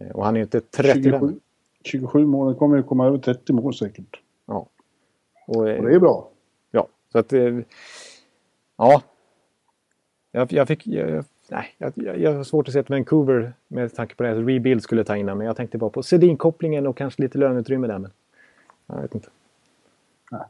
Eh, 0.01 0.11
och 0.11 0.25
han 0.25 0.35
är 0.35 0.39
ju 0.39 0.43
inte 0.43 0.61
35. 0.61 1.03
27, 1.03 1.41
27 1.85 2.27
mål, 2.27 2.53
det 2.53 2.59
kommer 2.59 2.77
ju 2.77 2.83
komma 2.83 3.07
över 3.07 3.19
30 3.19 3.53
mål 3.53 3.75
säkert. 3.75 4.21
Ja. 4.47 4.69
Och, 5.47 5.57
och 5.57 5.65
det 5.65 5.95
är 5.95 5.99
bra. 5.99 6.29
Ja, 6.71 6.89
så 7.13 7.19
att... 7.19 7.33
Eh, 7.33 7.59
ja. 8.77 9.03
Jag, 10.33 10.53
jag 10.53 10.69
fick... 10.69 10.87
Jag, 10.87 11.25
nej, 11.53 11.75
jag, 11.79 12.19
jag 12.19 12.35
har 12.35 12.45
svårt 12.45 12.69
att 12.69 12.73
se 12.73 12.81
att 12.81 12.91
Vancouver 12.91 13.53
med 13.69 13.95
tanke 13.95 14.15
på 14.15 14.23
det 14.23 14.35
rebuild 14.35 14.83
skulle 14.83 15.05
ta 15.05 15.17
in 15.17 15.27
Men 15.27 15.41
jag 15.41 15.57
tänkte 15.57 15.79
bara 15.79 15.91
på 15.91 16.03
Sedin-kopplingen 16.03 16.87
och 16.87 16.97
kanske 16.97 17.23
lite 17.23 17.39
löneutrymme 17.39 17.87
där. 17.87 17.99
Men 17.99 18.11
jag 18.87 19.03
vet 19.03 19.15
inte. 19.15 19.29
Nej. 20.31 20.47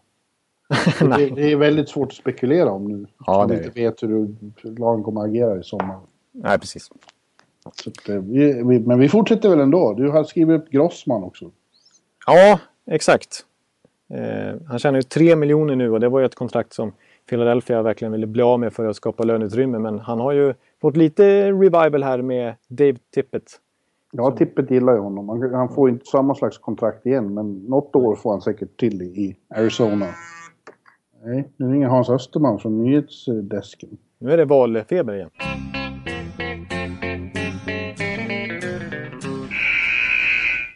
det, 1.19 1.35
det, 1.35 1.53
är 1.53 1.57
väldigt 1.57 1.89
svårt 1.89 2.09
att 2.09 2.15
spekulera 2.15 2.71
om 2.71 2.85
nu. 2.85 3.07
Ja, 3.27 3.47
det 3.47 3.57
inte 3.57 3.71
vet 3.71 4.03
hur 4.03 4.35
lagen 4.63 5.05
kommer 5.05 5.21
att 5.21 5.27
agera 5.27 5.59
i 5.59 5.63
sommar. 5.63 6.01
Nej, 6.33 6.59
precis. 6.59 6.91
Att, 7.65 8.09
eh, 8.09 8.17
vi, 8.17 8.63
vi, 8.63 8.81
men 8.81 8.99
vi 8.99 9.09
fortsätter 9.09 9.49
väl 9.49 9.61
ändå. 9.61 9.95
Du 9.95 10.09
har 10.09 10.25
skrivit 10.25 10.61
upp 10.61 10.71
Grossman 10.71 11.25
också. 11.25 11.51
Ja, 12.27 12.61
exakt. 12.87 13.47
Eh, 14.11 14.61
han 14.69 14.79
tjänar 14.79 14.99
ju 14.99 15.03
3 15.03 15.37
miljoner 15.37 15.77
nu 15.77 15.91
och 15.91 16.01
det 16.01 16.09
var 16.09 16.21
ju 16.21 16.27
ett 16.27 16.35
kontrakt 16.35 16.73
som 16.73 16.93
Philadelphia 17.29 17.83
verkligen 17.83 18.13
ville 18.13 18.27
bli 18.27 18.43
av 18.43 18.61
med 18.61 18.73
för 18.73 18.85
att 18.85 18.97
skapa 18.97 19.25
löneutrymme. 19.25 19.79
Men 19.79 19.99
han 19.99 20.21
har 20.21 20.33
ju 20.33 20.55
fått 20.81 20.97
lite 20.97 21.53
revival 21.53 22.03
här 22.03 22.23
med 22.23 22.55
Dave 22.69 22.97
Tippett. 23.15 23.61
Ja, 24.13 24.31
Tippett 24.31 24.71
gillar 24.71 24.93
ju 24.93 24.99
honom. 24.99 25.53
Han, 25.53 25.69
får 25.69 25.89
inte 25.91 26.07
samma 26.07 26.35
slags 26.35 26.59
kontrakt 26.59 27.07
igen, 27.07 27.35
men 27.35 27.55
något 27.55 27.97
år 27.97 28.17
får 28.17 28.31
han 28.31 28.41
säkert 28.41 28.77
till 28.81 29.03
i, 29.03 29.05
i 29.05 29.37
Arizona. 29.49 30.07
Nej, 31.25 31.49
nu 31.57 31.73
ringer 31.73 31.89
Hans 31.89 32.11
Österman 32.11 32.59
från 32.59 32.83
nyhetsdesken. 32.83 33.99
Nu 34.19 34.33
är 34.33 34.37
det 34.37 34.45
valfeber 34.45 35.15
igen. 35.15 35.31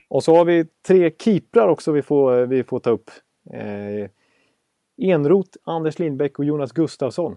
Och 0.09 0.25
så 0.25 0.37
har 0.37 0.45
vi 0.45 0.65
tre 0.87 1.11
keeprar 1.19 1.69
också 1.69 1.93
vi 1.93 2.03
får, 2.03 2.47
vi 2.47 2.65
får 2.65 2.79
ta 2.79 2.91
upp. 2.91 3.11
Eh, 3.53 4.11
Enrot, 4.97 5.57
Anders 5.65 5.99
Lindbäck 5.99 6.39
och 6.39 6.45
Jonas 6.45 6.73
Gustafsson 6.73 7.37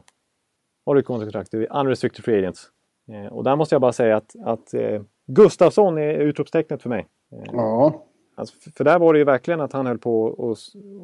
har 0.85 0.95
du 0.95 1.01
kontrakt 1.01 1.53
i 1.53 1.67
Unrestricted 1.67 2.25
Free 2.25 2.37
Agents. 2.37 2.67
Eh, 3.09 3.33
och 3.33 3.43
där 3.43 3.55
måste 3.55 3.75
jag 3.75 3.81
bara 3.81 3.93
säga 3.93 4.17
att, 4.17 4.35
att 4.45 4.73
eh, 4.73 5.01
Gustafsson 5.25 5.97
är 5.97 6.13
utropstecknet 6.13 6.81
för 6.81 6.89
mig. 6.89 7.07
Eh, 7.31 7.43
ja. 7.51 8.05
Alltså, 8.35 8.71
för 8.75 8.83
där 8.83 8.99
var 8.99 9.13
det 9.13 9.19
ju 9.19 9.25
verkligen 9.25 9.61
att 9.61 9.73
han 9.73 9.85
höll 9.85 9.97
på 9.97 10.55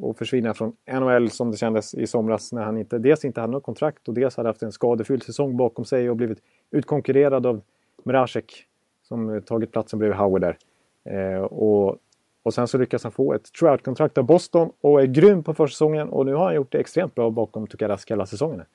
att 0.10 0.18
försvinna 0.18 0.54
från 0.54 0.76
NHL 0.91 1.30
som 1.30 1.52
det 1.52 1.58
kändes 1.58 1.94
i 1.94 2.08
somras 2.08 2.52
när 2.52 2.63
han 2.63 2.78
inte, 2.78 2.98
dels 2.98 3.26
inte 3.26 3.41
hade 3.41 3.54
något 3.54 3.63
kontrakt 3.63 4.08
och 4.08 4.13
dels 4.13 4.38
hade 4.38 4.50
haft 4.50 4.63
en 4.63 4.72
skadefylld 4.72 5.24
säsong 5.24 5.58
bakom 5.58 5.86
sig 5.86 6.10
och 6.10 6.15
blivit 6.15 6.39
utkonkurrerad 6.72 7.46
av 7.46 7.62
Mrazek 8.04 8.65
som 9.04 9.41
tagit 9.46 9.72
platsen 9.72 10.00
bredvid 10.00 10.18
Howard 10.18 10.41
där. 10.41 10.58
Eh, 11.06 11.41
och, 11.41 11.98
och 12.45 12.53
sen 12.53 12.67
så 12.67 12.77
lyckas 12.77 13.03
han 13.03 13.12
få 13.12 13.34
ett 13.34 13.53
Trout-kontrakt 13.60 14.17
av 14.17 14.23
Boston 14.23 14.71
och 14.81 15.01
är 15.01 15.05
grym 15.05 15.43
på 15.43 15.53
försäsongen 15.53 16.10
och 16.10 16.25
nu 16.25 16.34
har 16.34 16.45
han 16.45 16.55
gjort 16.55 16.71
det 16.71 16.77
extremt 16.77 17.15
bra 17.15 17.29
bakom 17.29 17.67
Tukarask 17.67 18.12
hela 18.12 18.25
säsongen. 18.25 18.60
Eh, 18.60 18.65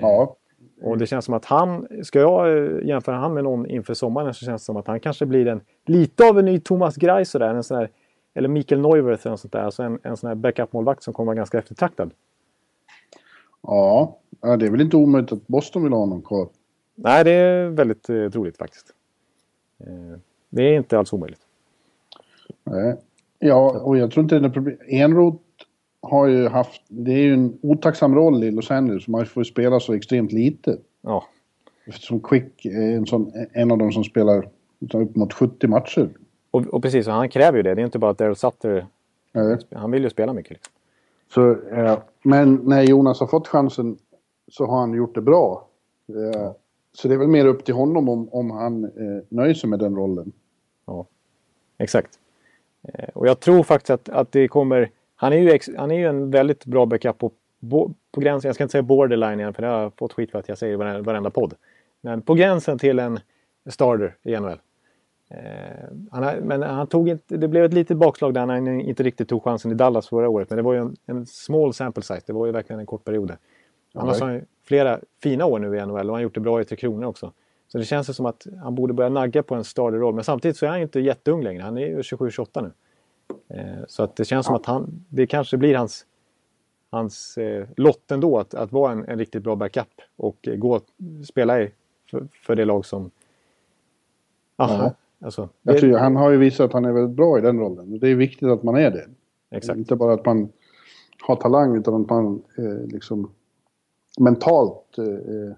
ja. 0.00 0.36
Och 0.82 0.98
det 0.98 1.06
känns 1.06 1.24
som 1.24 1.34
att 1.34 1.44
han, 1.44 1.88
ska 2.04 2.20
jag 2.20 2.56
eh, 2.56 2.86
jämföra 2.86 3.16
han 3.16 3.34
med 3.34 3.44
någon 3.44 3.66
inför 3.66 3.94
sommaren 3.94 4.34
så 4.34 4.44
känns 4.44 4.62
det 4.62 4.64
som 4.64 4.76
att 4.76 4.86
han 4.86 5.00
kanske 5.00 5.26
blir 5.26 5.46
en, 5.46 5.60
lite 5.86 6.28
av 6.28 6.38
en 6.38 6.44
ny 6.44 6.60
Thomas 6.60 6.96
Greiss 6.96 7.30
sådär, 7.30 7.54
en 7.54 7.62
sån 7.62 7.78
där, 7.78 7.90
eller 8.34 8.48
Mikael 8.48 8.80
Neuwirth 8.80 9.26
eller 9.26 9.36
sånt 9.36 9.52
där, 9.52 9.62
alltså 9.62 9.82
en, 9.82 9.98
en 10.02 10.16
sån 10.16 10.28
här 10.28 10.34
backup-målvakt 10.34 11.02
som 11.02 11.14
kommer 11.14 11.26
vara 11.26 11.36
ganska 11.36 11.58
eftertraktad. 11.58 12.10
Ja, 13.62 14.18
det 14.40 14.66
är 14.66 14.70
väl 14.70 14.80
inte 14.80 14.96
omöjligt 14.96 15.32
att 15.32 15.46
Boston 15.46 15.82
vill 15.82 15.92
ha 15.92 16.00
honom 16.00 16.22
kvar. 16.22 16.48
Nej, 16.94 17.24
det 17.24 17.30
är 17.30 17.68
väldigt 17.68 18.08
eh, 18.08 18.30
troligt 18.30 18.56
faktiskt. 18.56 18.94
Eh, 19.80 20.18
det 20.50 20.62
är 20.62 20.76
inte 20.76 20.98
alls 20.98 21.12
omöjligt. 21.12 21.40
Nej. 22.64 22.96
Ja, 23.38 23.80
och 23.80 23.98
jag 23.98 24.10
tror 24.10 24.22
inte 24.22 24.38
det 24.38 24.46
är 24.46 24.50
problem. 24.50 24.76
Enroth 24.88 25.38
har 26.00 26.26
ju 26.26 26.48
haft... 26.48 26.82
Det 26.88 27.12
är 27.12 27.22
ju 27.22 27.34
en 27.34 27.58
otacksam 27.62 28.14
roll 28.14 28.44
i 28.44 28.50
Los 28.50 28.70
Angeles. 28.70 29.08
Man 29.08 29.26
får 29.26 29.40
ju 29.40 29.44
spela 29.44 29.80
så 29.80 29.92
extremt 29.92 30.32
lite. 30.32 30.78
Ja. 31.02 31.24
Eftersom 31.86 32.20
Quick 32.20 32.64
är 32.64 32.96
en, 32.96 33.06
sån, 33.06 33.32
en 33.52 33.70
av 33.70 33.78
de 33.78 33.92
som 33.92 34.04
spelar 34.04 34.48
upp 34.92 35.16
mot 35.16 35.32
70 35.32 35.68
matcher. 35.68 36.10
Och, 36.50 36.66
och 36.66 36.82
precis, 36.82 37.06
och 37.06 37.12
han 37.12 37.28
kräver 37.28 37.56
ju 37.56 37.62
det. 37.62 37.74
Det 37.74 37.82
är 37.82 37.84
inte 37.84 37.98
bara 37.98 38.10
att 38.10 38.18
Daryl 38.18 38.36
Sutter... 38.36 38.86
Nej. 39.32 39.58
Han 39.74 39.90
vill 39.90 40.02
ju 40.02 40.10
spela 40.10 40.32
mycket. 40.32 40.50
Liksom. 40.50 40.72
Så, 41.34 41.50
eh, 41.50 41.98
men 42.22 42.54
när 42.54 42.82
Jonas 42.82 43.20
har 43.20 43.26
fått 43.26 43.48
chansen 43.48 43.98
så 44.48 44.66
har 44.66 44.80
han 44.80 44.94
gjort 44.94 45.14
det 45.14 45.20
bra. 45.20 45.68
Eh, 46.08 46.52
så 46.92 47.08
det 47.08 47.14
är 47.14 47.18
väl 47.18 47.28
mer 47.28 47.46
upp 47.46 47.64
till 47.64 47.74
honom 47.74 48.08
om, 48.08 48.28
om 48.32 48.50
han 48.50 48.84
eh, 48.84 49.24
nöjer 49.28 49.54
sig 49.54 49.70
med 49.70 49.78
den 49.78 49.96
rollen. 49.96 50.32
Ja, 50.86 51.06
exakt. 51.78 52.18
Eh, 52.84 53.08
och 53.14 53.28
jag 53.28 53.40
tror 53.40 53.62
faktiskt 53.62 53.90
att, 53.90 54.08
att 54.08 54.32
det 54.32 54.48
kommer... 54.48 54.90
Han 55.16 55.32
är, 55.32 55.36
ju 55.36 55.50
ex, 55.50 55.70
han 55.76 55.90
är 55.90 55.98
ju 55.98 56.06
en 56.06 56.30
väldigt 56.30 56.64
bra 56.64 56.86
backup 56.86 57.18
på, 57.18 57.32
på 58.12 58.20
gränsen, 58.20 58.48
jag 58.48 58.54
ska 58.54 58.64
inte 58.64 58.72
säga 58.72 58.82
borderline 58.82 59.40
igen 59.40 59.54
för 59.54 59.62
det 59.62 59.68
har 59.68 59.80
jag 59.80 59.92
fått 59.96 60.12
skit 60.12 60.30
för 60.30 60.38
att 60.38 60.48
jag 60.48 60.58
säger 60.58 60.72
i 60.72 60.76
varenda, 60.76 61.02
varenda 61.02 61.30
podd. 61.30 61.54
Men 62.00 62.22
på 62.22 62.34
gränsen 62.34 62.78
till 62.78 62.98
en 62.98 63.20
starter 63.70 64.16
i 64.22 64.36
NHL. 64.36 64.58
Eh, 65.30 65.38
han 66.10 66.34
men 66.34 66.62
han 66.62 66.86
tog 66.86 67.08
inte, 67.08 67.36
det 67.36 67.48
blev 67.48 67.64
ett 67.64 67.72
litet 67.72 67.96
bakslag 67.96 68.34
där 68.34 68.46
han 68.46 68.80
inte 68.80 69.02
riktigt 69.02 69.28
tog 69.28 69.44
chansen 69.44 69.70
i 69.70 69.74
Dallas 69.74 70.08
förra 70.08 70.28
året. 70.28 70.50
Men 70.50 70.56
det 70.56 70.62
var 70.62 70.72
ju 70.72 70.78
en, 70.78 70.96
en 71.06 71.26
small 71.26 71.74
sample 71.74 72.02
size, 72.02 72.22
det 72.26 72.32
var 72.32 72.46
ju 72.46 72.52
verkligen 72.52 72.80
en 72.80 72.86
kort 72.86 73.04
period. 73.04 73.32
Annars 73.94 74.20
har 74.20 74.28
han 74.28 74.40
flera 74.64 75.00
fina 75.22 75.46
år 75.46 75.58
nu 75.58 75.76
i 75.76 75.86
NHL 75.86 75.90
och 75.90 75.98
han 75.98 76.08
har 76.08 76.20
gjort 76.20 76.34
det 76.34 76.40
bra 76.40 76.60
i 76.60 76.64
Tre 76.64 76.76
Kronor 76.76 77.04
också. 77.04 77.32
Så 77.74 77.78
det 77.78 77.84
känns 77.84 78.16
som 78.16 78.26
att 78.26 78.46
han 78.62 78.74
borde 78.74 78.92
börja 78.92 79.10
nagga 79.10 79.42
på 79.42 79.54
en 79.54 79.64
starterroll. 79.64 80.14
Men 80.14 80.24
samtidigt 80.24 80.56
så 80.56 80.66
är 80.66 80.70
han 80.70 80.80
inte 80.80 81.00
jätteung 81.00 81.42
längre. 81.42 81.62
Han 81.62 81.78
är 81.78 81.86
ju 81.86 82.00
27-28 82.00 82.62
nu. 82.62 82.72
Eh, 83.56 83.84
så 83.88 84.02
att 84.02 84.16
det 84.16 84.24
känns 84.24 84.46
som 84.46 84.54
att 84.54 84.66
han, 84.66 85.04
det 85.08 85.26
kanske 85.26 85.56
blir 85.56 85.74
hans, 85.74 86.06
hans 86.90 87.38
eh, 87.38 87.66
lott 87.76 88.10
ändå 88.10 88.38
att, 88.38 88.54
att 88.54 88.72
vara 88.72 88.92
en, 88.92 89.04
en 89.04 89.18
riktigt 89.18 89.42
bra 89.42 89.56
backup 89.56 89.88
och 90.16 90.48
eh, 90.48 90.56
gå 90.56 90.80
spela 91.28 91.62
i, 91.62 91.72
för, 92.10 92.28
för 92.46 92.56
det 92.56 92.64
lag 92.64 92.86
som... 92.86 93.10
Aha, 94.56 94.82
ja. 94.84 95.26
alltså, 95.26 95.48
det, 95.62 95.78
tror, 95.78 95.98
han 95.98 96.16
har 96.16 96.30
ju 96.30 96.36
visat 96.36 96.66
att 96.66 96.72
han 96.72 96.84
är 96.84 96.92
väldigt 96.92 97.16
bra 97.16 97.38
i 97.38 97.40
den 97.40 97.58
rollen. 97.58 97.98
Det 97.98 98.08
är 98.08 98.14
viktigt 98.14 98.48
att 98.48 98.62
man 98.62 98.76
är 98.76 98.90
det. 98.90 99.06
Exakt. 99.50 99.78
Inte 99.78 99.96
bara 99.96 100.14
att 100.14 100.26
man 100.26 100.48
har 101.22 101.36
talang 101.36 101.76
utan 101.76 102.02
att 102.02 102.10
man 102.10 102.42
eh, 102.58 102.86
liksom 102.86 103.30
mentalt 104.18 104.98
eh, 104.98 105.56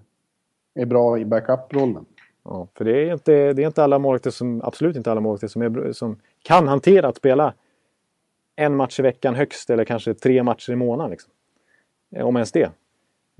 är 0.77 0.85
bra 0.85 1.19
i 1.19 1.25
backup-rollen. 1.25 2.05
Ja, 2.43 2.67
för 2.73 2.85
det 2.85 3.09
är 3.09 3.13
inte, 3.13 3.53
det 3.53 3.63
är 3.63 3.67
inte 3.67 3.83
alla 3.83 3.99
målvakter 3.99 4.31
som, 4.31 4.61
absolut 4.63 4.95
inte 4.95 5.11
alla 5.11 5.21
målvakter 5.21 5.47
som, 5.47 5.61
är, 5.61 5.91
som 5.91 6.19
kan 6.43 6.67
hantera 6.67 7.07
att 7.07 7.17
spela 7.17 7.53
en 8.55 8.75
match 8.75 8.99
i 8.99 9.03
veckan 9.03 9.35
högst 9.35 9.69
eller 9.69 9.85
kanske 9.85 10.13
tre 10.13 10.43
matcher 10.43 10.71
i 10.71 10.75
månaden. 10.75 11.11
Liksom. 11.11 11.31
Eh, 12.15 12.25
om 12.25 12.35
ens 12.35 12.51
det. 12.51 12.71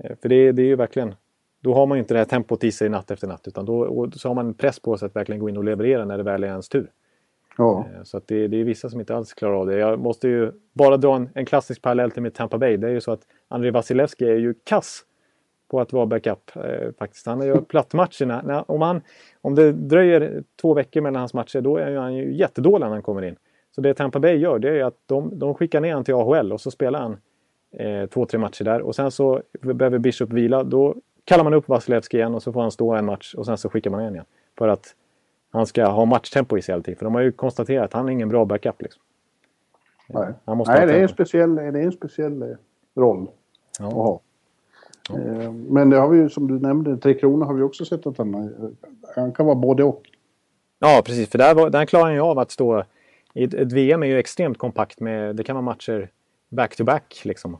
Eh, 0.04 0.16
för 0.22 0.28
det, 0.28 0.52
det 0.52 0.62
är 0.62 0.66
ju 0.66 0.76
verkligen, 0.76 1.14
då 1.60 1.74
har 1.74 1.86
man 1.86 1.98
ju 1.98 2.00
inte 2.00 2.14
det 2.14 2.18
här 2.18 2.24
tempot 2.24 2.64
i 2.64 2.72
sig 2.72 2.88
natt 2.88 3.10
efter 3.10 3.26
natt 3.26 3.48
utan 3.48 3.64
då 3.64 4.10
så 4.12 4.28
har 4.28 4.34
man 4.34 4.54
press 4.54 4.80
på 4.80 4.96
sig 4.96 5.06
att 5.06 5.16
verkligen 5.16 5.40
gå 5.40 5.48
in 5.48 5.56
och 5.56 5.64
leverera 5.64 6.04
när 6.04 6.16
det 6.16 6.24
väl 6.24 6.44
är 6.44 6.48
ens 6.48 6.68
tur. 6.68 6.90
Ja. 7.58 7.86
Eh, 7.94 8.02
så 8.02 8.16
att 8.16 8.28
det, 8.28 8.48
det 8.48 8.60
är 8.60 8.64
vissa 8.64 8.90
som 8.90 9.00
inte 9.00 9.16
alls 9.16 9.34
klarar 9.34 9.54
av 9.54 9.66
det. 9.66 9.78
Jag 9.78 10.00
måste 10.00 10.28
ju 10.28 10.52
bara 10.72 10.96
dra 10.96 11.16
en, 11.16 11.28
en 11.34 11.46
klassisk 11.46 11.82
parallell 11.82 12.10
till 12.10 12.22
mitt 12.22 12.34
Tampa 12.34 12.58
Bay. 12.58 12.76
Det 12.76 12.86
är 12.86 12.92
ju 12.92 13.00
så 13.00 13.12
att 13.12 13.26
Andrei 13.48 13.70
Vasilevski 13.70 14.24
är 14.24 14.36
ju 14.36 14.54
kass 14.64 15.04
på 15.68 15.80
att 15.80 15.92
vara 15.92 16.06
backup 16.06 16.56
eh, 16.56 16.92
faktiskt. 16.98 17.26
Han 17.26 17.46
gör 17.46 17.60
plattmatcherna. 17.60 18.42
När, 18.44 18.70
om, 18.70 18.82
han, 18.82 19.02
om 19.40 19.54
det 19.54 19.72
dröjer 19.72 20.42
två 20.60 20.74
veckor 20.74 21.00
mellan 21.00 21.20
hans 21.20 21.34
matcher 21.34 21.60
då 21.60 21.76
är 21.76 21.96
han 21.96 22.14
ju 22.14 22.34
jättedålig 22.34 22.84
när 22.84 22.92
han 22.92 23.02
kommer 23.02 23.24
in. 23.24 23.36
Så 23.74 23.80
det 23.80 23.94
Tampa 23.94 24.18
Bay 24.18 24.36
gör 24.36 24.58
det 24.58 24.80
är 24.80 24.84
att 24.84 24.96
de, 25.06 25.38
de 25.38 25.54
skickar 25.54 25.80
ner 25.80 25.88
honom 25.88 26.04
till 26.04 26.14
AHL 26.14 26.52
och 26.52 26.60
så 26.60 26.70
spelar 26.70 27.00
han 27.00 27.16
eh, 27.72 28.06
två, 28.06 28.26
tre 28.26 28.38
matcher 28.38 28.64
där. 28.64 28.80
Och 28.80 28.94
sen 28.94 29.10
så 29.10 29.42
behöver 29.60 29.98
Bishop 29.98 30.32
vila. 30.32 30.64
Då 30.64 30.94
kallar 31.24 31.44
man 31.44 31.54
upp 31.54 31.68
Vasilevski 31.68 32.16
igen 32.16 32.34
och 32.34 32.42
så 32.42 32.52
får 32.52 32.60
han 32.60 32.70
stå 32.70 32.92
en 32.92 33.04
match 33.04 33.34
och 33.34 33.46
sen 33.46 33.58
så 33.58 33.68
skickar 33.68 33.90
man 33.90 34.00
igen 34.00 34.14
igen. 34.14 34.26
För 34.58 34.68
att 34.68 34.94
han 35.50 35.66
ska 35.66 35.86
ha 35.86 36.04
matchtempo 36.04 36.58
i 36.58 36.62
sig 36.62 36.72
hela 36.72 36.82
tiden. 36.82 36.98
För 36.98 37.04
de 37.04 37.14
har 37.14 37.22
ju 37.22 37.32
konstaterat 37.32 37.84
att 37.84 37.92
han 37.92 38.08
är 38.08 38.12
ingen 38.12 38.28
bra 38.28 38.44
backup. 38.44 38.82
Liksom. 38.82 39.02
Nej, 40.08 40.34
Nej 40.46 40.86
det, 40.86 40.92
är 40.92 41.02
en 41.02 41.08
speciell, 41.08 41.54
det 41.54 41.62
är 41.62 41.76
en 41.76 41.92
speciell 41.92 42.42
eh, 42.42 42.48
roll 42.96 43.26
ja. 43.78 43.86
att 43.86 43.92
ha. 43.92 44.20
Eh, 45.10 45.52
men 45.52 45.90
det 45.90 45.96
har 45.96 46.08
vi 46.08 46.18
ju 46.18 46.28
som 46.28 46.48
du 46.48 46.58
nämnde, 46.58 46.96
Tre 46.96 47.14
Kronor 47.14 47.46
har 47.46 47.54
vi 47.54 47.62
också 47.62 47.84
sett 47.84 48.06
att 48.06 48.18
han, 48.18 48.50
han 49.14 49.32
kan 49.32 49.46
vara 49.46 49.56
både 49.56 49.84
och. 49.84 50.02
Ja, 50.78 51.02
precis. 51.04 51.28
För 51.28 51.38
där, 51.38 51.54
var, 51.54 51.70
där 51.70 51.84
klarar 51.84 52.04
han 52.04 52.14
ju 52.14 52.20
av 52.20 52.38
att 52.38 52.50
stå... 52.50 52.84
Ett, 53.34 53.54
ett 53.54 53.72
VM 53.72 54.02
är 54.02 54.06
ju 54.06 54.18
extremt 54.18 54.58
kompakt 54.58 55.00
med... 55.00 55.36
Det 55.36 55.44
kan 55.44 55.56
vara 55.56 55.64
matcher 55.64 56.10
back-to-back 56.48 57.22
liksom. 57.24 57.56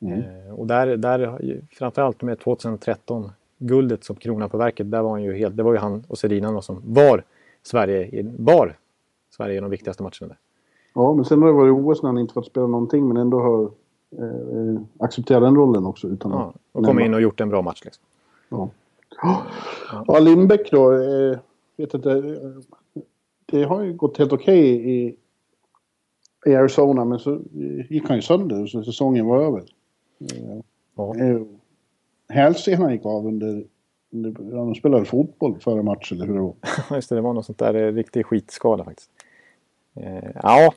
Mm. 0.00 0.18
Eh, 0.18 0.54
och 0.54 0.66
där, 0.66 0.96
där, 0.96 1.38
framförallt 1.70 2.22
med 2.22 2.38
2013 2.38 3.30
guldet 3.58 4.04
som 4.04 4.16
krona 4.16 4.48
på 4.48 4.58
verket, 4.58 4.90
där 4.90 5.02
var 5.02 5.10
han 5.10 5.22
ju 5.22 5.34
helt... 5.34 5.56
Det 5.56 5.62
var 5.62 5.72
ju 5.72 5.78
han 5.78 6.04
och 6.08 6.18
Sedina 6.18 6.62
som 6.62 6.82
var 6.84 7.24
Sverige, 7.62 8.22
bar 8.22 8.76
Sverige 9.30 9.56
i 9.56 9.60
de 9.60 9.70
viktigaste 9.70 10.02
matcherna. 10.02 10.28
Där. 10.28 10.38
Ja, 10.94 11.14
men 11.14 11.24
sen 11.24 11.42
har 11.42 11.48
det 11.48 11.54
varit 11.54 11.72
OS 11.72 12.02
när 12.02 12.08
han 12.08 12.18
inte 12.18 12.34
fått 12.34 12.46
spela 12.46 12.66
någonting 12.66 13.08
men 13.08 13.16
ändå 13.16 13.40
har 13.40 13.70
eh, 14.18 14.82
acceptera 14.98 15.40
den 15.40 15.56
rollen 15.56 15.86
också. 15.86 16.08
Utan 16.08 16.32
ja, 16.32 16.52
och 16.72 16.84
kommit 16.84 17.06
in 17.06 17.14
och 17.14 17.20
gjort 17.20 17.40
en 17.40 17.48
bra 17.48 17.62
match. 17.62 17.80
Liksom. 17.84 18.04
Ja. 18.48 18.68
Ja. 19.22 19.42
ja, 20.06 20.18
Lindbäck 20.18 20.70
då. 20.70 20.92
Eh, 20.92 21.38
vet 21.76 21.94
inte, 21.94 22.10
eh, 22.12 23.02
det 23.46 23.64
har 23.64 23.82
ju 23.82 23.92
gått 23.92 24.18
helt 24.18 24.32
okej 24.32 24.76
okay 24.76 24.90
i, 24.90 25.16
i 26.46 26.54
Arizona 26.54 27.04
men 27.04 27.18
så 27.18 27.40
gick 27.88 28.08
han 28.08 28.16
ju 28.16 28.22
sönder 28.22 28.66
så 28.66 28.84
säsongen 28.84 29.26
var 29.26 29.42
över. 29.42 29.62
Ja. 30.94 31.14
Hälsenan 32.28 32.92
gick 32.92 33.06
av 33.06 33.26
under 33.26 33.64
de 34.10 34.74
spelade 34.74 35.04
fotboll 35.04 35.60
före 35.60 35.82
match 35.82 36.12
eller 36.12 36.26
hur 36.26 36.34
det 36.34 36.40
var. 36.40 36.54
Just 36.96 37.08
det, 37.08 37.14
det 37.14 37.20
var 37.20 37.32
något 37.32 37.46
sånt 37.46 37.58
där 37.58 37.92
riktig 37.92 38.26
skitskada 38.26 38.84
faktiskt. 38.84 39.10
Ja, 40.42 40.72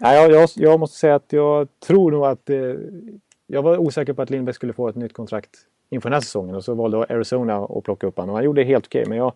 Nej, 0.00 0.22
jag, 0.22 0.30
jag, 0.30 0.48
jag, 0.56 0.80
måste 0.80 0.98
säga 0.98 1.14
att 1.14 1.32
jag 1.32 1.68
tror 1.80 2.10
nog 2.10 2.24
att... 2.24 2.50
Eh, 2.50 2.74
jag 3.46 3.62
var 3.62 3.78
osäker 3.78 4.12
på 4.12 4.22
att 4.22 4.30
Lindbäck 4.30 4.54
skulle 4.54 4.72
få 4.72 4.88
ett 4.88 4.96
nytt 4.96 5.12
kontrakt 5.12 5.50
inför 5.90 6.08
den 6.08 6.14
här 6.14 6.20
säsongen 6.20 6.54
och 6.54 6.64
så 6.64 6.74
valde 6.74 6.98
Arizona 6.98 7.64
att 7.64 7.84
plocka 7.84 8.06
upp 8.06 8.16
honom. 8.16 8.30
Och 8.30 8.36
han 8.36 8.44
gjorde 8.44 8.60
det 8.60 8.66
helt 8.66 8.86
okej, 8.86 9.04
men 9.08 9.18
jag, 9.18 9.32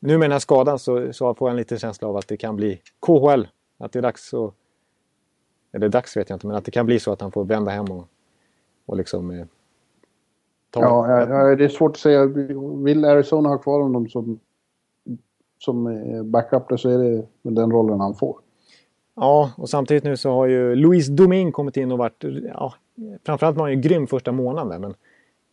nu 0.00 0.18
med 0.18 0.24
den 0.24 0.32
här 0.32 0.38
skadan 0.38 0.78
så, 0.78 1.12
så 1.12 1.34
får 1.34 1.48
jag 1.48 1.52
en 1.52 1.56
liten 1.56 1.78
känsla 1.78 2.08
av 2.08 2.16
att 2.16 2.28
det 2.28 2.36
kan 2.36 2.56
bli 2.56 2.80
KHL. 3.00 3.48
Att 3.78 3.92
det 3.92 3.98
är 3.98 4.02
dags 4.02 4.34
att... 4.34 4.54
Eller 5.72 5.88
dags 5.88 6.16
vet 6.16 6.30
jag 6.30 6.36
inte, 6.36 6.46
men 6.46 6.56
att 6.56 6.64
det 6.64 6.70
kan 6.70 6.86
bli 6.86 7.00
så 7.00 7.12
att 7.12 7.20
han 7.20 7.32
får 7.32 7.44
vända 7.44 7.70
hem 7.70 7.86
och, 7.90 8.08
och 8.86 8.96
liksom... 8.96 9.30
Eh, 9.30 9.46
ta 10.70 10.80
ja, 10.80 11.20
ja, 11.20 11.56
det 11.56 11.64
är 11.64 11.68
svårt 11.68 11.90
att 11.90 11.96
säga. 11.96 12.26
Vill 12.84 13.04
Arizona 13.04 13.48
ha 13.48 13.58
kvar 13.58 13.80
honom 13.80 14.08
som, 14.08 14.40
som 15.58 15.86
eh, 15.86 16.22
backup 16.22 16.80
så 16.80 16.90
är 16.90 16.98
det 16.98 17.26
den 17.42 17.70
rollen 17.70 18.00
han 18.00 18.14
får. 18.14 18.45
Ja, 19.16 19.52
och 19.56 19.68
samtidigt 19.68 20.04
nu 20.04 20.16
så 20.16 20.30
har 20.30 20.46
ju 20.46 20.74
Luis 20.74 21.06
Domingue 21.06 21.52
kommit 21.52 21.76
in 21.76 21.92
och 21.92 21.98
varit... 21.98 22.24
Ja, 22.54 22.74
framförallt 23.24 23.56
var 23.56 23.64
han 23.64 23.72
ju 23.72 23.80
grym 23.80 24.06
första 24.06 24.32
månaden. 24.32 24.80
Men, 24.80 24.94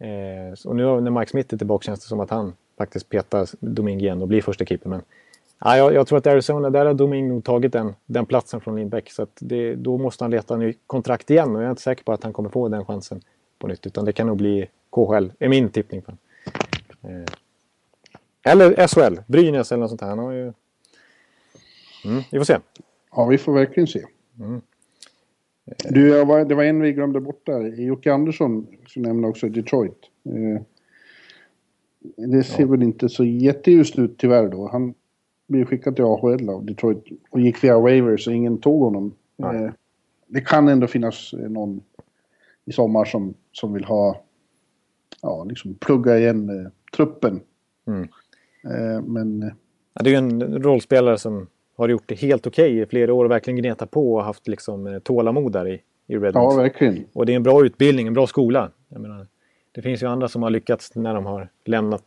eh, 0.09 0.53
och 0.65 0.75
nu 0.75 1.01
när 1.01 1.11
Mike 1.11 1.31
Smith 1.31 1.53
är 1.53 1.57
tillbaka 1.57 1.85
känns 1.85 1.99
det 1.99 2.07
som 2.07 2.19
att 2.19 2.29
han 2.29 2.53
faktiskt 2.77 3.09
petar 3.09 3.47
Domingue 3.59 4.03
igen 4.03 4.21
och 4.21 4.27
blir 4.27 4.41
första 4.41 4.65
keeper. 4.65 4.89
Men 4.89 5.01
ja, 5.59 5.77
jag, 5.77 5.93
jag, 5.93 6.07
tror 6.07 6.17
att 6.17 6.27
Arizona, 6.27 6.69
där 6.69 6.85
har 6.85 6.93
Domingue 6.93 7.33
nog 7.33 7.43
tagit 7.43 7.73
den, 7.73 7.95
den 8.05 8.25
platsen 8.25 8.61
från 8.61 8.75
Lindbäck. 8.75 9.11
Så 9.11 9.23
att 9.23 9.37
det, 9.39 9.75
då 9.75 9.97
måste 9.97 10.23
han 10.23 10.31
leta 10.31 10.57
ny 10.57 10.73
kontrakt 10.87 11.29
igen 11.29 11.55
och 11.55 11.61
jag 11.61 11.65
är 11.65 11.69
inte 11.69 11.81
säker 11.81 12.03
på 12.03 12.13
att 12.13 12.23
han 12.23 12.33
kommer 12.33 12.49
få 12.49 12.67
den 12.67 12.85
chansen 12.85 13.21
på 13.59 13.67
nytt. 13.67 13.87
Utan 13.87 14.05
det 14.05 14.11
kan 14.11 14.27
nog 14.27 14.37
bli 14.37 14.69
KHL, 14.89 15.31
är 15.39 15.49
min 15.49 15.69
tippning. 15.69 16.01
På 16.01 16.11
eh, 17.01 17.25
eller 18.45 18.87
SHL, 18.87 19.21
Brynäs 19.27 19.71
eller 19.71 19.81
något 19.81 19.89
sånt 19.89 20.01
här. 20.01 20.09
Han 20.09 20.19
har 20.19 20.31
ju... 20.31 20.53
Mm, 22.05 22.23
vi 22.31 22.37
får 22.37 22.45
se. 22.45 22.57
Ja, 23.15 23.25
vi 23.25 23.37
får 23.37 23.53
verkligen 23.53 23.87
se. 23.87 24.05
Mm. 24.39 24.61
Du, 25.89 26.25
var, 26.25 26.45
det 26.45 26.55
var 26.55 26.63
en 26.63 26.81
vi 26.81 26.93
glömde 26.93 27.19
bort 27.21 27.45
där. 27.45 27.81
Jocke 27.81 28.13
Andersson, 28.13 28.67
som 28.87 29.01
nämnde 29.01 29.27
också 29.27 29.49
Detroit. 29.49 29.97
Eh, 30.25 30.61
det 32.27 32.43
ser 32.43 32.61
ja. 32.61 32.67
väl 32.67 32.83
inte 32.83 33.09
så 33.09 33.23
jätteljust 33.23 33.99
ut 33.99 34.17
tyvärr 34.17 34.47
då. 34.47 34.67
Han 34.67 34.93
blev 35.47 35.65
skickad 35.65 35.95
till 35.95 36.05
AHL 36.05 36.49
av 36.49 36.65
Detroit 36.65 37.03
och 37.29 37.39
gick 37.39 37.63
via 37.63 37.79
waivers 37.79 38.27
och 38.27 38.33
ingen 38.33 38.57
tog 38.57 38.81
honom. 38.81 39.15
Eh, 39.37 39.71
det 40.27 40.41
kan 40.41 40.67
ändå 40.67 40.87
finnas 40.87 41.33
någon 41.33 41.81
i 42.65 42.71
sommar 42.71 43.05
som, 43.05 43.33
som 43.51 43.73
vill 43.73 43.83
ha, 43.83 44.23
ja, 45.21 45.43
liksom 45.43 45.73
plugga 45.73 46.19
igen 46.19 46.49
eh, 46.49 46.71
truppen. 46.95 47.41
Mm. 47.87 48.01
Eh, 48.63 49.01
men... 49.01 49.51
Ja, 49.93 50.03
det 50.03 50.09
är 50.09 50.11
ju 50.11 50.17
en 50.17 50.63
rollspelare 50.63 51.17
som 51.17 51.47
har 51.75 51.89
gjort 51.89 52.03
det 52.05 52.15
helt 52.15 52.47
okej 52.47 52.71
okay 52.71 52.81
i 52.81 52.85
flera 52.85 53.13
år 53.13 53.25
och 53.25 53.31
verkligen 53.31 53.57
gnetat 53.57 53.91
på 53.91 54.13
och 54.13 54.23
haft 54.23 54.47
liksom 54.47 54.87
eh, 54.87 54.99
tålamod 54.99 55.51
där 55.51 55.67
i, 55.67 55.81
i 56.07 56.17
Red 56.17 56.35
Ja, 56.35 56.55
verkligen. 56.55 57.05
Och 57.13 57.25
det 57.25 57.31
är 57.31 57.35
en 57.35 57.43
bra 57.43 57.65
utbildning, 57.65 58.07
en 58.07 58.13
bra 58.13 58.27
skola. 58.27 58.71
Menar, 58.87 59.27
det 59.71 59.81
finns 59.81 60.03
ju 60.03 60.07
andra 60.07 60.27
som 60.27 60.43
har 60.43 60.49
lyckats 60.49 60.95
när 60.95 61.13
de 61.13 61.25
har 61.25 61.49
lämnat 61.65 62.05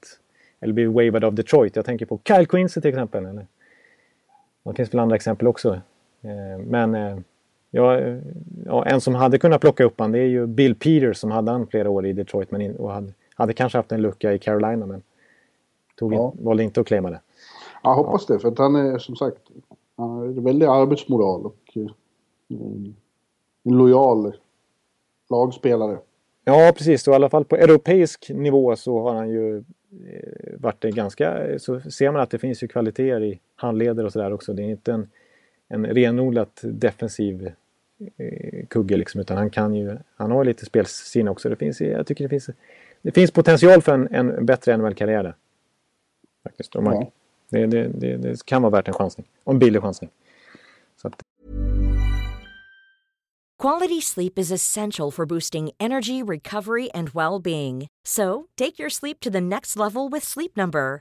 eller 0.60 0.72
blivit 0.72 0.94
waved 0.94 1.24
av 1.24 1.34
Detroit. 1.34 1.76
Jag 1.76 1.84
tänker 1.84 2.06
på 2.06 2.20
Kyle 2.28 2.46
Quincy 2.46 2.80
till 2.80 2.88
exempel. 2.88 3.26
Eller, 3.26 3.46
det 4.64 4.74
finns 4.74 4.94
väl 4.94 5.00
andra 5.00 5.16
exempel 5.16 5.46
också. 5.46 5.80
Eh, 6.22 6.58
men 6.66 6.94
eh, 6.94 7.18
ja, 7.70 8.00
en 8.86 9.00
som 9.00 9.14
hade 9.14 9.38
kunnat 9.38 9.60
plocka 9.60 9.84
upp 9.84 10.00
han 10.00 10.12
det 10.12 10.18
är 10.18 10.26
ju 10.26 10.46
Bill 10.46 10.74
Peters 10.74 11.16
som 11.16 11.30
hade 11.30 11.50
han 11.50 11.66
flera 11.66 11.90
år 11.90 12.06
i 12.06 12.12
Detroit 12.12 12.50
men 12.50 12.60
in, 12.60 12.76
och 12.76 12.92
hade, 12.92 13.12
hade 13.34 13.52
kanske 13.52 13.78
haft 13.78 13.92
en 13.92 14.02
lucka 14.02 14.32
i 14.32 14.38
Carolina 14.38 14.86
men 14.86 15.02
tog 15.96 16.14
ja. 16.14 16.32
valde 16.38 16.62
inte 16.62 16.80
att 16.80 16.86
claima 16.86 17.10
det. 17.10 17.20
Jag 17.86 17.94
hoppas 17.94 18.26
det, 18.26 18.38
för 18.38 18.48
att 18.48 18.58
han 18.58 18.76
är 18.76 18.98
som 18.98 19.16
sagt, 19.16 19.38
han 19.96 20.10
har 20.10 20.24
en 20.24 20.44
väldig 20.44 20.66
arbetsmoral 20.66 21.46
och 21.46 21.58
eh, 21.74 21.86
en 22.48 22.96
lojal 23.64 24.32
lagspelare. 25.30 25.98
Ja, 26.44 26.72
precis. 26.76 27.08
Och 27.08 27.12
I 27.12 27.14
alla 27.14 27.28
fall 27.28 27.44
på 27.44 27.56
europeisk 27.56 28.30
nivå 28.30 28.76
så 28.76 29.02
har 29.02 29.14
han 29.14 29.28
ju 29.28 29.56
eh, 29.56 29.62
varit 30.58 30.84
en 30.84 30.94
ganska... 30.94 31.58
Så 31.58 31.80
ser 31.80 32.10
man 32.10 32.22
att 32.22 32.30
det 32.30 32.38
finns 32.38 32.62
ju 32.62 32.68
kvaliteter 32.68 33.22
i 33.22 33.40
handleder 33.56 34.04
och 34.04 34.12
sådär 34.12 34.32
också. 34.32 34.52
Det 34.52 34.62
är 34.62 34.70
inte 34.70 34.92
en, 34.92 35.10
en 35.68 35.86
renodlat 35.86 36.60
defensiv 36.62 37.52
eh, 38.16 38.66
kugge 38.66 38.96
liksom, 38.96 39.20
utan 39.20 39.36
han 39.36 39.50
kan 39.50 39.74
ju... 39.74 39.96
Han 40.16 40.30
har 40.30 40.44
lite 40.44 40.64
spelsinne 40.64 41.30
också. 41.30 41.48
Det 41.48 41.56
finns, 41.56 41.80
jag 41.80 42.06
tycker 42.06 42.24
det 42.24 42.28
finns, 42.28 42.50
det 43.02 43.12
finns 43.12 43.30
potential 43.30 43.82
för 43.82 43.92
en, 43.92 44.08
en 44.14 44.46
bättre 44.46 44.76
NHL-karriär 44.76 45.22
där. 45.22 45.34
Faktiskt. 46.42 46.74
Man, 46.74 46.94
ja 46.94 47.10
det, 47.48 47.66
det, 47.66 47.88
det, 47.88 48.16
det, 48.16 48.44
kan 48.44 48.62
vara 48.62 48.70
värt 48.70 48.88
en 48.88 48.94
chansning. 48.94 49.26
Och 49.44 49.52
en 49.52 49.58
billig 49.58 49.82
chansning. 49.82 50.10
Så 51.02 51.08
att, 51.08 51.22
Quality 53.58 54.02
sleep 54.02 54.38
is 54.38 54.52
essential 54.52 55.10
for 55.10 55.24
boosting 55.24 55.70
energy, 55.80 56.22
recovery, 56.22 56.90
and 56.92 57.08
well 57.14 57.38
being. 57.38 57.88
So, 58.04 58.48
take 58.56 58.78
your 58.78 58.90
sleep 58.90 59.18
to 59.20 59.30
the 59.30 59.40
next 59.40 59.76
level 59.76 60.10
with 60.10 60.24
Sleep 60.24 60.56
Number. 60.56 61.00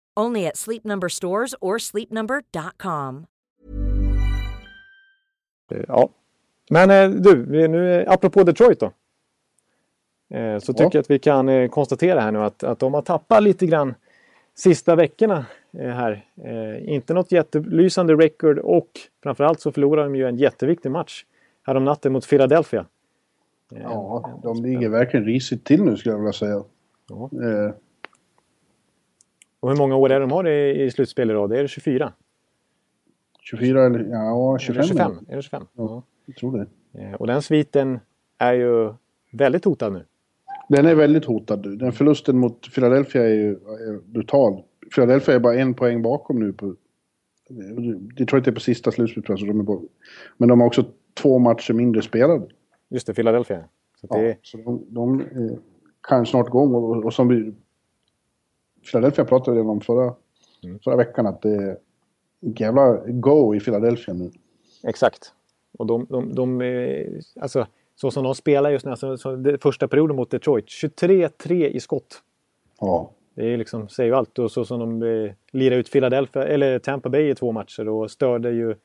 Only 0.21 0.47
at 0.47 0.57
Sleep 0.57 0.83
Number 0.83 1.09
stores 1.09 1.55
or 1.61 1.77
sleepnumber.com. 1.77 3.25
Ja, 5.87 6.09
men 6.69 6.89
eh, 6.89 7.09
du, 7.09 7.67
nu 7.67 8.05
apropå 8.07 8.43
Detroit 8.43 8.79
då. 8.79 8.91
Eh, 10.37 10.59
så 10.59 10.73
tycker 10.73 10.83
ja. 10.83 10.89
jag 10.93 10.99
att 10.99 11.09
vi 11.09 11.19
kan 11.19 11.49
eh, 11.49 11.69
konstatera 11.69 12.19
här 12.19 12.31
nu 12.31 12.39
att, 12.39 12.63
att 12.63 12.79
de 12.79 12.93
har 12.93 13.01
tappat 13.01 13.43
lite 13.43 13.65
grann 13.65 13.95
sista 14.55 14.95
veckorna 14.95 15.45
här. 15.73 16.25
Inte 16.79 17.13
något 17.13 17.31
jättelysande 17.31 18.15
record 18.15 18.59
och 18.59 18.89
framförallt 19.23 19.61
så 19.61 19.71
förlorar 19.71 20.03
de 20.03 20.15
ju 20.15 20.27
en 20.27 20.37
jätteviktig 20.37 20.91
match 20.91 21.25
härom 21.63 21.85
natten 21.85 22.13
mot 22.13 22.29
Philadelphia. 22.29 22.85
Ja, 23.69 24.39
de 24.43 24.63
ligger 24.63 24.89
verkligen 24.89 25.25
risigt 25.25 25.65
till 25.65 25.83
nu 25.83 25.97
skulle 25.97 26.13
jag 26.13 26.19
vilja 26.19 26.33
säga. 26.33 26.63
Ja. 27.09 27.29
Och 29.61 29.69
hur 29.69 29.77
många 29.77 29.95
år 29.95 30.11
är 30.11 30.19
de 30.19 30.31
har 30.31 30.47
i, 30.47 30.83
i 30.83 30.91
slutspel 30.91 31.29
idag? 31.29 31.49
Det 31.49 31.57
är 31.57 31.61
det 31.61 31.67
24? 31.67 32.13
24 33.39 33.85
eller 33.85 33.99
ja, 33.99 34.57
25. 34.59 34.77
Är 34.77 34.81
det 34.81 34.87
25? 34.87 35.11
Är 35.27 35.35
det 35.35 35.41
25? 35.41 35.63
Ja, 35.73 36.03
jag 36.25 36.35
tror 36.35 36.57
det. 36.57 36.67
Eh, 37.01 37.13
och 37.13 37.27
den 37.27 37.41
sviten 37.41 37.99
är 38.37 38.53
ju 38.53 38.93
väldigt 39.31 39.65
hotad 39.65 39.93
nu. 39.93 40.05
Den 40.69 40.85
är 40.85 40.95
väldigt 40.95 41.25
hotad. 41.25 41.79
Den 41.79 41.91
förlusten 41.91 42.37
mot 42.37 42.73
Philadelphia 42.75 43.23
är 43.23 43.33
ju 43.33 43.59
brutal. 44.05 44.63
Philadelphia 44.95 45.35
är 45.35 45.39
bara 45.39 45.55
en 45.55 45.73
poäng 45.73 46.01
bakom 46.01 46.39
nu. 46.39 46.53
På, 46.53 46.75
Detroit 48.17 48.47
är 48.47 48.51
på 48.51 48.59
sista 48.59 48.91
slutspelsplats. 48.91 49.43
Men 50.37 50.49
de 50.49 50.59
har 50.59 50.67
också 50.67 50.85
två 51.13 51.39
matcher 51.39 51.73
mindre 51.73 52.01
spelade. 52.01 52.47
Just 52.89 53.07
det, 53.07 53.13
Philadelphia. 53.13 53.63
Så, 54.01 54.07
ja, 54.09 54.17
det... 54.17 54.37
så 54.41 54.57
de, 54.57 54.85
de 54.89 55.23
kan 56.01 56.25
snart 56.25 56.49
gå 56.49 56.63
och, 56.63 57.05
och 57.05 57.13
som 57.13 57.27
vi... 57.27 57.53
Philadelphia 58.85 59.25
pratade 59.25 59.57
vi 59.57 59.63
om 59.63 59.81
förra, 59.81 60.15
mm. 60.63 60.79
förra 60.79 60.95
veckan 60.95 61.27
att 61.27 61.41
det 61.41 61.55
är 61.55 61.77
jävla 62.41 62.97
go 63.07 63.55
i 63.55 63.59
Philadelphia 63.59 64.13
nu. 64.13 64.31
Exakt. 64.83 65.33
Och 65.77 65.85
de, 65.85 66.05
de, 66.09 66.35
de 66.35 67.21
alltså 67.41 67.67
så 67.95 68.11
som 68.11 68.23
de 68.23 68.35
spelar 68.35 68.69
just 68.69 68.85
nu, 68.85 68.91
alltså, 68.91 69.17
första 69.61 69.87
perioden 69.87 70.15
mot 70.15 70.31
Detroit, 70.31 70.65
23-3 70.65 71.53
i 71.53 71.79
skott. 71.79 72.21
Ja. 72.79 73.11
Det 73.35 73.53
är 73.53 73.57
liksom, 73.57 73.89
säger 73.89 74.09
ju 74.09 74.15
allt. 74.15 74.39
Och 74.39 74.51
så 74.51 74.65
som 74.65 74.79
de 74.79 75.03
eh, 75.03 75.31
lirar 75.51 75.75
ut 75.75 75.91
Philadelphia, 75.91 76.47
eller 76.47 76.79
Tampa 76.79 77.09
Bay 77.09 77.29
i 77.29 77.35
två 77.35 77.51
matcher 77.51 77.89
och 77.89 78.11
störde 78.11 78.51
ju 78.51 78.75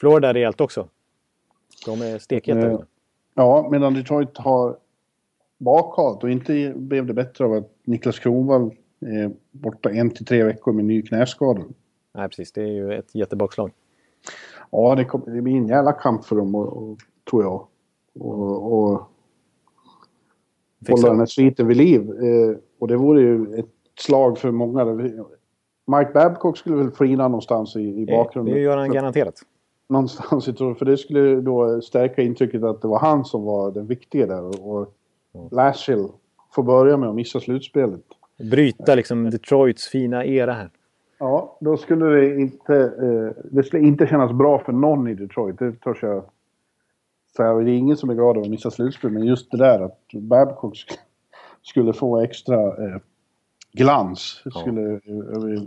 Florida 0.00 0.34
rejält 0.34 0.60
också. 0.60 0.88
De 1.86 2.02
är 2.02 2.18
stekheta. 2.18 2.70
Eh, 2.70 2.80
Ja, 3.38 3.68
medan 3.70 3.94
Detroit 3.94 4.38
har 4.38 4.76
bakhalt 5.58 6.24
och 6.24 6.30
inte 6.30 6.72
blev 6.76 7.06
det 7.06 7.14
bättre 7.14 7.44
av 7.44 7.52
att 7.52 7.70
Niklas 7.84 8.18
Kronwall 8.18 8.74
är 9.00 9.32
borta 9.50 9.90
en 9.90 10.10
till 10.10 10.26
tre 10.26 10.44
veckor 10.44 10.72
med 10.72 10.84
ny 10.84 11.02
knäskada. 11.02 11.62
Nej, 12.14 12.28
precis. 12.28 12.52
Det 12.52 12.62
är 12.62 12.72
ju 12.72 12.92
ett 12.92 13.14
jättebakslag. 13.14 13.70
Ja, 14.70 14.94
det, 14.94 15.04
kommer, 15.04 15.34
det 15.34 15.42
blir 15.42 15.56
en 15.56 15.68
jävla 15.68 15.92
kamp 15.92 16.24
för 16.24 16.36
dem, 16.36 16.54
och, 16.54 16.66
och 16.66 16.98
tror 17.30 17.42
jag. 17.42 17.66
Och, 18.20 18.72
och 18.72 19.02
hålla 20.88 21.08
den 21.08 21.18
här 21.18 21.26
sviten 21.26 21.66
vid 21.66 21.76
liv. 21.76 22.00
Eh, 22.00 22.56
och 22.78 22.88
det 22.88 22.96
vore 22.96 23.20
ju 23.20 23.54
ett 23.54 23.70
slag 24.00 24.38
för 24.38 24.50
många. 24.50 24.84
Mike 25.86 26.10
Babcock 26.14 26.58
skulle 26.58 26.76
väl 26.76 26.90
frina 26.90 27.28
någonstans 27.28 27.76
i, 27.76 27.80
i 27.80 28.06
bakgrunden. 28.06 28.54
Det 28.54 28.60
gör 28.60 28.76
han 28.76 28.92
garanterat 28.92 29.34
någonstans. 29.88 30.48
Jag 30.58 30.78
för 30.78 30.84
det 30.84 30.96
skulle 30.96 31.40
då 31.40 31.80
stärka 31.80 32.22
intrycket 32.22 32.62
att 32.62 32.82
det 32.82 32.88
var 32.88 32.98
han 32.98 33.24
som 33.24 33.44
var 33.44 33.70
den 33.70 33.86
viktiga 33.86 34.26
där. 34.26 34.66
Och 34.66 34.94
mm. 35.34 35.48
Lashill 35.50 36.08
får 36.54 36.62
börja 36.62 36.96
med 36.96 37.08
att 37.08 37.14
missa 37.14 37.40
slutspelet. 37.40 38.04
Bryta 38.38 38.94
liksom 38.94 39.30
Detroits 39.30 39.88
fina 39.88 40.24
era 40.24 40.52
här. 40.52 40.70
Ja, 41.18 41.58
då 41.60 41.76
skulle 41.76 42.06
det 42.06 42.40
inte... 42.40 42.74
Eh, 42.76 43.44
det 43.44 43.62
skulle 43.62 43.86
inte 43.86 44.06
kännas 44.06 44.32
bra 44.32 44.58
för 44.58 44.72
någon 44.72 45.08
i 45.08 45.14
Detroit. 45.14 45.58
Det 45.58 45.72
törs 45.72 46.02
jag 46.02 46.24
säga. 47.36 47.54
Det 47.54 47.70
är 47.70 47.76
ingen 47.76 47.96
som 47.96 48.10
är 48.10 48.14
glad 48.14 48.36
över 48.36 48.46
att 48.46 48.50
missa 48.50 48.70
slutspel. 48.70 49.10
Men 49.10 49.26
just 49.26 49.50
det 49.50 49.58
där 49.58 49.80
att 49.80 50.00
Babcock 50.12 50.76
skulle 51.62 51.92
få 51.92 52.20
extra 52.20 52.66
eh, 52.66 53.00
glans. 53.72 54.42
Ja. 54.44 54.50
Skulle 54.50 54.92
eh, 54.92 55.62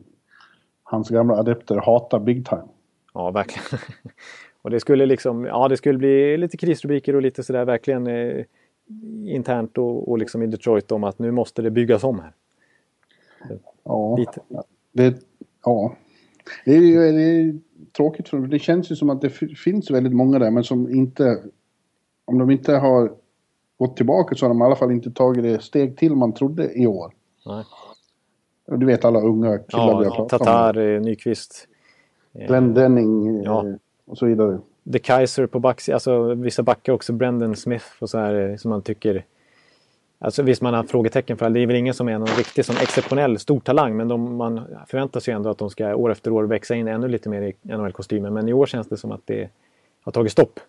hans 0.83 1.09
gamla 1.09 1.35
adepter 1.35 1.75
hata 1.75 2.19
big 2.19 2.45
time. 2.45 2.67
Ja, 3.13 3.31
verkligen. 3.31 3.79
och 4.61 4.69
det 4.69 4.79
skulle 4.79 5.05
liksom, 5.05 5.45
ja 5.45 5.67
det 5.67 5.77
skulle 5.77 5.99
bli 5.99 6.37
lite 6.37 6.57
krisrubriker 6.57 7.15
och 7.15 7.21
lite 7.21 7.43
sådär 7.43 7.65
verkligen 7.65 8.07
eh, 8.07 8.45
internt 9.25 9.77
och, 9.77 10.09
och 10.09 10.17
liksom 10.17 10.43
i 10.43 10.47
Detroit 10.47 10.91
om 10.91 11.03
att 11.03 11.19
nu 11.19 11.31
måste 11.31 11.61
det 11.61 11.71
byggas 11.71 12.03
om 12.03 12.19
här. 12.19 12.33
Ja, 13.83 14.15
lite. 14.17 14.41
Det, 14.91 15.15
ja. 15.65 15.95
Det 16.65 16.71
är, 16.71 17.13
det 17.13 17.21
är 17.21 17.59
tråkigt 17.97 18.29
för 18.29 18.37
det 18.37 18.59
känns 18.59 18.91
ju 18.91 18.95
som 18.95 19.09
att 19.09 19.21
det 19.21 19.29
finns 19.29 19.91
väldigt 19.91 20.13
många 20.13 20.39
där 20.39 20.51
men 20.51 20.63
som 20.63 20.95
inte, 20.95 21.43
om 22.25 22.37
de 22.37 22.51
inte 22.51 22.73
har 22.75 23.11
gått 23.77 23.97
tillbaka 23.97 24.35
så 24.35 24.45
har 24.45 24.49
de 24.49 24.61
i 24.61 24.65
alla 24.65 24.75
fall 24.75 24.91
inte 24.91 25.11
tagit 25.11 25.43
det 25.43 25.63
steg 25.63 25.97
till 25.97 26.15
man 26.15 26.33
trodde 26.33 26.79
i 26.79 26.87
år. 26.87 27.13
Nej. 27.45 27.63
Du 28.67 28.85
vet 28.85 29.05
alla 29.05 29.19
unga 29.19 29.57
killar 29.57 29.87
ja, 29.87 29.99
vi 29.99 30.05
har 30.05 30.15
pratat 30.15 30.39
Tatar, 30.39 30.67
om. 30.67 30.73
Tatar, 30.73 30.99
Nyqvist. 30.99 31.67
Glenn 32.33 32.73
Denning 32.73 33.43
ja. 33.43 33.67
Eh, 33.67 33.73
och 34.05 34.17
så 34.17 34.25
vidare. 34.25 34.59
The 34.93 34.99
Kaiser 34.99 35.47
på 35.47 35.59
backsidan, 35.59 35.95
alltså 35.95 36.33
vissa 36.33 36.63
backar 36.63 36.93
också, 36.93 37.13
Brendan 37.13 37.55
Smith 37.55 37.85
och 37.99 38.09
så 38.09 38.17
här 38.17 38.49
eh, 38.49 38.55
som 38.55 38.69
man 38.69 38.81
tycker... 38.81 39.25
Alltså 40.21 40.43
visst 40.43 40.61
man 40.61 40.73
har 40.73 40.83
frågetecken 40.83 41.37
för 41.37 41.49
det 41.49 41.59
är 41.59 41.67
väl 41.67 41.75
ingen 41.75 41.93
som 41.93 42.09
är 42.09 42.17
någon 42.17 42.27
riktig 42.27 42.65
som 42.65 42.75
exceptionell 42.81 43.39
stor 43.39 43.59
talang 43.59 43.97
men 43.97 44.07
de, 44.07 44.35
man 44.35 44.61
förväntar 44.87 45.19
sig 45.19 45.33
ändå 45.33 45.49
att 45.49 45.57
de 45.57 45.69
ska 45.69 45.95
år 45.95 46.11
efter 46.11 46.31
år 46.31 46.43
växa 46.43 46.75
in 46.75 46.87
ännu 46.87 47.07
lite 47.07 47.29
mer 47.29 47.41
i 47.41 47.53
NHL-kostymen. 47.63 48.33
Men 48.33 48.49
i 48.49 48.53
år 48.53 48.65
känns 48.65 48.87
det 48.87 48.97
som 48.97 49.11
att 49.11 49.21
det 49.25 49.49
har 50.01 50.11
tagit 50.11 50.31
stopp. 50.31 50.59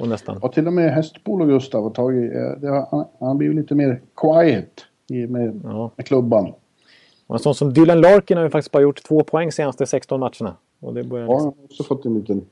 Och 0.00 0.08
nästan. 0.08 0.38
Och 0.38 0.52
till 0.52 0.66
och 0.66 0.72
med 0.72 0.92
Hästbol 0.92 1.42
och 1.42 1.48
Gustav 1.48 1.82
har 1.82 1.90
tagit... 1.90 2.32
Eh, 2.32 2.60
det 2.60 2.68
har, 2.68 2.88
han 2.90 3.28
har 3.28 3.34
blivit 3.34 3.56
lite 3.56 3.74
mer 3.74 4.00
quiet 4.16 4.84
i, 5.08 5.26
med, 5.26 5.60
ja. 5.64 5.90
med 5.96 6.06
klubban. 6.06 6.52
Och 7.26 7.34
en 7.34 7.38
sån 7.38 7.54
som 7.54 7.72
Dylan 7.72 8.00
Larkin 8.00 8.36
har 8.36 8.44
ju 8.44 8.50
faktiskt 8.50 8.72
bara 8.72 8.82
gjort 8.82 9.02
två 9.02 9.24
poäng 9.24 9.52
senaste 9.52 9.86
16 9.86 10.20
matcherna. 10.20 10.56
Och 10.80 10.94
det 10.94 11.04
börjar 11.04 11.26
liksom... 11.26 11.36
Ja, 11.36 11.38
han 11.38 11.44
har 11.58 11.64
också 11.64 11.84
fått 11.84 12.04
en 12.04 12.14
liten... 12.14 12.46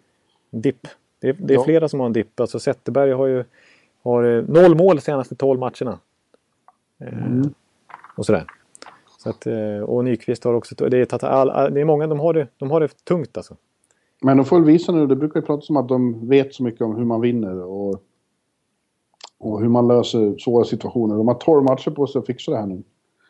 Dipp. 0.50 0.86
Det 1.20 1.28
är, 1.28 1.36
det 1.38 1.54
är 1.54 1.58
ja. 1.58 1.64
flera 1.64 1.88
som 1.88 2.00
har 2.00 2.06
en 2.06 2.12
dipp. 2.12 2.40
Alltså 2.40 2.58
Zetterberg 2.58 3.12
har 3.12 3.26
ju 3.26 3.44
har, 4.02 4.24
eh, 4.24 4.44
noll 4.48 4.74
mål 4.74 5.00
senaste 5.00 5.34
12 5.34 5.60
matcherna. 5.60 5.98
Mm. 7.08 7.54
och 8.16 8.26
sådär. 8.26 8.46
Så 9.18 9.30
att, 9.30 9.46
eh, 9.46 9.78
och 9.78 10.04
Nyqvist 10.04 10.44
har 10.44 10.54
också... 10.54 10.74
Det 10.74 10.84
är, 10.84 11.70
det 11.70 11.80
är 11.80 11.84
många, 11.84 12.06
de 12.06 12.20
har 12.20 12.34
det, 12.34 12.48
de 12.56 12.70
har 12.70 12.80
det 12.80 13.04
tungt 13.04 13.36
alltså. 13.36 13.56
Men 14.22 14.36
de 14.36 14.46
får 14.46 14.56
väl 14.56 14.66
visa 14.66 14.92
nu, 14.92 15.06
det 15.06 15.16
brukar 15.16 15.40
ju 15.40 15.46
pratas 15.46 15.70
om 15.70 15.76
att 15.76 15.88
de 15.88 16.28
vet 16.28 16.54
så 16.54 16.62
mycket 16.62 16.80
om 16.80 16.96
hur 16.96 17.04
man 17.04 17.20
vinner 17.20 17.62
och, 17.62 18.02
och 19.38 19.60
hur 19.60 19.68
man 19.68 19.88
löser 19.88 20.38
svåra 20.38 20.64
situationer. 20.64 21.16
De 21.16 21.28
har 21.28 21.34
12 21.34 21.64
matcher 21.64 21.90
på 21.90 22.06
sig 22.06 22.18
att 22.18 22.26
fixa 22.26 22.50
det 22.50 22.58
här 22.58 22.66
nu. 22.66 22.82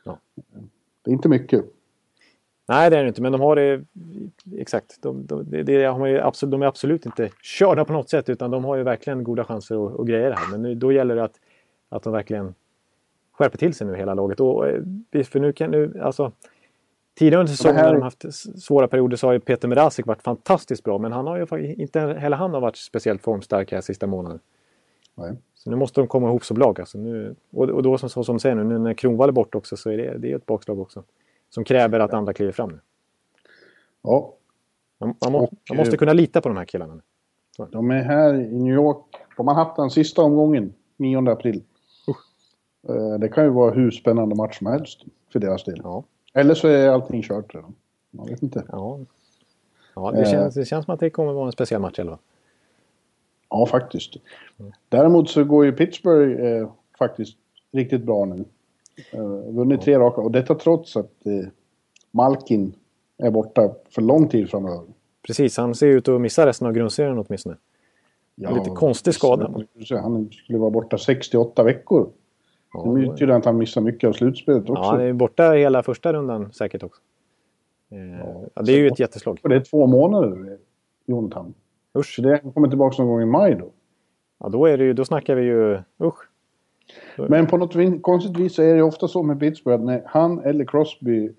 Ja. 0.04 0.18
Det 1.02 1.10
är 1.10 1.12
inte 1.12 1.28
mycket. 1.28 1.64
Nej, 2.68 2.90
det 2.90 2.98
är 2.98 3.02
det 3.02 3.08
inte, 3.08 3.22
men 3.22 3.32
de 3.32 3.40
har 3.40 3.56
det... 3.56 3.84
Exakt. 4.58 5.02
De, 5.02 5.26
de, 5.26 5.50
det, 5.50 5.62
det 5.62 5.84
har 5.84 6.08
absolut, 6.08 6.50
de 6.50 6.62
är 6.62 6.66
absolut 6.66 7.06
inte 7.06 7.30
körda 7.42 7.84
på 7.84 7.92
något 7.92 8.10
sätt, 8.10 8.28
utan 8.28 8.50
de 8.50 8.64
har 8.64 8.76
ju 8.76 8.82
verkligen 8.82 9.24
goda 9.24 9.44
chanser 9.44 10.00
att 10.00 10.06
greja 10.06 10.28
det 10.28 10.34
här. 10.34 10.50
Men 10.50 10.62
nu, 10.62 10.74
då 10.74 10.92
gäller 10.92 11.16
det 11.16 11.24
att, 11.24 11.40
att 11.88 12.02
de 12.02 12.12
verkligen 12.12 12.54
skärper 13.43 13.59
till 13.59 13.74
sig 13.74 13.86
nu, 13.86 13.97
hela 13.97 14.14
laget. 14.14 14.40
Och, 14.40 14.68
eh, 14.68 15.24
för 15.24 15.40
nu 15.40 15.53
kan 15.53 15.70
nu, 15.70 16.01
alltså... 16.03 16.32
Tidigare 17.14 17.40
under 17.40 17.53
säsongen 17.53 17.76
när 17.76 17.93
de 17.93 18.03
haft 18.03 18.24
svåra 18.62 18.88
perioder 18.88 19.16
så 19.16 19.26
har 19.26 19.32
ju 19.32 19.40
Peter 19.40 19.68
Mrazek 19.68 20.07
varit 20.07 20.22
fantastiskt 20.22 20.84
bra, 20.84 20.99
men 20.99 21.12
han 21.12 21.26
har 21.26 21.59
ju 21.59 21.74
inte 21.74 22.01
heller 22.01 22.36
han 22.36 22.55
har 22.55 22.61
varit 22.61 22.76
speciellt 22.76 23.22
formstark 23.22 23.72
här 23.72 23.80
sista 23.80 24.07
månaden. 24.07 24.40
Nej. 25.14 25.36
Så 25.55 25.70
nu 25.70 25.76
måste 25.76 26.01
de 26.01 26.09
komma 26.09 26.28
ihop 26.28 26.45
som 26.45 26.57
lag. 26.57 26.80
Alltså 26.80 26.99
nu, 26.99 27.34
och, 27.53 27.68
och 27.68 27.82
då 27.82 27.99
som, 27.99 28.09
som, 28.09 28.24
som 28.24 28.38
säger 28.38 28.57
nu, 28.57 28.64
nu 28.64 28.78
när 28.78 28.95
Kronwall 28.95 29.28
är 29.28 29.32
borta 29.32 29.59
också 29.59 29.76
så 29.76 29.90
är 29.90 29.97
det, 29.97 30.18
det 30.18 30.32
är 30.32 30.36
ett 30.36 30.47
bakslag 30.47 30.80
också. 30.80 31.03
Som 31.51 31.64
kräver 31.64 32.01
att 32.01 32.14
andra 32.14 32.32
kliver 32.32 32.53
fram 32.53 32.70
nu. 32.70 32.78
Ja. 34.03 34.34
Man, 35.01 35.14
man, 35.24 35.32
må, 35.32 35.38
och, 35.38 35.53
man 35.68 35.76
måste 35.76 35.97
kunna 35.97 36.12
lita 36.12 36.40
på 36.40 36.49
de 36.49 36.59
här 36.59 36.64
killarna. 36.64 37.01
Så. 37.57 37.64
De 37.64 37.90
är 37.90 38.03
här 38.03 38.34
i 38.34 38.59
New 38.59 38.74
York 38.74 39.05
på 39.36 39.43
Manhattan 39.43 39.90
sista 39.90 40.22
omgången, 40.22 40.74
9 40.97 41.30
april. 41.30 41.62
Uh. 42.90 43.18
Det 43.18 43.28
kan 43.28 43.44
ju 43.44 43.50
vara 43.50 43.74
hur 43.74 43.90
spännande 43.90 44.34
match 44.34 44.58
som 44.58 44.66
helst 44.66 45.02
för 45.32 45.40
deras 45.40 45.64
del. 45.64 45.80
Ja. 45.82 46.04
Eller 46.34 46.54
så 46.54 46.68
är 46.68 46.88
allting 46.88 47.22
kört 47.22 47.54
redan. 47.54 47.74
Man 48.10 48.26
vet 48.26 48.42
inte. 48.42 48.64
Ja, 48.68 48.98
ja 49.94 50.10
det, 50.10 50.26
känns, 50.30 50.54
det 50.54 50.64
känns 50.64 50.84
som 50.84 50.94
att 50.94 51.00
det 51.00 51.10
kommer 51.10 51.32
vara 51.32 51.46
en 51.46 51.52
speciell 51.52 51.80
match 51.80 51.98
i 51.98 52.02
alla 52.02 52.10
fall. 52.10 52.20
Ja, 53.50 53.66
faktiskt. 53.66 54.16
Däremot 54.88 55.30
så 55.30 55.44
går 55.44 55.64
ju 55.64 55.72
Pittsburgh 55.72 56.44
eh, 56.44 56.68
faktiskt 56.98 57.36
riktigt 57.72 58.04
bra 58.04 58.24
nu. 58.24 58.44
Eh, 59.12 59.54
vunnit 59.54 59.80
tre 59.80 59.98
raka 59.98 60.20
och 60.20 60.30
detta 60.30 60.54
trots 60.54 60.96
att 60.96 61.26
eh, 61.26 61.48
Malkin 62.10 62.74
är 63.18 63.30
borta 63.30 63.74
för 63.90 64.02
lång 64.02 64.28
tid 64.28 64.50
framöver. 64.50 64.86
Becis, 65.28 65.56
han 65.56 65.74
ser 65.74 65.86
ut 65.86 66.08
att 66.08 66.20
missa 66.20 66.46
resten 66.46 66.66
av 66.66 66.72
grundserien 66.72 67.18
åtminstone. 67.18 67.56
Ja, 68.34 68.50
lite 68.50 68.70
konstig 68.70 69.14
skada. 69.14 69.50
Han 69.90 70.30
skulle 70.32 70.58
vara 70.58 70.70
borta 70.70 70.98
68 70.98 71.62
veckor. 71.62 72.10
Ja, 72.72 72.84
det 72.84 73.10
betyder 73.10 73.34
att 73.34 73.44
han 73.44 73.58
missar 73.58 73.80
mycket 73.80 74.08
av 74.08 74.12
slutspelet 74.12 74.70
också. 74.70 74.82
Ja, 74.82 74.90
han 74.90 75.00
är 75.00 75.12
borta 75.12 75.52
hela 75.52 75.82
första 75.82 76.12
rundan 76.12 76.52
säkert 76.52 76.82
också. 76.82 77.02
Eh, 77.90 78.50
ja, 78.54 78.62
det 78.62 78.72
är 78.72 78.78
ju 78.78 78.86
ett 78.86 78.98
jätteslag. 78.98 79.38
Och 79.42 79.48
det 79.48 79.56
är 79.56 79.60
två 79.60 79.86
månader, 79.86 80.58
Jonathan. 81.06 81.54
Usch. 81.98 82.20
Det 82.22 82.54
kommer 82.54 82.68
tillbaka 82.68 83.02
någon 83.02 83.12
gång 83.12 83.22
i 83.22 83.26
maj 83.26 83.54
då. 83.54 83.70
Ja, 84.38 84.48
då, 84.48 84.66
är 84.66 84.78
det 84.78 84.84
ju, 84.84 84.92
då 84.92 85.04
snackar 85.04 85.34
vi 85.34 85.42
ju... 85.42 85.78
Usch. 86.02 86.28
Men 87.16 87.46
på 87.46 87.56
något 87.56 88.02
konstigt 88.02 88.36
vis 88.36 88.54
så 88.54 88.62
är 88.62 88.74
det 88.74 88.82
ofta 88.82 89.08
så 89.08 89.22
med 89.22 89.40
Pittsburgh 89.40 89.74
att 89.74 89.86
när 89.86 90.02
han 90.06 90.38
eller 90.38 90.64
Crosby 90.64 91.32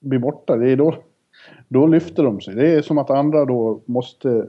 blir 0.00 0.18
borta, 0.18 0.56
det 0.56 0.70
är 0.70 0.76
då, 0.76 0.94
då 1.68 1.86
lyfter 1.86 2.22
de 2.22 2.40
sig. 2.40 2.54
Det 2.54 2.74
är 2.74 2.82
som 2.82 2.98
att 2.98 3.10
andra 3.10 3.44
då 3.44 3.80
måste 3.84 4.46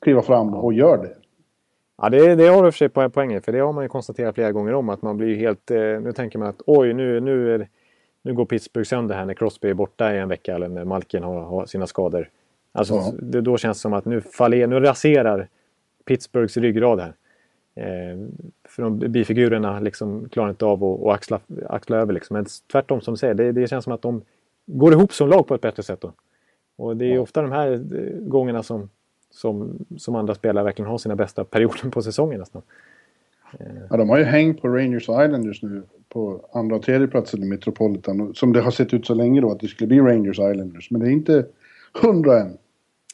kliva 0.00 0.22
fram 0.22 0.54
och 0.54 0.72
gör 0.72 0.98
det. 0.98 1.16
Ja, 2.02 2.08
det, 2.08 2.34
det 2.34 2.46
har 2.46 2.64
du 2.64 2.72
för 2.72 2.76
sig 2.76 2.88
poänger 2.88 3.40
för 3.40 3.52
det 3.52 3.58
har 3.58 3.72
man 3.72 3.84
ju 3.84 3.88
konstaterat 3.88 4.34
flera 4.34 4.52
gånger 4.52 4.74
om 4.74 4.88
att 4.88 5.02
man 5.02 5.16
blir 5.16 5.36
helt... 5.36 5.70
Eh, 5.70 5.78
nu 5.78 6.12
tänker 6.12 6.38
man 6.38 6.48
att 6.48 6.62
oj, 6.66 6.92
nu, 6.92 7.20
nu, 7.20 7.54
är, 7.54 7.68
nu 8.22 8.34
går 8.34 8.44
Pittsburgh 8.44 8.88
sönder 8.88 9.14
här 9.14 9.24
när 9.24 9.34
Crosby 9.34 9.68
är 9.68 9.74
borta 9.74 10.14
i 10.14 10.18
en 10.18 10.28
vecka 10.28 10.54
eller 10.54 10.68
när 10.68 10.84
Malkin 10.84 11.22
har, 11.22 11.40
har 11.40 11.66
sina 11.66 11.86
skador. 11.86 12.28
Alltså, 12.72 12.94
ja. 12.94 13.12
det, 13.22 13.40
då 13.40 13.56
känns 13.56 13.78
det 13.78 13.80
som 13.80 13.92
att 13.92 14.04
nu, 14.04 14.20
faller, 14.20 14.66
nu 14.66 14.80
raserar 14.80 15.48
Pittsburghs 16.04 16.56
ryggrad 16.56 17.00
här. 17.00 17.14
Eh, 17.74 18.18
för 18.68 18.82
de 18.82 18.98
bifigurerna 18.98 19.80
liksom 19.80 20.28
klarar 20.28 20.50
inte 20.50 20.64
av 20.64 20.84
att, 20.84 21.00
att 21.00 21.14
axla, 21.14 21.40
axla 21.68 21.96
över. 21.96 22.12
Liksom. 22.12 22.34
Men 22.34 22.46
tvärtom 22.72 23.00
som 23.00 23.14
du 23.14 23.18
säger, 23.18 23.34
det, 23.34 23.52
det, 23.52 23.68
känns 23.68 23.84
som 23.84 23.92
att 23.92 24.02
de 24.02 24.22
går 24.66 24.92
ihop 24.92 25.12
som 25.12 25.28
lag 25.28 25.46
på 25.46 25.54
ett 25.54 25.60
bättre 25.60 25.82
sätt. 25.82 26.00
Då. 26.00 26.12
Och 26.76 26.96
det 26.96 27.04
är 27.04 27.14
ja. 27.14 27.20
ofta 27.20 27.42
de 27.42 27.52
här 27.52 27.72
eh, 27.72 28.18
gångerna 28.20 28.62
som, 28.62 28.90
som, 29.30 29.86
som 29.96 30.14
andra 30.14 30.34
spelare 30.34 30.64
verkligen 30.64 30.90
har 30.90 30.98
sina 30.98 31.16
bästa 31.16 31.44
perioder 31.44 31.90
på 31.90 32.02
säsongen 32.02 32.40
nästan. 32.40 32.62
Ja, 33.90 33.96
de 33.96 34.08
har 34.08 34.18
ju 34.18 34.24
hängt 34.24 34.62
på 34.62 34.68
Rangers 34.68 35.02
Islanders 35.02 35.62
nu 35.62 35.82
på 36.08 36.48
andra 36.52 36.76
och 36.76 36.82
tredje 36.82 37.08
platsen 37.08 37.42
i 37.42 37.46
Metropolitan. 37.46 38.34
Som 38.34 38.52
det 38.52 38.60
har 38.60 38.70
sett 38.70 38.94
ut 38.94 39.06
så 39.06 39.14
länge 39.14 39.40
då 39.40 39.50
att 39.50 39.60
det 39.60 39.68
skulle 39.68 39.88
bli 39.88 40.00
Rangers 40.00 40.38
Islanders. 40.38 40.90
Men 40.90 41.00
det 41.00 41.08
är 41.08 41.10
inte 41.10 41.46
hundra 42.02 42.40
än. 42.40 42.58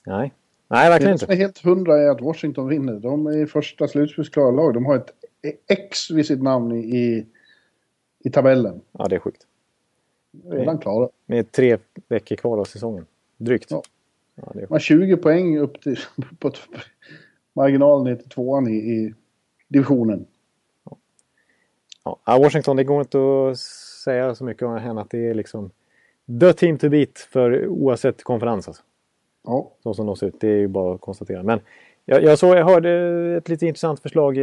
Nej, 0.07 0.33
Nej 0.69 0.91
verkligen 0.91 1.13
inte. 1.13 1.27
Det 1.27 1.27
som 1.27 1.33
är 1.33 1.37
helt 1.37 1.59
hundra 1.59 1.99
är 1.99 2.09
att 2.09 2.21
Washington 2.21 2.69
vinner. 2.69 2.95
De 2.95 3.27
är 3.27 3.47
första 3.47 3.89
slutspelsklara 3.89 4.51
lag. 4.51 4.75
De 4.75 4.87
har 4.87 4.97
ett 4.97 5.11
X 5.67 6.11
vid 6.11 6.27
sitt 6.27 6.43
namn 6.43 6.73
i, 6.73 6.97
i, 6.97 7.27
i 8.25 8.31
tabellen. 8.31 8.81
Ja, 8.93 9.07
det 9.09 9.15
är 9.15 9.21
sjukt. 9.21 9.47
Redan 10.45 10.79
klara. 10.79 11.09
Med 11.27 11.53
tre 11.53 11.79
veckor 12.09 12.37
kvar 12.37 12.59
av 12.59 12.65
säsongen. 12.65 13.07
Drygt. 13.37 13.71
Ja. 13.71 13.83
Ja, 14.37 14.53
Man 14.55 14.67
har 14.71 14.79
20 14.79 15.17
poäng 15.17 15.59
upp 15.59 15.81
till 15.81 15.99
på 16.39 16.53
marginalen 17.53 18.05
ner 18.05 18.17
till 18.17 18.29
tvåan 18.29 18.69
i, 18.69 18.77
i 18.77 19.15
divisionen. 19.69 20.27
Ja. 22.05 22.19
ja. 22.27 22.39
Washington, 22.39 22.77
det 22.77 22.85
går 22.85 23.01
inte 23.01 23.19
att 23.19 23.59
säga 24.05 24.35
så 24.35 24.45
mycket 24.45 24.63
om 24.63 24.77
henne 24.77 25.01
att 25.01 25.11
det 25.11 25.29
är 25.29 25.35
liksom 25.35 25.71
the 26.41 26.53
team 26.53 26.79
to 26.79 26.89
beat 26.89 27.19
för 27.19 27.67
oavsett 27.67 28.25
konferens. 28.25 28.69
Alltså. 28.69 28.83
Ja. 29.45 29.73
Så 29.83 29.95
som 29.95 30.07
de 30.07 30.17
ser 30.17 30.27
ut. 30.27 30.41
Det 30.41 30.49
är 30.49 30.57
ju 30.57 30.69
bara 30.69 30.95
att 30.95 31.01
konstatera. 31.01 31.43
Men 31.43 31.61
jag, 32.05 32.23
jag, 32.23 32.39
såg, 32.39 32.57
jag 32.57 32.65
hörde 32.65 32.91
ett 33.37 33.49
lite 33.49 33.67
intressant 33.67 34.01
förslag 34.01 34.39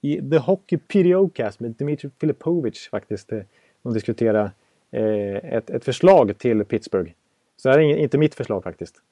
i, 0.00 0.30
The 0.30 0.38
Hockey 0.38 0.76
PDO-cast 0.76 1.60
med 1.60 1.70
Dmitry 1.70 2.10
Filipovic 2.20 2.88
faktiskt. 2.90 3.32
Eh, 3.32 3.40
de 3.82 3.94
diskuterade 3.94 4.50
eh, 4.90 5.36
ett, 5.36 5.70
ett 5.70 5.84
förslag 5.84 6.38
till 6.38 6.64
Pittsburgh. 6.64 7.12
Så 7.56 7.68
det 7.68 7.74
här 7.74 7.80
är 7.80 7.96
inte 7.96 8.18
mitt 8.18 8.34
förslag 8.34 8.62
faktiskt. 8.62 9.02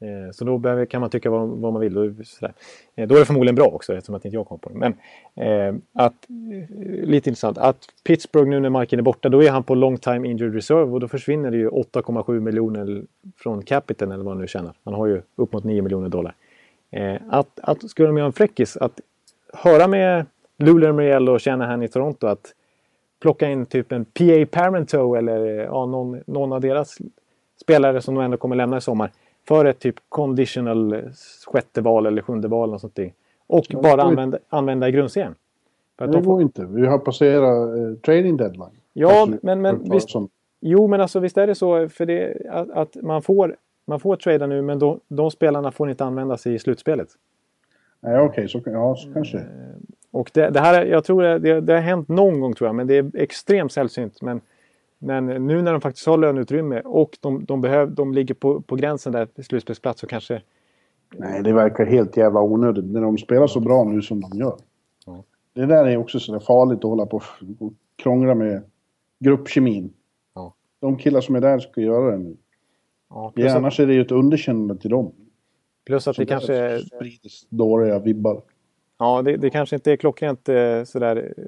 Eh, 0.00 0.30
så 0.32 0.44
då 0.44 0.86
kan 0.86 1.00
man 1.00 1.10
tycka 1.10 1.30
vad, 1.30 1.48
vad 1.48 1.72
man 1.72 1.80
vill. 1.80 1.94
Då, 1.94 2.04
eh, 2.04 2.10
då, 3.08 3.14
är 3.14 3.18
det 3.18 3.24
förmodligen 3.24 3.54
bra 3.54 3.66
också 3.66 3.94
eftersom 3.94 4.14
att 4.14 4.24
inte 4.24 4.36
jag 4.36 4.46
kom 4.46 4.58
på 4.58 4.68
det. 4.68 4.74
Men 4.74 4.94
eh, 5.46 5.74
att, 5.92 6.26
eh, 6.30 7.04
lite 7.04 7.30
intressant, 7.30 7.58
att 7.58 7.78
Pittsburgh 8.04 8.50
nu 8.50 8.60
när 8.60 8.70
marken 8.70 8.98
är 8.98 9.02
borta, 9.02 9.28
då 9.28 9.42
är 9.42 9.50
han 9.50 9.62
på 9.62 9.74
long 9.74 9.98
time 9.98 10.28
injured 10.28 10.54
reserve 10.54 10.92
och 10.92 11.00
då 11.00 11.08
försvinner 11.08 11.50
det 11.50 11.56
ju 11.56 11.68
8,7 11.68 12.40
miljoner 12.40 13.04
från 13.36 13.62
capiten 13.62 14.12
eller 14.12 14.24
vad 14.24 14.32
han 14.32 14.40
nu 14.40 14.46
tjänar. 14.46 14.74
Han 14.84 14.94
har 14.94 15.06
ju 15.06 15.22
upp 15.36 15.52
mot 15.52 15.64
9 15.64 15.82
miljoner 15.82 16.08
dollar. 16.08 16.34
Eh, 16.90 17.16
att, 17.30 17.60
att 17.62 17.90
skulle 17.90 18.08
de 18.08 18.16
göra 18.16 18.26
en 18.26 18.32
fräckis, 18.32 18.76
att 18.76 19.00
höra 19.52 19.88
med 19.88 20.26
Luleå 20.58 20.92
Mariel 20.92 21.28
och 21.28 21.42
Shanahan 21.42 21.82
i 21.82 21.88
Toronto 21.88 22.26
att 22.26 22.54
plocka 23.20 23.50
in 23.50 23.66
typ 23.66 23.92
en 23.92 24.04
PA 24.04 24.46
Parento 24.50 25.14
eller 25.14 25.46
ja, 25.46 25.86
någon, 25.86 26.20
någon 26.26 26.52
av 26.52 26.60
deras 26.60 26.98
spelare 27.60 28.00
som 28.00 28.14
de 28.14 28.24
ändå 28.24 28.36
kommer 28.36 28.56
lämna 28.56 28.76
i 28.76 28.80
sommar 28.80 29.10
för 29.48 29.64
ett 29.64 29.78
typ 29.78 29.96
conditional 30.08 31.02
sjätte 31.46 31.80
val 31.80 32.06
eller 32.06 32.22
sjunde 32.22 32.48
val. 32.48 32.68
Eller 32.68 32.78
sånt 32.78 32.98
och 33.46 33.66
ja, 33.68 33.82
bara 33.82 34.02
använda, 34.02 34.38
använda 34.48 34.88
i 34.88 34.92
grundserien. 34.92 35.34
För 35.98 36.06
det 36.06 36.12
de 36.12 36.24
går 36.24 36.34
får... 36.34 36.42
inte. 36.42 36.64
Vi 36.64 36.86
har 36.86 36.98
passerat 36.98 37.78
eh, 37.78 37.94
trading 38.04 38.36
deadline. 38.36 38.80
Ja, 38.92 39.28
men, 39.42 39.60
men 39.62 39.90
visst, 39.90 40.10
som... 40.10 40.28
Jo, 40.60 40.86
men 40.86 41.00
alltså 41.00 41.20
visst 41.20 41.38
är 41.38 41.46
det 41.46 41.54
så 41.54 41.88
för 41.88 42.06
det, 42.06 42.46
att, 42.50 42.70
att 42.70 42.96
man 43.02 43.22
får 43.22 43.56
man 43.90 44.00
får 44.00 44.16
trada 44.16 44.46
nu 44.46 44.62
men 44.62 44.78
då, 44.78 45.00
de 45.08 45.30
spelarna 45.30 45.72
får 45.72 45.90
inte 45.90 46.04
användas 46.04 46.46
i 46.46 46.58
slutspelet. 46.58 47.08
Nej, 48.00 48.18
okej, 48.18 48.28
okay, 48.28 48.48
så, 48.48 48.62
ja, 48.64 48.96
så 48.96 49.12
kanske. 49.12 49.38
Eh, 49.38 49.44
och 50.10 50.30
det, 50.34 50.50
det, 50.50 50.60
här, 50.60 50.84
jag 50.84 51.04
tror 51.04 51.22
det, 51.22 51.60
det, 51.60 51.72
har 51.72 51.80
hänt 51.80 52.08
någon 52.08 52.40
gång 52.40 52.54
tror 52.54 52.68
jag, 52.68 52.74
men 52.74 52.86
det 52.86 52.94
är 52.94 53.10
extremt 53.14 53.72
sällsynt. 53.72 54.22
Men 54.22 54.40
men 55.02 55.26
nu 55.26 55.62
när 55.62 55.72
de 55.72 55.80
faktiskt 55.80 56.06
har 56.06 56.18
löneutrymme 56.18 56.80
och 56.80 57.18
de, 57.20 57.44
de, 57.44 57.60
behöv, 57.60 57.94
de 57.94 58.14
ligger 58.14 58.34
på, 58.34 58.60
på 58.60 58.76
gränsen 58.76 59.12
där 59.12 59.26
till 59.26 59.44
slutspelsplats 59.44 60.00
så 60.00 60.06
kanske... 60.06 60.42
Nej, 61.16 61.42
det 61.42 61.52
verkar 61.52 61.86
helt 61.86 62.16
jävla 62.16 62.40
onödigt 62.40 62.84
när 62.84 63.00
de 63.00 63.18
spelar 63.18 63.46
så 63.46 63.60
bra 63.60 63.84
nu 63.84 64.02
som 64.02 64.20
de 64.20 64.38
gör. 64.38 64.56
Ja. 65.06 65.24
Det 65.52 65.66
där 65.66 65.84
är 65.84 65.96
också 65.96 66.20
så 66.20 66.40
farligt 66.40 66.78
att 66.78 66.84
hålla 66.84 67.06
på 67.06 67.22
och 67.58 67.72
krångla 67.96 68.34
med 68.34 68.62
gruppkemin. 69.18 69.92
Ja. 70.34 70.54
De 70.80 70.96
killar 70.96 71.20
som 71.20 71.34
är 71.34 71.40
där 71.40 71.58
ska 71.58 71.80
göra 71.80 72.10
det 72.10 72.18
nu. 72.18 72.36
Ja, 73.10 73.32
annars 73.56 73.80
är 73.80 73.86
det 73.86 73.94
ju 73.94 74.00
ett 74.00 74.12
underkännande 74.12 74.76
till 74.76 74.90
dem. 74.90 75.12
Plus 75.86 76.08
att 76.08 76.16
det 76.16 76.26
kanske... 76.26 76.78
sprider 76.78 77.30
dåliga 77.48 77.98
vibbar. 77.98 78.42
Ja, 78.98 79.22
det, 79.22 79.36
det, 79.36 79.50
kanske 79.50 79.76
inte 79.76 79.92
är 79.92 79.96
klockrent 79.96 80.48
eh, 80.48 80.84
sådär 80.84 81.34
eh, 81.36 81.44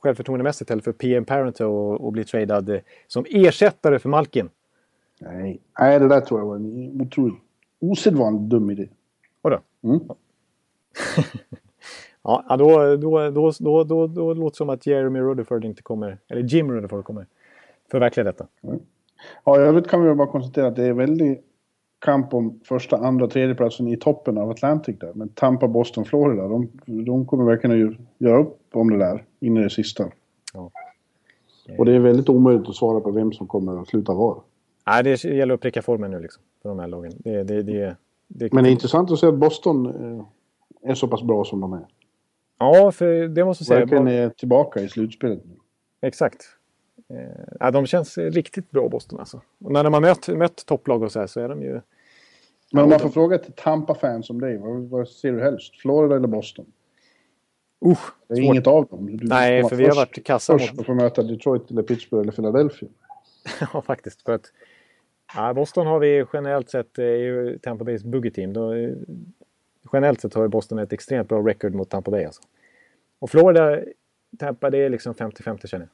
självförtroendemässigt 0.00 0.70
heller 0.70 0.82
för 0.82 0.92
PM 0.92 1.24
Parent 1.24 1.60
att 1.60 2.12
bli 2.12 2.24
tradad 2.24 2.68
eh, 2.68 2.80
som 3.06 3.24
ersättare 3.28 3.98
för 3.98 4.08
Malkin. 4.08 4.48
Nej. 5.20 5.60
Nej, 5.78 5.98
det 5.98 6.08
där 6.08 6.20
tror 6.20 6.40
jag 6.40 6.46
var 6.46 6.56
en 6.56 7.00
otroligt 7.00 7.38
osedvanligt 7.80 8.50
dum 8.50 8.70
idé. 8.70 8.88
Vadå? 9.42 9.60
Mm. 9.82 10.00
ja, 12.22 12.56
då, 12.58 12.96
då, 12.96 13.30
då, 13.30 13.52
då, 13.58 13.84
då, 13.84 14.06
då 14.06 14.34
låter 14.34 14.50
det 14.50 14.56
som 14.56 14.70
att 14.70 14.86
Jeremy 14.86 15.20
Rutherford 15.20 15.64
inte 15.64 15.82
kommer, 15.82 16.18
eller 16.28 16.42
Jim 16.42 16.72
Rutherford 16.72 17.04
kommer 17.04 17.26
förverkliga 17.90 18.24
detta. 18.24 18.46
Mm. 18.62 18.80
Ja, 19.44 19.60
i 19.60 19.62
övrigt 19.62 19.88
kan 19.88 20.04
vi 20.04 20.14
bara 20.14 20.28
konstatera 20.28 20.66
att 20.66 20.76
det 20.76 20.84
är 20.84 20.92
väldigt 20.92 21.44
kamp 21.98 22.34
om 22.34 22.60
första, 22.64 22.96
andra, 22.96 23.28
tredje 23.28 23.54
platsen 23.54 23.88
i 23.88 23.96
toppen 23.96 24.38
av 24.38 24.50
Atlantic 24.50 24.98
där. 24.98 25.12
Men 25.14 25.28
Tampa, 25.28 25.68
Boston, 25.68 26.04
Florida, 26.04 26.48
de, 26.48 26.70
de 26.86 27.26
kommer 27.26 27.44
verkligen 27.44 27.88
att 27.88 27.96
göra 28.18 28.38
upp 28.38 28.58
om 28.80 28.90
det 28.90 28.98
där 28.98 29.24
in 29.40 29.56
i 29.56 29.62
det 29.62 29.70
sista. 29.70 30.10
Ja. 30.54 30.70
Och 31.78 31.84
det 31.84 31.92
är 31.92 31.98
väldigt 31.98 32.28
omöjligt 32.28 32.68
att 32.68 32.74
svara 32.74 33.00
på 33.00 33.10
vem 33.10 33.32
som 33.32 33.46
kommer 33.46 33.82
att 33.82 33.88
sluta 33.88 34.14
var. 34.14 34.40
Nej, 34.86 35.02
det 35.02 35.24
gäller 35.24 35.54
att 35.54 35.60
pricka 35.60 35.82
formen 35.82 36.10
nu 36.10 36.20
liksom, 36.20 36.42
för 36.62 36.68
de 36.68 36.78
här 36.78 36.88
lagen. 36.88 37.12
Det, 37.16 37.44
det, 37.44 37.62
det, 37.62 37.96
det, 38.28 38.52
Men 38.52 38.64
det 38.64 38.70
är 38.70 38.72
intressant 38.72 39.10
att 39.10 39.18
se 39.18 39.26
att 39.26 39.38
Boston 39.38 39.86
eh, 39.86 40.90
är 40.90 40.94
så 40.94 41.08
pass 41.08 41.22
bra 41.22 41.44
som 41.44 41.60
de 41.60 41.72
är. 41.72 41.86
Ja, 42.58 42.92
för 42.92 43.28
det 43.28 43.44
måste 43.44 43.62
jag 43.62 43.66
säga. 43.66 43.80
Verkligen 43.80 44.08
är 44.08 44.28
tillbaka 44.28 44.80
i 44.80 44.88
slutspelet 44.88 45.44
nu. 45.44 45.54
Exakt. 46.00 46.44
Eh, 47.08 47.56
ja, 47.60 47.70
de 47.70 47.86
känns 47.86 48.18
riktigt 48.18 48.70
bra, 48.70 48.88
Boston 48.88 49.18
alltså. 49.18 49.40
Och 49.64 49.72
när 49.72 49.84
de 49.84 49.94
har 49.94 50.00
mött, 50.00 50.28
mött 50.28 50.66
topplag 50.66 51.02
och 51.02 51.12
så 51.12 51.20
här 51.20 51.26
så 51.26 51.40
är 51.40 51.48
de 51.48 51.62
ju... 51.62 51.80
Men 52.72 52.84
om 52.84 52.90
man 52.90 52.98
får 52.98 53.08
fråga 53.08 53.38
till 53.38 53.52
Tampa-fans 53.52 54.26
som 54.26 54.40
dig, 54.40 54.58
vad, 54.58 54.82
vad 54.82 55.08
ser 55.08 55.32
du 55.32 55.42
helst? 55.42 55.80
Florida 55.80 56.16
eller 56.16 56.28
Boston? 56.28 56.66
Uh, 57.84 57.98
det 58.28 58.34
är 58.34 58.36
svårt. 58.36 58.44
inget 58.44 58.66
av 58.66 58.86
dem. 58.86 59.16
Du 59.16 59.26
Nej, 59.26 59.68
för 59.68 59.76
vi 59.76 59.84
har 59.84 59.94
varit 59.94 60.24
kassa 60.24 60.58
först 60.58 60.74
mot... 60.74 60.86
få 60.86 60.94
möta 60.94 61.22
Detroit 61.22 61.70
eller 61.70 61.82
Pittsburgh 61.82 62.22
eller 62.22 62.32
Philadelphia. 62.32 62.88
ja, 63.72 63.82
faktiskt. 63.82 64.22
För 64.22 64.32
att, 64.32 64.52
ja, 65.34 65.54
Boston 65.54 65.86
har 65.86 65.98
vi 65.98 66.24
generellt 66.32 66.70
sett, 66.70 66.98
är 66.98 67.16
ju 67.16 67.58
Tampa 67.58 67.84
Bays 67.84 68.04
buggy-team. 68.04 68.54
Generellt 69.92 70.20
sett 70.20 70.34
har 70.34 70.48
Boston 70.48 70.78
ett 70.78 70.92
extremt 70.92 71.28
bra 71.28 71.40
record 71.40 71.74
mot 71.74 71.90
Tampa 71.90 72.10
Bay. 72.10 72.24
Alltså. 72.24 72.42
Och 73.18 73.30
Florida, 73.30 73.80
Tampa, 74.38 74.70
det 74.70 74.78
är 74.78 74.88
liksom 74.88 75.14
50-50 75.14 75.66
känner 75.66 75.88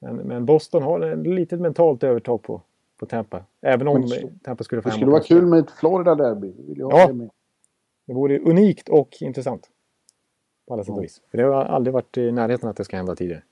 jag. 0.00 0.14
Men, 0.14 0.16
men 0.16 0.46
Boston 0.46 0.82
har 0.82 1.00
ett 1.00 1.26
litet 1.26 1.60
mentalt 1.60 2.04
övertag 2.04 2.42
på, 2.42 2.62
på 2.96 3.06
Tampa. 3.06 3.44
Även 3.60 3.88
om 3.88 4.08
så, 4.08 4.30
Tampa 4.42 4.64
skulle 4.64 4.82
få 4.82 4.88
Det 4.88 4.94
skulle 4.94 5.10
vara 5.10 5.22
kul 5.22 5.46
med 5.46 5.58
ett 5.58 5.70
Florida-derby. 5.70 6.54
Ja, 6.76 7.06
det, 7.06 7.28
det 8.06 8.14
vore 8.14 8.38
unikt 8.38 8.88
och 8.88 9.16
intressant. 9.20 9.70
På 10.70 10.74
alla 10.74 10.84
sätt 10.84 10.96
och 10.96 11.02
vis. 11.02 11.22
För 11.30 11.38
det 11.38 11.44
har 11.44 11.64
aldrig 11.64 11.94
varit 11.94 12.18
i 12.18 12.32
närheten 12.32 12.68
att 12.68 12.76
det 12.76 12.84
ska 12.84 12.96
hända 12.96 13.16
tidigare. 13.16 13.42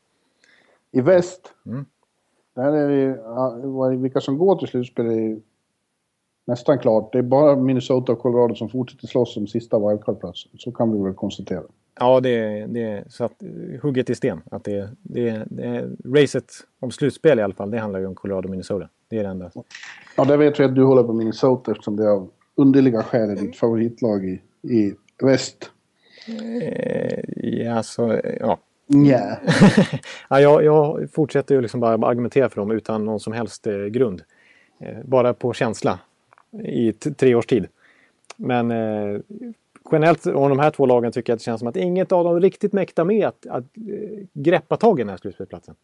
I 0.91 1.01
väst, 1.01 1.55
mm. 1.67 1.85
där 2.55 2.73
är 2.73 3.91
det, 3.91 3.97
vilka 3.97 4.21
som 4.21 4.39
går 4.39 4.57
till 4.57 4.69
slutspel 4.69 5.07
är 5.07 5.41
nästan 6.45 6.79
klart. 6.79 7.13
Det 7.13 7.19
är 7.19 7.23
bara 7.23 7.57
Minnesota 7.57 8.13
och 8.13 8.19
Colorado 8.19 8.55
som 8.55 8.69
fortsätter 8.69 9.07
slåss 9.07 9.37
om 9.37 9.47
sista 9.47 9.79
wildcard-platsen. 9.79 10.51
Så 10.59 10.73
kan 10.73 10.93
vi 10.93 11.05
väl 11.05 11.15
konstatera. 11.15 11.63
Ja, 12.01 12.21
det 12.21 12.31
är, 12.31 12.67
det 12.67 12.83
är 12.83 13.05
så 13.09 13.25
att, 13.25 13.43
hugget 13.83 14.11
i 14.11 14.15
sten. 14.15 14.41
Att 14.51 14.65
det, 14.65 14.91
det, 15.03 15.45
det, 15.51 15.91
racet 16.05 16.53
om 16.81 16.91
slutspel 16.91 17.39
i 17.39 17.43
alla 17.43 17.55
fall, 17.55 17.71
det 17.71 17.79
handlar 17.79 18.01
ju 18.01 18.07
om 18.07 18.15
Colorado 18.15 18.47
och 18.47 18.51
Minnesota. 18.51 18.89
Det 19.09 19.19
är 19.19 19.23
det 19.23 19.29
enda. 19.29 19.51
Ja, 20.17 20.25
där 20.25 20.37
vet 20.37 20.61
vi 20.61 20.65
att 20.65 20.75
du 20.75 20.85
håller 20.85 21.03
på 21.03 21.13
Minnesota 21.13 21.71
eftersom 21.71 21.97
det 21.97 22.05
är 22.05 22.09
av 22.09 22.31
underliga 22.55 23.03
skäl 23.03 23.31
är 23.31 23.37
ditt 23.37 23.57
favoritlag 23.57 24.25
i, 24.25 24.41
i 24.63 24.95
väst. 25.23 25.71
Eh, 26.29 27.19
ja, 27.37 27.83
så, 27.83 28.21
ja. 28.41 28.59
Yeah. 29.07 29.39
ja, 30.29 30.41
jag, 30.41 30.65
jag 30.65 31.09
fortsätter 31.13 31.55
ju 31.55 31.61
liksom 31.61 31.81
bara 31.81 32.07
argumentera 32.07 32.49
för 32.49 32.61
dem 32.61 32.71
utan 32.71 33.05
någon 33.05 33.21
som 33.21 33.33
helst 33.33 33.67
eh, 33.67 33.85
grund. 33.85 34.23
Eh, 34.81 34.99
bara 35.05 35.35
på 35.35 35.53
känsla 35.53 35.99
i 36.65 36.93
tre 36.93 37.35
års 37.35 37.47
tid. 37.47 37.67
Men 38.37 38.71
eh, 38.71 39.21
generellt 39.93 40.27
om 40.27 40.49
de 40.49 40.59
här 40.59 40.71
två 40.71 40.87
lagen 40.87 41.13
tycker 41.13 41.33
jag 41.33 41.35
att 41.35 41.41
det 41.41 41.45
känns 41.45 41.59
som 41.59 41.69
att 41.69 41.77
inget 41.77 42.13
av 42.13 42.25
dem 42.25 42.41
riktigt 42.41 42.73
mäktar 42.73 43.05
med 43.05 43.27
att, 43.27 43.47
att 43.47 43.65
eh, 43.77 44.27
greppa 44.33 44.77
tag 44.77 45.01
i 45.01 45.03
den 45.03 45.11
här 45.11 45.17
slutspelsplatsen. 45.17 45.75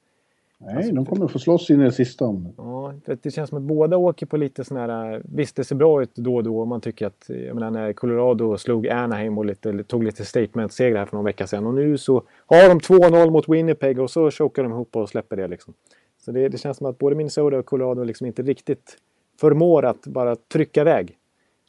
Nej, 0.66 0.76
alltså, 0.76 0.94
de 0.94 1.06
kommer 1.06 1.28
få 1.28 1.38
slåss 1.38 1.70
in 1.70 1.80
i 1.80 1.84
det 1.84 1.92
sista 1.92 2.24
om 2.24 2.52
Ja, 2.56 2.94
det 3.22 3.30
känns 3.30 3.48
som 3.50 3.58
att 3.58 3.64
båda 3.64 3.96
åker 3.96 4.26
på 4.26 4.36
lite 4.36 4.64
sån 4.64 4.76
här... 4.76 5.22
Visst, 5.24 5.56
det 5.56 5.64
ser 5.64 5.76
bra 5.76 6.02
ut 6.02 6.14
då 6.14 6.36
och 6.36 6.44
då. 6.44 6.64
Man 6.64 6.80
tycker 6.80 7.06
att... 7.06 7.24
Jag 7.28 7.54
menar 7.54 7.70
när 7.70 7.92
Colorado 7.92 8.58
slog 8.58 8.88
Anaheim 8.88 9.38
och 9.38 9.44
lite, 9.44 9.84
tog 9.84 10.04
lite 10.04 10.24
statement-seger 10.24 10.96
här 10.96 11.06
för 11.06 11.16
någon 11.16 11.24
vecka 11.24 11.46
sedan. 11.46 11.66
Och 11.66 11.74
nu 11.74 11.98
så 11.98 12.22
har 12.46 12.68
de 12.68 12.80
2-0 12.80 13.30
mot 13.30 13.48
Winnipeg 13.48 14.00
och 14.00 14.10
så 14.10 14.30
chokar 14.30 14.62
de 14.62 14.72
ihop 14.72 14.96
och 14.96 15.08
släpper 15.08 15.36
det 15.36 15.48
liksom. 15.48 15.74
Så 16.18 16.32
det, 16.32 16.48
det 16.48 16.58
känns 16.58 16.76
som 16.76 16.86
att 16.86 16.98
både 16.98 17.16
Minnesota 17.16 17.58
och 17.58 17.66
Colorado 17.66 18.04
liksom 18.04 18.26
inte 18.26 18.42
riktigt 18.42 18.98
förmår 19.40 19.84
att 19.84 20.06
bara 20.06 20.36
trycka 20.36 20.80
iväg. 20.80 21.18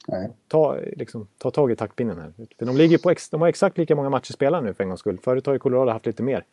Nej. 0.08 0.30
Ta, 0.48 0.78
liksom, 0.96 1.28
ta 1.38 1.52
tag 1.52 1.72
i 1.72 1.76
taktpinnen 1.76 2.20
här. 2.20 2.34
För 2.58 2.66
de, 2.66 2.78
ligger 2.78 2.98
på 2.98 3.10
ex, 3.10 3.30
de 3.30 3.41
har 3.41 3.48
exakt 3.48 3.78
lika 3.78 3.96
många 3.96 4.10
matcher 4.10 4.34
spelade 4.34 4.68
nu 4.68 4.74
för 4.74 4.84
en 4.84 4.89
gångs 4.89 5.00
skull. 5.00 5.18
Förut 5.24 5.46
har 5.46 5.54
ju 5.54 5.60
Colorado 5.60 5.91
haft 5.91 6.06
lite 6.06 6.24
mer. 6.24 6.43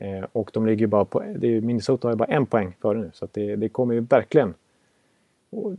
Eh, 0.00 0.24
och 0.32 0.50
de 0.52 0.66
ligger 0.66 0.86
bara 0.86 1.04
på... 1.04 1.20
Det 1.20 1.56
är, 1.56 1.60
Minnesota 1.60 2.08
har 2.08 2.12
ju 2.12 2.16
bara 2.16 2.28
en 2.28 2.46
poäng 2.46 2.76
före 2.82 2.98
nu. 2.98 3.10
Så 3.14 3.28
det, 3.32 3.56
det 3.56 3.68
kommer 3.68 3.94
ju 3.94 4.00
verkligen... 4.00 4.54
Och, 5.50 5.72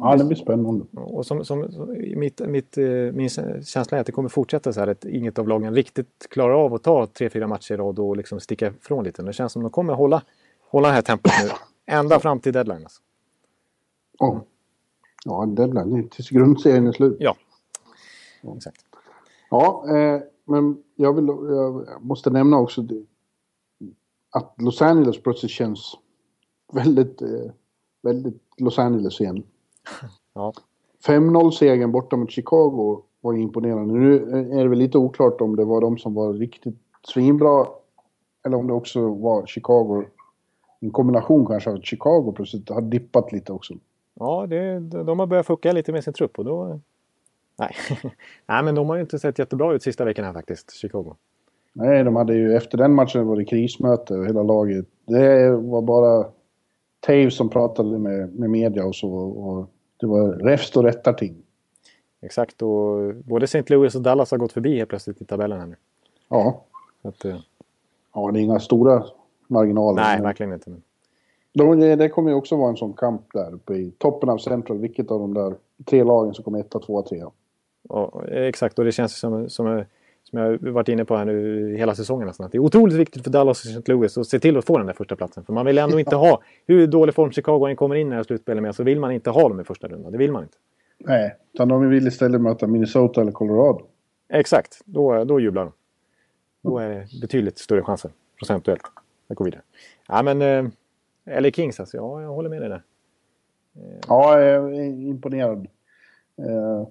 ja, 0.00 0.16
det 0.16 0.24
blir 0.24 0.36
spännande. 0.36 0.84
Och 0.92 1.26
som, 1.26 1.44
som, 1.44 1.72
som, 1.72 1.96
mitt, 2.16 2.40
mitt, 2.48 2.78
eh, 2.78 2.84
min 3.12 3.28
känsla 3.64 3.96
är 3.96 4.00
att 4.00 4.06
det 4.06 4.12
kommer 4.12 4.28
fortsätta 4.28 4.72
så 4.72 4.80
här 4.80 4.86
att 4.86 5.04
inget 5.04 5.38
av 5.38 5.48
lagen 5.48 5.74
riktigt 5.74 6.26
klarar 6.30 6.54
av 6.54 6.74
att 6.74 6.82
ta 6.82 7.06
tre, 7.06 7.30
fyra 7.30 7.46
matcher 7.46 7.74
i 7.74 7.76
rad 7.76 7.98
och 7.98 8.16
liksom 8.16 8.40
sticka 8.40 8.66
ifrån 8.66 9.04
lite. 9.04 9.22
Det 9.22 9.32
känns 9.32 9.52
som 9.52 9.62
de 9.62 9.70
kommer 9.70 9.94
hålla, 9.94 10.22
hålla 10.68 10.88
det 10.88 10.94
här 10.94 11.02
tempot 11.02 11.32
nu. 11.42 11.50
Ända 11.86 12.20
fram 12.20 12.40
till 12.40 12.52
deadline. 12.52 12.82
Alltså. 12.82 13.02
Oh. 14.18 14.38
Ja, 15.24 15.46
deadline 15.46 16.08
tills 16.08 16.30
grundserien 16.30 16.86
är 16.86 16.92
slut. 16.92 17.16
Ja, 17.20 17.36
exakt. 18.56 18.84
Ja, 19.50 19.84
eh, 19.88 20.20
men 20.44 20.82
jag, 20.96 21.12
vill, 21.12 21.26
jag 21.26 21.86
måste 22.00 22.30
nämna 22.30 22.58
också 22.58 22.86
att 24.30 24.54
Los 24.58 24.82
Angeles 24.82 25.22
plötsligt 25.22 25.52
känns 25.52 25.96
väldigt, 26.72 27.22
eh, 27.22 27.52
väldigt 28.02 28.42
Los 28.56 28.78
Angeles 28.78 29.20
igen. 29.20 29.42
Ja. 30.34 30.52
5-0-segern 31.06 31.92
borta 31.92 32.16
mot 32.16 32.30
Chicago 32.30 33.02
var 33.20 33.34
imponerande. 33.34 33.94
Nu 33.94 34.14
är 34.58 34.62
det 34.62 34.68
väl 34.68 34.78
lite 34.78 34.98
oklart 34.98 35.40
om 35.40 35.56
det 35.56 35.64
var 35.64 35.80
de 35.80 35.98
som 35.98 36.14
var 36.14 36.32
riktigt 36.32 36.78
svinbra 37.02 37.66
eller 38.46 38.56
om 38.56 38.66
det 38.66 38.72
också 38.72 39.14
var 39.14 39.46
Chicago. 39.46 40.04
En 40.80 40.90
kombination 40.90 41.46
kanske 41.46 41.70
av 41.70 41.76
att 41.76 41.84
Chicago 41.84 42.32
plötsligt 42.36 42.68
har 42.68 42.80
dippat 42.80 43.32
lite 43.32 43.52
också. 43.52 43.74
Ja, 44.14 44.46
det, 44.46 44.80
de 44.80 45.18
har 45.18 45.26
börjat 45.26 45.46
fucka 45.46 45.72
lite 45.72 45.92
med 45.92 46.04
sin 46.04 46.12
trupp 46.12 46.38
och 46.38 46.44
då... 46.44 46.80
Nej. 47.58 47.74
Nej, 48.46 48.62
men 48.64 48.74
de 48.74 48.88
har 48.88 48.96
ju 48.96 49.02
inte 49.02 49.18
sett 49.18 49.38
jättebra 49.38 49.72
ut 49.72 49.82
sista 49.82 50.04
veckan 50.04 50.24
här 50.24 50.32
faktiskt, 50.32 50.72
Chicago. 50.72 51.16
Nej, 51.72 52.04
de 52.04 52.16
hade 52.16 52.34
ju 52.34 52.56
efter 52.56 52.78
den 52.78 52.94
matchen 52.94 53.26
var 53.26 53.36
det 53.36 53.44
krismöte 53.44 54.14
och 54.14 54.26
hela 54.26 54.42
laget. 54.42 54.86
Det 55.06 55.50
var 55.50 55.82
bara 55.82 56.26
Taves 57.00 57.36
som 57.36 57.48
pratade 57.48 57.98
med, 57.98 58.34
med 58.34 58.50
media 58.50 58.84
och 58.84 58.94
så. 58.94 59.12
Och 59.14 59.66
det 60.00 60.06
var 60.06 60.32
räfst 60.32 60.76
och 60.76 60.84
rättarting. 60.84 61.42
Exakt, 62.22 62.62
och 62.62 63.14
både 63.14 63.44
St. 63.44 63.64
Louis 63.66 63.94
och 63.94 64.02
Dallas 64.02 64.30
har 64.30 64.38
gått 64.38 64.52
förbi 64.52 64.76
helt 64.76 64.88
plötsligt 64.88 65.22
i 65.22 65.24
tabellen 65.24 65.60
här 65.60 65.66
nu. 65.66 65.76
Ja. 66.28 66.64
Att, 67.02 67.24
uh... 67.24 67.36
Ja, 68.14 68.30
det 68.30 68.40
är 68.40 68.42
inga 68.42 68.60
stora 68.60 69.04
marginaler. 69.48 70.02
Nej, 70.02 70.22
verkligen 70.22 70.52
inte. 70.52 70.70
De, 71.52 71.80
det 71.80 72.08
kommer 72.08 72.30
ju 72.30 72.36
också 72.36 72.56
vara 72.56 72.70
en 72.70 72.76
sån 72.76 72.92
kamp 72.92 73.22
där 73.32 73.54
uppe 73.54 73.74
i 73.74 73.90
toppen 73.98 74.28
av 74.28 74.38
Central. 74.38 74.78
Vilket 74.78 75.10
av 75.10 75.20
de 75.20 75.34
där 75.34 75.54
tre 75.84 76.04
lagen 76.04 76.34
som 76.34 76.44
kommer 76.44 76.60
etta, 76.60 76.78
tvåa, 76.78 77.02
trea. 77.02 77.30
Ja, 77.88 78.22
exakt, 78.26 78.78
och 78.78 78.84
det 78.84 78.92
känns 78.92 79.18
som, 79.18 79.48
som, 79.48 79.84
som 80.30 80.38
jag 80.38 80.58
varit 80.58 80.88
inne 80.88 81.04
på 81.04 81.16
här 81.16 81.24
nu 81.24 81.76
hela 81.76 81.94
säsongen 81.94 82.26
nästan. 82.26 82.46
Att 82.46 82.52
det 82.52 82.58
är 82.58 82.62
otroligt 82.62 82.96
viktigt 82.96 83.24
för 83.24 83.30
Dallas 83.30 83.64
och 83.64 83.70
St. 83.70 83.92
Louis 83.92 84.18
att 84.18 84.26
se 84.26 84.38
till 84.38 84.56
att 84.56 84.64
få 84.64 84.78
den 84.78 84.86
där 84.86 84.94
första 84.94 85.16
platsen. 85.16 85.44
För 85.44 85.52
man 85.52 85.66
vill 85.66 85.78
ändå 85.78 85.98
inte 85.98 86.16
ha, 86.16 86.42
hur 86.66 86.86
dålig 86.86 87.14
form 87.14 87.32
Chicago 87.32 87.66
än 87.66 87.76
kommer 87.76 87.94
in 87.94 88.06
i 88.06 88.10
det 88.10 88.16
här 88.16 88.22
slutspelet 88.22 88.62
med, 88.62 88.74
så 88.74 88.82
vill 88.82 89.00
man 89.00 89.12
inte 89.12 89.30
ha 89.30 89.48
dem 89.48 89.60
i 89.60 89.64
första 89.64 89.88
rundan. 89.88 90.12
Det 90.12 90.18
vill 90.18 90.32
man 90.32 90.42
inte. 90.42 90.56
Nej, 90.98 91.36
utan 91.54 91.68
de 91.68 91.88
vill 91.88 92.06
istället 92.06 92.40
möta 92.40 92.66
Minnesota 92.66 93.20
eller 93.20 93.32
Colorado. 93.32 93.82
Exakt, 94.28 94.80
då, 94.84 95.24
då 95.24 95.40
jublar 95.40 95.64
de. 95.64 95.72
Då 96.62 96.78
är 96.78 96.88
det 96.88 97.20
betydligt 97.20 97.58
större 97.58 97.82
chanser 97.82 98.10
procentuellt 98.38 98.82
att 99.28 99.36
gå 99.36 99.44
vidare. 99.44 99.62
Ja, 100.08 100.22
men 100.22 100.42
eh, 100.42 100.70
eller 101.24 101.50
Kings 101.50 101.80
alltså, 101.80 101.96
ja, 101.96 102.22
jag 102.22 102.28
håller 102.28 102.48
med 102.48 102.62
dig 102.62 102.68
där. 102.68 102.82
Ja, 104.08 104.40
jag 104.40 104.74
är 104.76 104.84
imponerad. 104.84 105.66
Eh, 106.38 106.88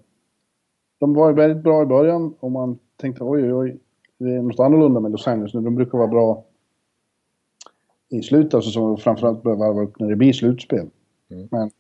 de 0.99 1.13
var 1.13 1.33
väldigt 1.33 1.63
bra 1.63 1.81
i 1.81 1.85
början 1.85 2.33
och 2.39 2.51
man 2.51 2.79
tänkte 2.99 3.23
oj, 3.23 3.53
oj, 3.53 3.77
det 4.17 4.29
är 4.29 4.41
något 4.41 4.59
annorlunda 4.59 4.99
med 4.99 5.11
Los 5.11 5.27
Angeles 5.27 5.53
nu. 5.53 5.61
De 5.61 5.75
brukar 5.75 5.97
vara 5.97 6.07
bra 6.07 6.43
i 8.09 8.21
slutet 8.21 8.53
av 8.53 8.61
säsongen 8.61 8.91
och 8.91 9.01
framförallt 9.01 9.43
börja 9.43 9.57
varva 9.57 9.81
upp 9.81 9.99
när 9.99 10.09
det 10.09 10.15
blir 10.15 10.33
slutspel. 10.33 10.89
Mm. 11.29 11.47
Men 11.51 11.71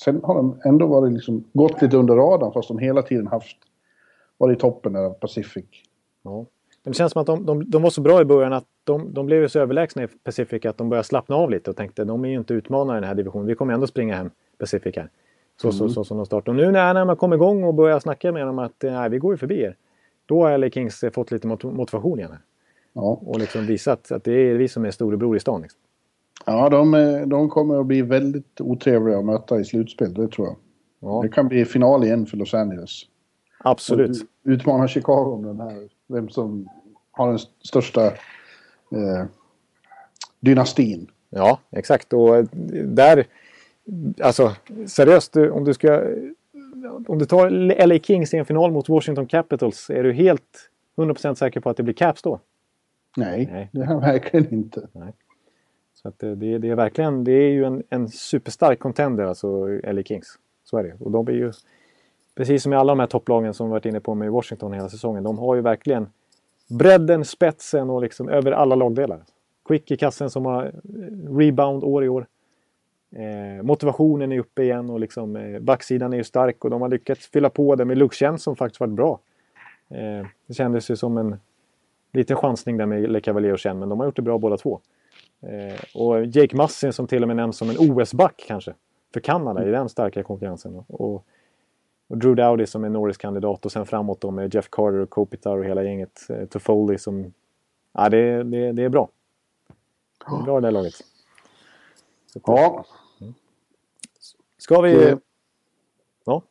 sen 0.00 0.20
har 0.24 0.34
de 0.34 0.60
ändå 0.64 0.86
varit 0.86 1.12
liksom, 1.12 1.44
gått 1.52 1.82
lite 1.82 1.96
under 1.96 2.14
radarn 2.14 2.52
fast 2.52 2.68
de 2.68 2.78
hela 2.78 3.02
tiden 3.02 3.26
haft 3.26 3.56
varit 4.38 4.58
i 4.58 4.60
toppen 4.60 4.96
av 4.96 5.10
Pacific. 5.10 5.64
Ja. 6.22 6.46
Det 6.82 6.94
känns 6.94 7.12
som 7.12 7.20
att 7.20 7.26
de, 7.26 7.46
de, 7.46 7.70
de 7.70 7.82
var 7.82 7.90
så 7.90 8.00
bra 8.00 8.20
i 8.20 8.24
början 8.24 8.52
att 8.52 8.64
de, 8.84 9.14
de 9.14 9.26
blev 9.26 9.48
så 9.48 9.58
överlägsna 9.58 10.02
i 10.02 10.06
Pacific 10.06 10.64
att 10.64 10.78
de 10.78 10.88
började 10.88 11.06
slappna 11.06 11.36
av 11.36 11.50
lite 11.50 11.70
och 11.70 11.76
tänkte 11.76 12.04
de 12.04 12.24
är 12.24 12.28
ju 12.28 12.38
inte 12.38 12.54
utmanare 12.54 12.98
i 12.98 13.00
den 13.00 13.08
här 13.08 13.14
divisionen. 13.14 13.46
Vi 13.46 13.54
kommer 13.54 13.74
ändå 13.74 13.86
springa 13.86 14.16
hem 14.16 14.30
Pacific 14.58 14.96
här. 14.96 15.10
Så, 15.56 15.68
mm. 15.68 15.78
så, 15.78 15.88
så 15.88 16.04
som 16.04 16.16
de 16.16 16.26
startade. 16.26 16.50
Och 16.50 16.66
nu 16.66 16.72
när, 16.72 16.94
när 16.94 17.04
man 17.04 17.16
kom 17.16 17.32
igång 17.32 17.64
och 17.64 17.74
började 17.74 18.00
snacka 18.00 18.32
med 18.32 18.46
dem 18.46 18.58
att 18.58 18.82
nej, 18.82 19.10
vi 19.10 19.18
går 19.18 19.32
ju 19.32 19.38
förbi 19.38 19.60
er. 19.60 19.76
Då 20.26 20.42
har 20.42 20.58
LA 20.58 20.70
Kings 20.70 21.04
fått 21.12 21.30
lite 21.30 21.46
motivation 21.62 22.18
igen. 22.18 22.30
Här. 22.30 22.40
Ja. 22.92 23.20
Och 23.22 23.38
liksom 23.38 23.66
visat 23.66 24.12
att 24.12 24.24
det 24.24 24.32
är 24.32 24.54
vi 24.54 24.68
som 24.68 24.84
är 24.84 24.90
storebror 24.90 25.36
i 25.36 25.40
stan. 25.40 25.62
Liksom. 25.62 25.80
Ja, 26.44 26.68
de, 26.68 26.92
de 27.26 27.48
kommer 27.48 27.80
att 27.80 27.86
bli 27.86 28.02
väldigt 28.02 28.60
otrevliga 28.60 29.18
att 29.18 29.24
möta 29.24 29.60
i 29.60 29.64
slutspel, 29.64 30.14
det 30.14 30.28
tror 30.28 30.46
jag. 30.46 30.56
Ja. 31.00 31.20
Det 31.22 31.28
kan 31.28 31.48
bli 31.48 31.64
final 31.64 32.04
igen 32.04 32.26
för 32.26 32.36
Los 32.36 32.54
Angeles. 32.54 33.02
Absolut. 33.58 34.16
Utmana 34.44 34.88
Chicago 34.88 35.32
om 35.34 35.42
den 35.42 35.60
här, 35.60 35.88
vem 36.06 36.28
som 36.28 36.68
har 37.10 37.28
den 37.28 37.38
största 37.64 38.06
eh, 38.06 39.24
dynastin. 40.40 41.10
Ja, 41.30 41.60
exakt. 41.70 42.12
Och 42.12 42.44
där, 42.84 43.26
alltså 44.20 44.52
seriöst, 44.86 45.36
om 45.36 45.64
du 45.64 45.74
ska... 45.74 46.02
Om 47.08 47.18
du 47.18 47.26
tar 47.26 47.50
LA 47.86 47.98
Kings 47.98 48.34
i 48.34 48.36
en 48.36 48.44
final 48.44 48.72
mot 48.72 48.88
Washington 48.88 49.26
Capitals, 49.26 49.90
är 49.90 50.02
du 50.02 50.12
helt 50.12 50.70
100% 50.96 51.34
säker 51.34 51.60
på 51.60 51.70
att 51.70 51.76
det 51.76 51.82
blir 51.82 51.94
Caps 51.94 52.22
då? 52.22 52.40
Nej, 53.16 53.48
Nej. 53.52 53.68
det 53.72 53.80
är 53.80 53.84
han 53.84 54.00
verkligen 54.00 54.54
inte. 54.54 54.88
Så 55.94 56.08
att 56.08 56.18
det, 56.18 56.58
det 56.58 56.68
är 56.68 56.74
verkligen, 56.74 57.24
det 57.24 57.32
är 57.32 57.50
ju 57.50 57.64
en, 57.64 57.82
en 57.90 58.08
superstark 58.08 58.78
contender 58.78 59.24
alltså 59.24 59.66
LA 59.66 60.02
Kings. 60.02 60.38
Så 60.64 60.78
är 60.78 60.82
det. 60.82 60.96
Och 61.00 61.10
de 61.10 61.28
är 61.28 61.32
ju, 61.32 61.52
precis 62.34 62.62
som 62.62 62.72
i 62.72 62.76
alla 62.76 62.92
de 62.92 63.00
här 63.00 63.06
topplagen 63.06 63.54
som 63.54 63.66
vi 63.66 63.70
varit 63.70 63.86
inne 63.86 64.00
på 64.00 64.14
med 64.14 64.30
Washington 64.30 64.72
hela 64.72 64.88
säsongen, 64.88 65.24
de 65.24 65.38
har 65.38 65.54
ju 65.54 65.60
verkligen 65.60 66.08
bredden, 66.68 67.24
spetsen 67.24 67.90
och 67.90 68.02
liksom 68.02 68.28
över 68.28 68.52
alla 68.52 68.74
lagdelar. 68.74 69.20
Quick 69.68 69.90
i 69.90 69.96
kassen 69.96 70.30
som 70.30 70.46
har 70.46 70.64
eh, 70.64 71.36
rebound 71.36 71.84
år 71.84 72.04
i 72.04 72.08
år. 72.08 72.26
Eh, 73.16 73.62
motivationen 73.62 74.32
är 74.32 74.38
uppe 74.38 74.62
igen 74.62 74.90
och 74.90 75.00
liksom, 75.00 75.36
eh, 75.36 75.60
backsidan 75.60 76.12
är 76.12 76.16
ju 76.16 76.24
stark 76.24 76.64
och 76.64 76.70
de 76.70 76.82
har 76.82 76.88
lyckats 76.88 77.26
fylla 77.26 77.50
på 77.50 77.74
det 77.74 77.84
med 77.84 77.98
Luke 77.98 78.38
som 78.38 78.56
faktiskt 78.56 78.80
varit 78.80 78.92
bra. 78.92 79.20
Eh, 79.88 80.26
det 80.46 80.54
kändes 80.54 80.90
ju 80.90 80.96
som 80.96 81.18
en 81.18 81.36
liten 82.12 82.36
chansning 82.36 82.76
där 82.76 82.86
med 82.86 83.10
Le 83.10 83.20
Cavalier 83.20 83.52
och 83.52 83.60
Chen, 83.60 83.78
men 83.78 83.88
de 83.88 83.98
har 84.00 84.06
gjort 84.06 84.16
det 84.16 84.22
bra 84.22 84.38
båda 84.38 84.56
två. 84.56 84.80
Eh, 85.40 86.02
och 86.02 86.26
Jake 86.26 86.56
Massin 86.56 86.92
som 86.92 87.06
till 87.06 87.22
och 87.22 87.28
med 87.28 87.36
nämns 87.36 87.56
som 87.56 87.70
en 87.70 87.76
OS-back 87.78 88.44
kanske. 88.48 88.74
För 89.12 89.20
Kanada 89.20 89.68
i 89.68 89.70
den 89.70 89.88
starka 89.88 90.22
konkurrensen. 90.22 90.76
Och, 90.76 91.24
och 92.08 92.18
Drew 92.18 92.36
Dowdy 92.36 92.66
som 92.66 92.84
är 92.84 92.88
Norris-kandidat 92.88 93.64
och 93.64 93.72
sen 93.72 93.86
framåt 93.86 94.20
då 94.20 94.30
med 94.30 94.54
Jeff 94.54 94.68
Carter 94.70 94.98
och 94.98 95.10
Kopitar 95.10 95.58
och 95.58 95.64
hela 95.64 95.82
gänget. 95.82 96.30
Eh, 96.30 96.46
Toffoli 96.46 96.98
som... 96.98 97.32
Ja, 97.92 98.08
det, 98.08 98.42
det, 98.42 98.72
det 98.72 98.82
är 98.82 98.88
bra. 98.88 99.08
Det 100.28 100.36
är 100.36 100.42
bra 100.42 100.60
det 100.60 100.66
här 100.66 100.72
laget. 100.72 100.94
Så, 100.94 101.02
Ja, 102.46 102.84
Ska 104.66 104.80
vi... 104.80 104.94
det, 104.94 105.18
Ja, 106.24 106.42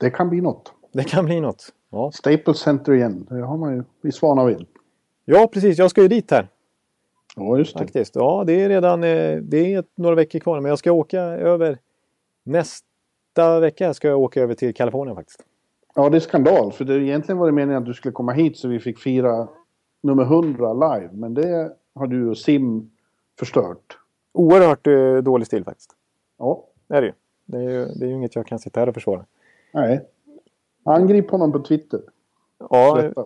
det 0.00 0.10
kan 0.10 0.28
bli 0.28 0.40
något. 0.40 0.72
det 0.92 1.04
kan 1.04 1.24
bli 1.24 1.40
något. 1.40 1.74
Ja. 1.90 2.10
Staples 2.12 2.58
Center 2.58 2.92
igen, 2.92 3.26
det 3.30 3.42
har 3.42 3.56
man 3.56 3.74
ju 3.76 3.84
i 4.08 4.12
Svanaville. 4.12 4.66
ja, 5.24 5.48
precis. 5.52 5.78
Jag 5.78 5.90
ska 5.90 6.02
ju 6.02 6.08
dit 6.08 6.30
här. 6.30 6.48
Ja, 7.36 7.58
just 7.58 7.72
det. 7.72 7.78
Faktiskt. 7.78 8.16
Ja, 8.16 8.44
det 8.46 8.52
är 8.52 8.68
redan 8.68 9.04
eh, 9.04 9.36
det 9.36 9.74
är 9.74 9.84
några 9.94 10.14
veckor 10.14 10.38
kvar. 10.38 10.60
Men 10.60 10.68
jag 10.68 10.78
ska 10.78 10.92
åka 10.92 11.20
över 11.20 11.78
nästa 12.42 13.60
vecka 13.60 13.94
ska 13.94 14.08
jag 14.08 14.20
åka 14.20 14.42
över 14.42 14.54
till 14.54 14.74
Kalifornien 14.74 15.16
faktiskt. 15.16 15.44
Ja, 15.94 16.08
det 16.08 16.16
är 16.16 16.20
skandal. 16.20 16.72
För 16.72 16.84
det, 16.84 16.94
egentligen 16.94 17.38
var 17.38 17.46
det 17.46 17.52
meningen 17.52 17.82
att 17.82 17.86
du 17.86 17.94
skulle 17.94 18.12
komma 18.12 18.32
hit 18.32 18.58
så 18.58 18.68
vi 18.68 18.80
fick 18.80 18.98
fira 18.98 19.48
nummer 20.02 20.22
100 20.22 20.72
live. 20.72 21.10
Men 21.12 21.34
det 21.34 21.72
har 21.94 22.06
du 22.06 22.28
och 22.28 22.38
Sim 22.38 22.90
förstört. 23.38 23.98
Oerhört 24.32 24.86
eh, 24.86 25.16
dålig 25.16 25.46
stil 25.46 25.64
faktiskt. 25.64 25.90
Ja, 26.38 26.64
Det 26.88 26.96
är 26.96 27.00
det 27.00 27.06
ju. 27.06 27.12
Det 27.48 27.56
är 27.56 27.70
ju, 27.70 27.86
det 27.86 28.04
är 28.04 28.08
ju 28.08 28.14
inget 28.14 28.34
jag 28.36 28.46
kan 28.46 28.58
sitta 28.58 28.80
här 28.80 28.88
och 28.88 28.94
försvara. 28.94 29.24
nej. 29.72 30.06
Angrip 30.84 31.30
honom 31.30 31.52
på 31.52 31.58
Twitter. 31.58 32.00
Ja, 32.70 33.02
Detta. 33.02 33.24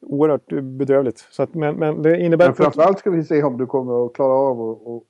oerhört 0.00 0.52
bedrövligt. 0.62 1.18
Så 1.30 1.42
att, 1.42 1.54
men, 1.54 1.76
men 1.76 2.02
det 2.02 2.20
innebär... 2.20 2.46
Men 2.46 2.54
framförallt 2.54 2.98
ska 2.98 3.10
vi 3.10 3.24
se 3.24 3.42
om 3.42 3.58
du 3.58 3.66
kommer 3.66 4.06
att 4.06 4.12
klara 4.12 4.32
av 4.32 4.60
att 4.60 4.78
och, 4.86 5.04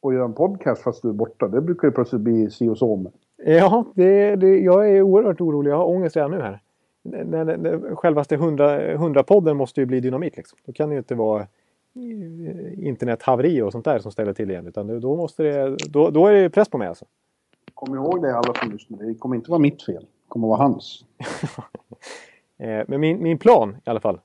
och 0.00 0.14
göra 0.14 0.24
en 0.24 0.32
podcast 0.32 0.82
fast 0.82 1.02
du 1.02 1.08
är 1.08 1.12
borta. 1.12 1.48
Det 1.48 1.60
brukar 1.60 1.88
ju 1.88 1.92
plötsligt 1.92 2.20
bli 2.22 2.50
si 2.50 2.68
och 2.68 2.78
så 2.78 2.96
med. 2.96 3.12
Ja, 3.36 3.84
det, 3.94 4.36
det, 4.36 4.58
jag 4.58 4.90
är 4.90 5.02
oerhört 5.02 5.40
orolig. 5.40 5.70
Jag 5.70 5.76
har 5.76 5.88
ångest 5.88 6.16
redan 6.16 6.30
nu 6.30 6.40
här. 6.40 6.60
När, 7.02 7.24
när, 7.24 7.56
när, 7.56 7.94
självaste 7.94 8.36
100-podden 8.36 9.54
måste 9.54 9.80
ju 9.80 9.86
bli 9.86 10.00
dynamit. 10.00 10.36
Liksom. 10.36 10.58
Då 10.64 10.72
kan 10.72 10.88
det 10.88 10.92
ju 10.94 10.98
inte 10.98 11.14
vara 11.14 11.40
eh, 11.40 12.86
internethaveri 12.86 13.62
och 13.62 13.72
sånt 13.72 13.84
där 13.84 13.98
som 13.98 14.12
ställer 14.12 14.32
till 14.32 14.50
igen. 14.50 14.66
Utan 14.66 14.86
det- 14.86 15.00
då, 15.00 15.16
måste 15.16 15.42
det, 15.42 15.76
då, 15.90 16.10
då 16.10 16.26
är 16.26 16.32
det 16.32 16.50
press 16.50 16.68
på 16.68 16.78
mig 16.78 16.88
alltså. 16.88 17.04
Kom 17.86 17.94
ihåg 17.94 18.22
det 18.22 18.36
alla 18.36 18.54
som 18.54 18.72
lyssnar. 18.72 18.98
Det 18.98 19.14
kommer 19.14 19.36
inte 19.36 19.50
vara 19.50 19.58
mitt 19.58 19.82
fel. 19.82 20.02
Det 20.02 20.28
kommer 20.28 20.48
vara 20.48 20.58
hans. 20.58 21.04
Eh, 22.58 22.84
men 22.88 23.00
min, 23.00 23.22
min 23.22 23.38
plan 23.38 23.76
i 23.86 23.90
alla 23.90 24.00
fall. 24.00 24.20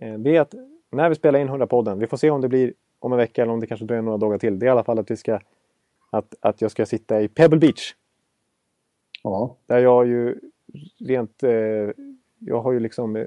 Eh, 0.00 0.14
det 0.14 0.36
är 0.36 0.40
att 0.40 0.54
när 0.90 1.08
vi 1.08 1.14
spelar 1.14 1.38
in 1.38 1.48
100-podden. 1.48 1.98
Vi 1.98 2.06
får 2.06 2.16
se 2.16 2.30
om 2.30 2.40
det 2.40 2.48
blir 2.48 2.72
om 2.98 3.12
en 3.12 3.18
vecka 3.18 3.42
eller 3.42 3.52
om 3.52 3.60
det 3.60 3.66
kanske 3.66 3.86
dröjer 3.86 4.02
några 4.02 4.18
dagar 4.18 4.38
till. 4.38 4.58
Det 4.58 4.66
är 4.66 4.68
i 4.68 4.70
alla 4.70 4.84
fall 4.84 4.98
att 4.98 5.10
vi 5.10 5.16
ska... 5.16 5.40
Att, 6.10 6.34
att 6.40 6.60
jag 6.60 6.70
ska 6.70 6.86
sitta 6.86 7.22
i 7.22 7.28
Pebble 7.28 7.58
Beach. 7.58 7.94
Ja, 9.22 9.56
Där 9.66 9.78
jag 9.78 10.06
ju 10.06 10.40
rent... 10.98 11.42
Eh, 11.42 11.50
jag 12.38 12.60
har 12.62 12.72
ju 12.72 12.80
liksom... 12.80 13.26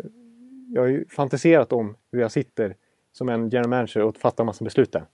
Jag 0.73 0.81
har 0.81 0.87
ju 0.87 1.05
fantiserat 1.07 1.73
om 1.73 1.95
hur 2.11 2.19
jag 2.19 2.31
sitter 2.31 2.75
som 3.11 3.29
en 3.29 3.49
general 3.49 3.69
manager 3.69 4.01
och 4.01 4.17
fattar 4.17 4.43
massa 4.43 4.63
beslut 4.63 4.91
där. 4.91 5.05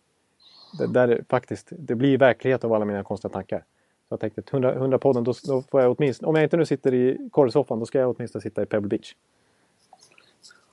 Det, 0.80 0.88
där 0.88 1.08
är 1.08 1.24
faktiskt, 1.30 1.68
det 1.78 1.96
blir 1.96 2.18
verklighet 2.18 2.64
av 2.64 2.74
alla 2.74 2.86
mina 2.86 3.04
konstiga 3.04 3.32
tankar. 3.32 3.64
Så 4.08 4.14
jag 4.14 4.20
tänkte 4.20 4.42
att 4.42 4.54
100, 4.54 4.74
100 4.74 5.00
podden, 5.00 5.24
då, 5.24 5.34
då 5.48 5.62
får 5.62 5.82
jag 5.82 5.96
åtminstone... 5.98 6.30
Om 6.30 6.36
jag 6.36 6.44
inte 6.44 6.58
nu 6.58 6.66
sitter 6.66 6.94
i 6.94 7.30
korrsoffan, 7.32 7.80
då 7.80 7.86
ska 7.86 8.00
jag 8.00 8.16
åtminstone 8.16 8.42
sitta 8.42 8.64
i 8.64 8.66
Pebble 8.66 8.90
Beach. 8.90 9.16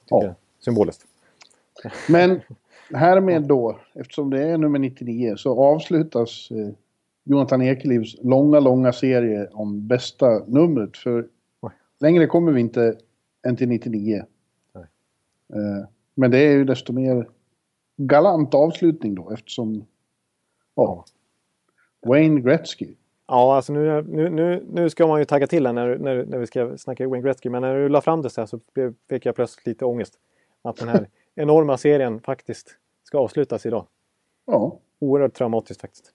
Tycker 0.04 0.26
Ja. 0.26 0.34
Symboliskt. 0.58 1.06
Men 2.08 2.40
härmed 2.90 3.42
då, 3.42 3.78
eftersom 3.94 4.30
det 4.30 4.42
är 4.42 4.58
nummer 4.58 4.78
99, 4.78 5.36
så 5.36 5.64
avslutas 5.64 6.50
eh, 6.50 6.68
Jonathan 7.24 7.62
Ekelivs 7.62 8.16
långa, 8.22 8.60
långa 8.60 8.92
serie 8.92 9.48
om 9.52 9.88
bästa 9.88 10.44
numret. 10.46 10.96
För 10.96 11.28
Oj. 11.60 11.72
längre 11.98 12.26
kommer 12.26 12.52
vi 12.52 12.60
inte 12.60 12.96
än 13.46 13.56
till 13.56 13.68
99. 13.68 14.24
Nej. 14.72 14.84
Eh, 15.52 15.86
men 16.14 16.30
det 16.30 16.38
är 16.38 16.52
ju 16.52 16.64
desto 16.64 16.92
mer 16.92 17.28
galant 17.96 18.54
avslutning 18.54 19.14
då 19.14 19.30
eftersom 19.30 19.86
ja, 20.74 21.04
Wayne 22.06 22.40
Gretzky. 22.40 22.94
Ja, 23.32 23.56
alltså 23.56 23.72
nu, 23.72 24.02
nu, 24.02 24.30
nu, 24.30 24.64
nu 24.72 24.90
ska 24.90 25.06
man 25.06 25.18
ju 25.18 25.24
tagga 25.24 25.46
till 25.46 25.66
här 25.66 25.72
när, 25.72 25.98
när, 25.98 26.24
när 26.24 26.38
vi 26.38 26.46
ska 26.46 26.76
snacka 26.78 27.08
Wayne 27.08 27.24
Gretzky. 27.24 27.48
Men 27.50 27.62
när 27.62 27.74
du 27.74 27.88
la 27.88 28.00
fram 28.00 28.22
det 28.22 28.30
så 28.30 28.40
här 28.40 28.46
så 28.46 28.60
fick 29.08 29.26
jag 29.26 29.34
plötsligt 29.34 29.66
lite 29.66 29.84
ångest. 29.84 30.14
Att 30.62 30.76
den 30.76 30.88
här 30.88 31.08
enorma 31.34 31.76
serien 31.78 32.20
faktiskt 32.20 32.76
ska 33.04 33.18
avslutas 33.18 33.66
idag. 33.66 33.86
Ja, 34.46 34.78
Oerhört 34.98 35.34
traumatiskt 35.34 35.80
faktiskt. 35.80 36.12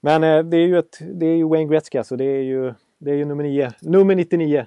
Men 0.00 0.24
eh, 0.24 0.42
det 0.42 0.56
är 0.56 0.66
ju 0.66 0.78
ett, 0.78 0.98
det 1.14 1.26
är 1.26 1.36
ju 1.36 1.48
Wayne 1.48 1.70
Gretzky 1.72 1.98
alltså. 1.98 2.16
Det 2.16 2.24
är 2.24 2.42
ju, 2.42 2.74
det 2.98 3.10
är 3.10 3.14
ju 3.14 3.24
nummer, 3.24 3.44
nio, 3.44 3.72
nummer 3.80 4.14
99 4.14 4.58
eh, 4.58 4.66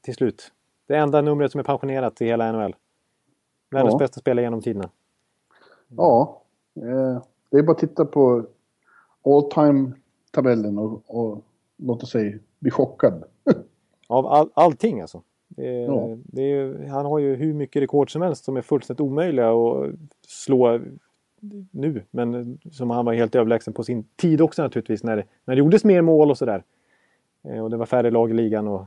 till 0.00 0.14
slut. 0.14 0.52
Det 0.86 0.96
enda 0.96 1.20
numret 1.20 1.52
som 1.52 1.58
är 1.58 1.64
pensionerat 1.64 2.20
i 2.22 2.24
hela 2.26 2.52
NHL. 2.52 2.76
Världens 3.70 3.92
Ja. 3.94 3.98
bästa 3.98 4.20
spelare 4.20 4.44
genom 4.44 4.62
tiderna. 4.62 4.90
ja. 5.88 6.42
Eh, 6.76 7.22
det 7.50 7.58
är 7.58 7.62
bara 7.62 7.72
att 7.72 7.78
titta 7.78 8.04
på 8.04 8.46
all 9.24 9.50
time-tabellen 10.42 10.78
och, 10.78 11.02
och 11.06 11.44
låt 11.76 12.02
oss 12.02 12.10
säga 12.10 12.38
bli 12.58 12.70
chockad. 12.70 13.24
Av 14.08 14.26
all, 14.26 14.50
allting 14.54 15.00
alltså. 15.00 15.22
Det, 15.48 15.64
Ja. 15.72 16.16
det 16.24 16.42
ju- 16.42 16.86
han 16.86 17.06
har 17.06 17.18
ju 17.18 17.34
hur 17.34 17.54
mycket 17.54 17.82
rekord 17.82 18.12
som 18.12 18.22
helst 18.22 18.44
som 18.44 18.56
är 18.56 18.62
fullständigt 18.62 19.00
omöjliga 19.00 19.50
att 19.50 19.90
slå 20.26 20.80
nu. 21.70 22.02
Men 22.10 22.58
som 22.72 22.90
han 22.90 23.04
var 23.04 23.14
helt 23.14 23.34
överlägsen 23.34 23.74
på 23.74 23.82
sin 23.84 24.04
tid 24.16 24.40
också 24.40 24.62
naturligtvis. 24.62 25.04
När, 25.04 25.26
när 25.44 25.54
det 25.54 25.58
gjordes 25.58 25.84
mer 25.84 26.02
mål 26.02 26.30
och 26.30 26.38
sådär. 26.38 26.62
Eh, 27.44 27.64
Och 27.64 27.70
det 27.70 27.76
var 27.76 27.86
färre 27.86 28.10
lag 28.10 28.30
i 28.30 28.34
ligan. 28.34 28.68
Och, 28.68 28.84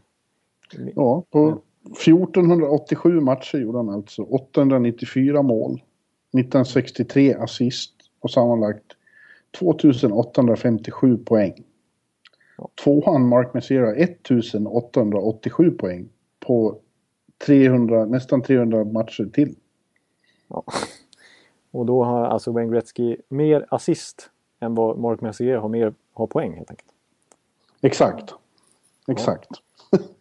Ja, 0.95 1.23
på 1.29 1.57
1487 2.05 3.19
matcher 3.19 3.57
gjorde 3.57 3.77
han 3.77 3.89
alltså 3.89 4.23
894 4.23 5.41
mål, 5.41 5.71
1963 5.71 7.33
assist 7.33 7.93
och 8.19 8.31
sammanlagt 8.31 8.83
2857 9.59 11.17
poäng. 11.17 11.63
Tvåan 12.83 13.27
Mark 13.27 13.53
Messier 13.53 13.95
1887 14.01 15.71
poäng 15.71 16.09
på 16.39 16.79
300, 17.45 18.05
nästan 18.05 18.41
300 18.41 18.83
matcher 18.83 19.29
till. 19.33 19.55
ja. 20.47 20.63
och 21.71 21.85
då 21.85 22.03
har 22.03 22.25
alltså 22.25 22.51
Wayne 22.51 22.71
Gretzky 22.71 23.17
mer 23.29 23.65
assist 23.69 24.29
än 24.59 24.75
vad 24.75 24.97
Mark 24.97 25.21
Messier 25.21 25.57
har, 25.57 25.69
mer, 25.69 25.93
har 26.13 26.27
poäng 26.27 26.53
helt 26.53 26.69
enkelt. 26.69 26.91
Exakt. 27.81 28.33
Exakt. 29.07 29.49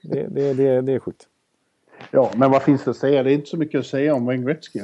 Det, 0.02 0.26
det, 0.26 0.52
det, 0.52 0.80
det 0.80 0.92
är 0.92 0.98
sjukt. 0.98 1.28
Ja, 2.10 2.30
men 2.36 2.50
vad 2.50 2.62
finns 2.62 2.84
det 2.84 2.90
att 2.90 2.96
säga? 2.96 3.22
Det 3.22 3.32
är 3.32 3.34
inte 3.34 3.50
så 3.50 3.56
mycket 3.56 3.80
att 3.80 3.86
säga 3.86 4.14
om 4.14 4.26
Wayne 4.26 4.44
Gretzky. 4.44 4.80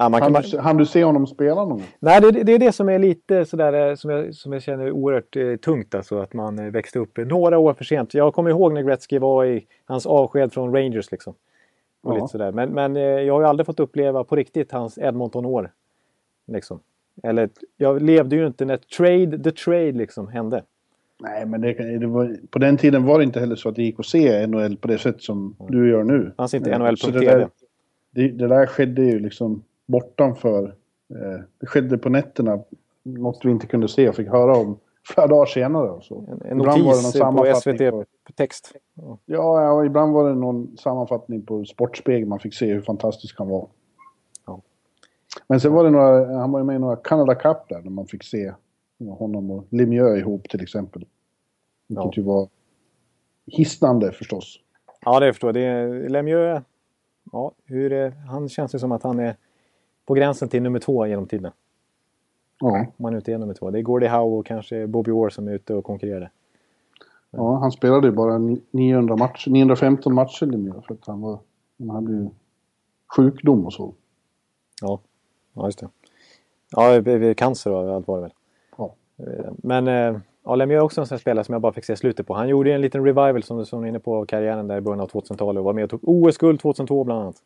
Ja, 0.00 0.08
man 0.08 0.22
Han, 0.22 0.32
kan, 0.34 0.42
du, 0.42 0.58
han 0.58 0.76
du 0.76 0.86
se 0.86 1.04
honom 1.04 1.26
spela 1.26 1.64
någon? 1.64 1.82
Nej, 1.98 2.20
det, 2.20 2.30
det 2.30 2.52
är 2.52 2.58
det 2.58 2.72
som 2.72 2.88
är 2.88 2.98
lite 2.98 3.44
sådär 3.44 3.88
eh, 3.90 3.94
som 3.94 4.10
jag, 4.10 4.34
som 4.34 4.52
jag 4.52 4.62
känner 4.62 4.90
oerhört 4.90 5.36
eh, 5.36 5.56
tungt. 5.56 5.94
Alltså 5.94 6.18
att 6.18 6.32
man 6.34 6.58
eh, 6.58 6.64
växte 6.70 6.98
upp 6.98 7.16
några 7.18 7.58
år 7.58 7.74
för 7.74 7.84
sent. 7.84 8.14
Jag 8.14 8.34
kommer 8.34 8.50
ihåg 8.50 8.72
när 8.72 8.82
Gretzky 8.82 9.18
var 9.18 9.44
i 9.44 9.66
hans 9.84 10.06
avsked 10.06 10.52
från 10.52 10.74
Rangers 10.74 11.10
liksom. 11.10 11.34
Och 12.02 12.12
Ja. 12.12 12.14
lite 12.14 12.28
sådär. 12.28 12.52
Men, 12.52 12.70
men 12.70 12.96
eh, 12.96 13.02
jag 13.02 13.34
har 13.34 13.40
ju 13.40 13.46
aldrig 13.46 13.66
fått 13.66 13.80
uppleva 13.80 14.24
på 14.24 14.36
riktigt 14.36 14.72
hans 14.72 14.98
Edmonton-år. 14.98 15.70
Liksom. 16.46 16.80
Eller 17.22 17.48
jag 17.76 18.02
levde 18.02 18.36
ju 18.36 18.46
inte 18.46 18.64
när 18.64 18.76
Trade 18.76 19.38
the 19.44 19.50
Trade 19.50 19.92
liksom 19.92 20.28
hände. 20.28 20.62
Nej, 21.22 21.46
men 21.46 21.60
det, 21.60 21.72
det 21.98 22.06
var, 22.06 22.36
på 22.50 22.58
den 22.58 22.76
tiden 22.76 23.04
var 23.04 23.18
det 23.18 23.24
inte 23.24 23.40
heller 23.40 23.56
så 23.56 23.68
att 23.68 23.76
det 23.76 23.82
gick 23.82 24.00
att 24.00 24.06
se 24.06 24.46
NHL 24.46 24.76
på 24.76 24.88
det 24.88 24.98
sätt 24.98 25.22
som 25.22 25.56
du 25.68 25.90
gör 25.90 26.04
nu. 26.04 26.32
Fanns 26.36 26.54
inte 26.54 26.70
Eh, 26.70 26.78
NHL.tv. 26.78 27.48
det, 28.10 28.28
det 28.28 28.48
där 28.48 28.66
skedde 28.66 29.02
ju 29.02 29.18
liksom 29.18 29.62
bortanför 29.88 30.74
Eh, 31.10 31.40
det 31.60 31.66
skedde 31.66 31.98
på 31.98 32.08
nätterna. 32.08 32.58
Något 33.02 33.40
vi 33.44 33.50
inte 33.50 33.66
kunde 33.66 33.88
se 33.88 34.08
och 34.08 34.14
fick 34.14 34.28
höra 34.28 34.56
om 34.56 34.78
flera 35.06 35.26
dagar 35.26 35.46
senare. 35.46 35.90
Och 35.90 36.04
så. 36.04 36.24
En, 36.30 36.42
en 36.50 36.60
Ibland 36.60 36.82
var 36.84 36.94
det 36.94 37.02
notis 37.02 37.02
någon 37.02 37.12
på 37.12 37.18
sammanfattning 37.18 37.90
på- 37.90 38.04
SVT-text. 38.26 38.72
Ja, 38.94 39.62
ja, 39.62 39.84
ibland 39.84 40.12
var 40.12 40.28
det 40.28 40.34
någon 40.34 40.76
sammanfattning 40.76 41.42
på 41.42 41.64
Sportspegeln. 41.64 42.28
Man 42.28 42.38
fick 42.38 42.54
se 42.54 42.72
hur 42.72 42.80
fantastisk 42.80 43.38
han 43.38 43.48
var. 43.48 43.68
Ja. 44.46 44.60
Men 45.46 45.60
sen 45.60 45.72
var 45.72 45.84
det 45.84 45.90
några, 45.90 46.38
han 46.38 46.52
var 46.52 46.60
ju 46.60 46.64
med 46.64 46.76
i 46.76 46.78
några 46.78 46.96
Canada 46.96 47.34
Cup 47.34 47.56
där, 47.68 47.80
där 47.82 47.90
man 47.90 48.06
fick 48.06 48.24
se 48.24 48.52
honom 49.18 49.50
och 49.50 49.64
Lemieux 49.70 50.18
ihop 50.18 50.48
till 50.48 50.62
exempel. 50.62 51.06
Vilket 51.88 52.04
Ja. 52.04 52.12
ju 52.16 52.22
var 52.22 52.48
hisnande 53.46 54.12
förstås. 54.12 54.60
Ja, 55.04 55.20
det 55.20 55.32
förstår 55.32 55.48
jag. 55.48 55.54
Det 55.54 55.64
är 55.64 56.08
Lemieux, 56.08 56.62
ja, 57.32 57.52
hur 57.64 57.92
är, 57.92 58.10
han 58.10 58.48
känns 58.48 58.74
ju 58.74 58.78
som 58.78 58.92
att 58.92 59.02
han 59.02 59.18
är 59.18 59.36
på 60.08 60.14
gränsen 60.14 60.48
till 60.48 60.62
nummer 60.62 60.78
två 60.78 61.06
genom 61.06 61.26
tiden. 61.26 61.52
Ja, 62.60 62.86
Om 62.96 63.04
han 63.04 63.16
inte 63.16 63.32
är 63.32 63.38
nummer 63.38 63.54
två. 63.54 63.70
Det 63.70 63.78
är 63.78 63.82
Gordie 63.82 64.08
Howe 64.08 64.36
och 64.38 64.46
kanske 64.46 64.86
Bobby 64.86 65.10
Orr 65.10 65.28
som 65.30 65.48
är 65.48 65.52
ute 65.52 65.74
och 65.74 65.84
konkurrerar. 65.84 66.30
ja 67.30 67.56
han 67.58 67.72
spelade 67.72 68.06
ju 68.06 68.12
bara 68.12 68.38
ni- 68.38 68.62
900 68.70 69.16
matcher, 69.16 69.50
915 69.50 70.14
matcher 70.14 70.46
Lemieux 70.46 70.86
för 70.86 70.94
att 70.94 71.06
han 71.06 71.20
var, 71.20 71.38
han 71.78 71.90
hade 71.90 72.12
ju 72.12 72.28
sjukdom 73.16 73.66
och 73.66 73.72
så. 73.72 73.94
Ja, 74.82 75.00
ja 75.54 75.64
just 75.66 75.78
det. 75.78 75.88
Ja, 76.70 77.00
det 77.00 77.12
är 77.12 77.34
cancer 77.34 77.72
och 77.72 77.94
allt 77.94 78.06
var 78.08 78.16
det 78.16 78.22
väl. 78.22 78.32
Ja. 78.78 78.94
Eh, 79.18 79.52
Men 79.56 79.88
eh, 79.88 80.20
ja, 80.44 80.54
Lemieux 80.54 80.80
är 80.80 80.84
också 80.84 81.00
en 81.00 81.06
sån 81.06 81.18
spelare 81.18 81.44
som 81.44 81.52
jag 81.52 81.62
bara 81.62 81.72
fick 81.72 81.84
se 81.84 81.96
slutet 81.96 82.26
på. 82.26 82.34
Han 82.34 82.48
gjorde 82.48 82.72
en 82.72 82.80
liten 82.80 83.04
revival 83.04 83.42
som, 83.42 83.66
som 83.66 83.80
du 83.80 83.86
är 83.86 83.88
inne 83.88 83.98
på 84.00 84.26
karriären 84.26 84.68
där 84.68 84.76
i 84.78 84.80
början 84.80 85.00
av 85.00 85.10
2000-talet 85.10 85.58
och 85.58 85.64
var 85.64 85.72
med 85.72 85.84
och 85.84 85.90
tog 85.90 86.00
OS-guld 86.02 86.60
2002 86.60 87.04
bland 87.04 87.20
annat. 87.22 87.36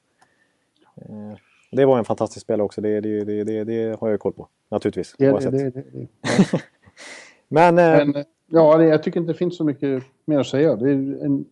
Det 1.72 1.84
var 1.84 1.98
en 1.98 2.04
fantastisk 2.04 2.44
spelare 2.44 2.64
också. 2.64 2.80
Det, 2.80 3.00
det, 3.00 3.24
det, 3.24 3.44
det, 3.44 3.64
det 3.64 4.00
har 4.00 4.08
jag 4.08 4.14
ju 4.14 4.18
koll 4.18 4.32
på. 4.32 4.48
Naturligtvis. 4.68 5.14
Det, 5.18 5.32
oavsett. 5.32 5.52
det, 5.52 5.70
det, 5.70 5.84
det. 5.92 6.08
Men, 7.48 7.78
eh, 7.78 7.96
Men 8.06 8.16
eh, 8.16 8.24
ja, 8.46 8.76
det, 8.78 8.84
jag 8.84 9.02
tycker 9.02 9.20
inte 9.20 9.32
det 9.32 9.38
finns 9.38 9.56
så 9.56 9.64
mycket 9.64 10.02
mer 10.24 10.38
att 10.38 10.46
säga. 10.46 10.76
Det 10.76 10.90
är 10.90 11.24
en 11.24 11.44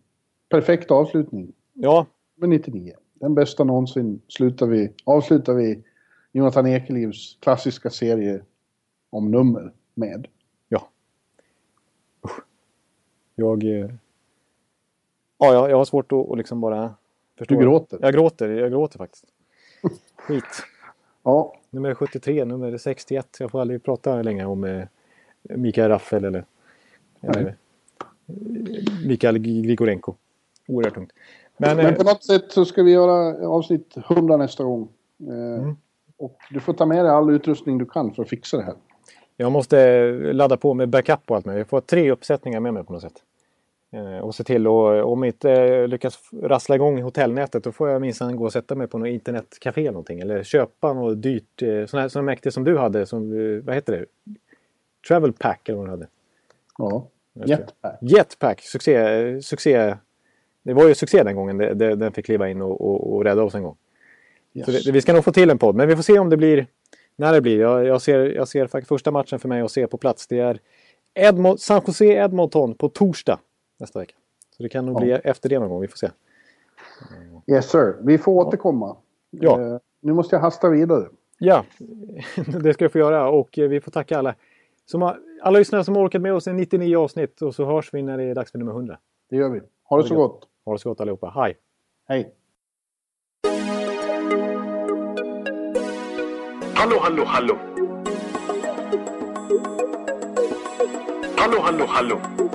perfekt 0.49 0.91
avslutning. 0.91 1.53
ja, 1.73 2.05
med 2.35 2.49
99. 2.49 2.93
Den 3.13 3.35
bästa 3.35 3.63
någonsin 3.63 4.21
slutar 4.27 4.67
vi, 4.67 4.93
avslutar 5.03 5.53
vi 5.53 5.83
Jonathan 6.31 6.67
Ekelivs 6.67 7.37
klassiska 7.39 7.89
serie 7.89 8.41
om 9.09 9.31
nummer 9.31 9.73
med. 9.93 10.27
ja. 10.69 10.87
Jag... 13.35 13.63
eh, 13.63 13.91
Ja, 15.43 15.53
jag, 15.53 15.69
jag 15.71 15.77
har 15.77 15.85
svårt 15.85 16.11
att, 16.11 16.31
att 16.31 16.37
liksom 16.37 16.61
bara... 16.61 16.95
Förstå. 17.37 17.55
Du 17.55 17.61
gråter. 17.61 17.99
Jag 18.01 18.13
gråter, 18.13 18.49
jag 18.49 18.71
gråter 18.71 18.97
faktiskt. 18.97 19.25
Skit. 20.27 20.65
Ja, 21.23 21.53
Nummer 21.73 21.93
73, 21.93 22.45
nummer 22.45 22.77
61. 22.77 23.37
Jag 23.39 23.51
får 23.51 23.61
aldrig 23.61 23.83
prata 23.83 24.21
längre 24.21 24.45
om 24.45 24.63
eh, 24.63 24.83
Mikael 25.41 25.89
Raffel 25.89 26.25
eller, 26.25 26.45
eller 27.21 27.45
eh, 27.47 27.53
Mikael 29.05 29.37
Grigorenko. 29.37 30.15
Oerhört 30.67 30.93
tungt. 30.93 31.11
Men, 31.57 31.77
men 31.77 31.85
eh, 31.85 31.95
på 31.95 32.03
något 32.03 32.23
sätt 32.23 32.51
så 32.51 32.65
ska 32.65 32.83
vi 32.83 32.91
göra 32.91 33.47
avsnitt 33.47 33.97
100 34.09 34.37
nästa 34.37 34.63
gång. 34.63 34.89
Eh, 35.27 35.61
Mm. 35.61 35.75
Och 36.17 36.37
du 36.49 36.59
får 36.59 36.73
ta 36.73 36.85
med 36.85 37.05
dig 37.05 37.11
all 37.11 37.29
utrustning 37.29 37.77
du 37.77 37.85
kan 37.85 38.13
för 38.13 38.23
att 38.23 38.29
fixa 38.29 38.57
det 38.57 38.63
här. 38.63 38.75
jag 39.37 39.51
måste 39.51 40.11
ladda 40.33 40.57
på 40.57 40.73
med 40.73 40.89
backup 40.89 41.19
och 41.31 41.35
allt 41.35 41.45
möjligt. 41.45 41.59
Jag 41.59 41.69
får 41.69 41.81
tre 41.81 42.11
uppsättningar 42.11 42.59
med 42.59 42.73
mig 42.73 42.83
på 42.83 42.93
något 42.93 43.01
sätt. 43.01 43.23
Eh, 43.93 44.17
och 44.17 44.35
se 44.35 44.43
till 44.43 44.67
och 44.67 45.11
om 45.11 45.23
jag 45.23 45.29
inte 45.29 45.51
eh, 45.51 45.87
lyckas 45.87 46.19
rassla 46.41 46.75
igång 46.75 47.01
hotellnätet 47.01 47.63
då 47.63 47.71
får 47.71 47.89
jag 47.89 48.01
minsann 48.01 48.35
gå 48.35 48.45
och 48.45 48.53
sätta 48.53 48.75
mig 48.75 48.87
på 48.87 48.97
något 48.97 49.07
internetcafé 49.07 49.81
eller 49.81 49.91
någonting. 49.91 50.19
Eller 50.19 50.43
köpa 50.43 50.93
något 50.93 51.21
dyrt, 51.21 51.61
eh, 51.61 51.85
sån 51.85 51.99
här, 51.99 52.07
sån 52.07 52.19
här 52.19 52.25
mäktig 52.25 52.53
som 52.53 52.63
du 52.63 52.77
hade. 52.77 53.05
Som, 53.05 53.31
eh, 53.31 53.63
vad 53.63 53.75
heter 53.75 53.93
det? 53.93 54.05
Travel 55.07 55.33
pack 55.33 55.69
eller 55.69 55.77
vad 55.77 55.87
du 55.87 55.91
hade. 55.91 56.07
Ja, 56.77 57.07
jetpack. 57.33 57.97
Jetpack, 58.01 58.61
succé, 58.61 59.41
succé. 59.41 59.95
Det 60.63 60.73
var 60.73 60.87
ju 60.87 60.95
succé 60.95 61.23
den 61.23 61.35
gången 61.35 61.57
det, 61.57 61.73
det, 61.73 61.95
den 61.95 62.11
fick 62.11 62.25
kliva 62.25 62.49
in 62.49 62.61
och, 62.61 62.81
och, 62.81 63.13
och 63.13 63.23
rädda 63.23 63.43
oss 63.43 63.55
en 63.55 63.63
gång. 63.63 63.75
Yes. 64.53 64.65
Så 64.65 64.71
det, 64.71 64.91
vi 64.91 65.01
ska 65.01 65.13
nog 65.13 65.23
få 65.23 65.31
till 65.31 65.49
en 65.49 65.57
podd, 65.57 65.75
men 65.75 65.87
vi 65.87 65.95
får 65.95 66.03
se 66.03 66.19
om 66.19 66.29
det 66.29 66.37
blir 66.37 66.67
när 67.15 67.33
det 67.33 67.41
blir. 67.41 67.59
Jag, 67.59 67.85
jag 67.85 68.01
ser, 68.01 68.19
jag 68.19 68.47
ser 68.47 68.67
faktiskt 68.67 68.89
första 68.89 69.11
matchen 69.11 69.39
för 69.39 69.49
mig 69.49 69.61
att 69.61 69.71
se 69.71 69.87
på 69.87 69.97
plats. 69.97 70.27
Det 70.27 70.39
är 70.39 70.59
Edmont, 71.13 71.61
San 71.61 71.81
Jose 71.87 72.05
Edmonton 72.05 72.73
på 72.73 72.89
torsdag 72.89 73.39
nästa 73.81 73.99
vecka. 73.99 74.13
Så 74.57 74.63
det 74.63 74.69
kan 74.69 74.85
nog 74.85 74.95
Ja. 74.95 74.99
bli 74.99 75.11
efter 75.11 75.49
det 75.49 75.59
någon 75.59 75.69
gång, 75.69 75.81
vi 75.81 75.87
får 75.87 75.97
se. 75.97 76.09
Yes 77.47 77.69
sir, 77.69 77.95
vi 78.01 78.17
får 78.17 78.31
återkomma. 78.31 78.97
Ja. 79.29 79.61
Eh, 79.61 79.77
nu 79.99 80.13
måste 80.13 80.35
jag 80.35 80.41
hasta 80.41 80.69
vidare. 80.69 81.05
Ja, 81.37 81.65
det 82.63 82.73
ska 82.73 82.85
vi 82.85 82.89
få 82.89 82.97
göra 82.97 83.29
och 83.29 83.59
eh, 83.59 83.69
vi 83.69 83.81
får 83.81 83.91
tacka 83.91 84.17
alla. 84.17 84.35
Som 84.85 85.01
har, 85.01 85.19
alla 85.41 85.59
lyssnare 85.59 85.83
som 85.83 85.95
har 85.95 86.03
orkat 86.07 86.21
med 86.21 86.33
oss 86.33 86.47
i 86.47 86.53
99 86.53 86.97
avsnitt 86.97 87.41
och 87.41 87.55
så 87.55 87.65
hörs 87.65 87.93
vi 87.93 88.01
när 88.01 88.17
det 88.17 88.23
är 88.23 88.35
dags 88.35 88.51
för 88.51 88.59
nummer 88.59 88.71
100. 88.71 88.97
Det 89.29 89.35
gör 89.35 89.49
vi. 89.49 89.61
Ha 89.83 90.01
det 90.01 90.07
så 90.07 90.15
gott. 90.15 90.47
Ha 90.65 90.73
det 90.73 90.79
så 90.79 90.89
gott 90.89 91.01
allihopa. 91.01 91.29
Hej! 91.35 91.57
Hej. 92.07 92.33
Hallå, 96.75 96.97
hallå, 97.01 97.23
hallå. 97.25 97.57
Hallå, 101.37 101.57
hallå, 101.61 101.85
hallå. 101.87 102.21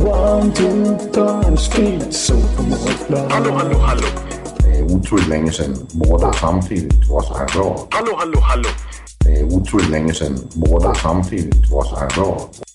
One, 0.00 0.52
two, 0.54 0.96
three, 1.12 1.56
speed, 1.56 2.14
so 2.14 2.34
Hallå, 3.30 3.52
hallå, 3.58 3.78
hallå. 3.78 4.06
Det 4.58 4.78
er 4.78 4.82
utroligt 4.82 5.28
længe 5.28 5.52
siden 5.52 5.88
mor, 5.94 6.16
der 6.16 6.32
samtidig 6.32 6.90
var 7.10 7.20
så 7.20 7.34
her 7.38 7.60
råd. 7.62 7.88
Hallå, 7.92 8.16
hallå, 8.18 8.40
hallå. 8.40 8.68
Det 9.24 9.40
er 9.40 9.44
utroligt 9.44 9.90
længe 9.90 10.14
siden 10.14 10.50
mor, 10.56 10.78
der 10.78 10.94
samtidig 10.94 11.52
var 11.70 11.82
så 11.82 11.96
her 12.00 12.22
råd. 12.24 12.71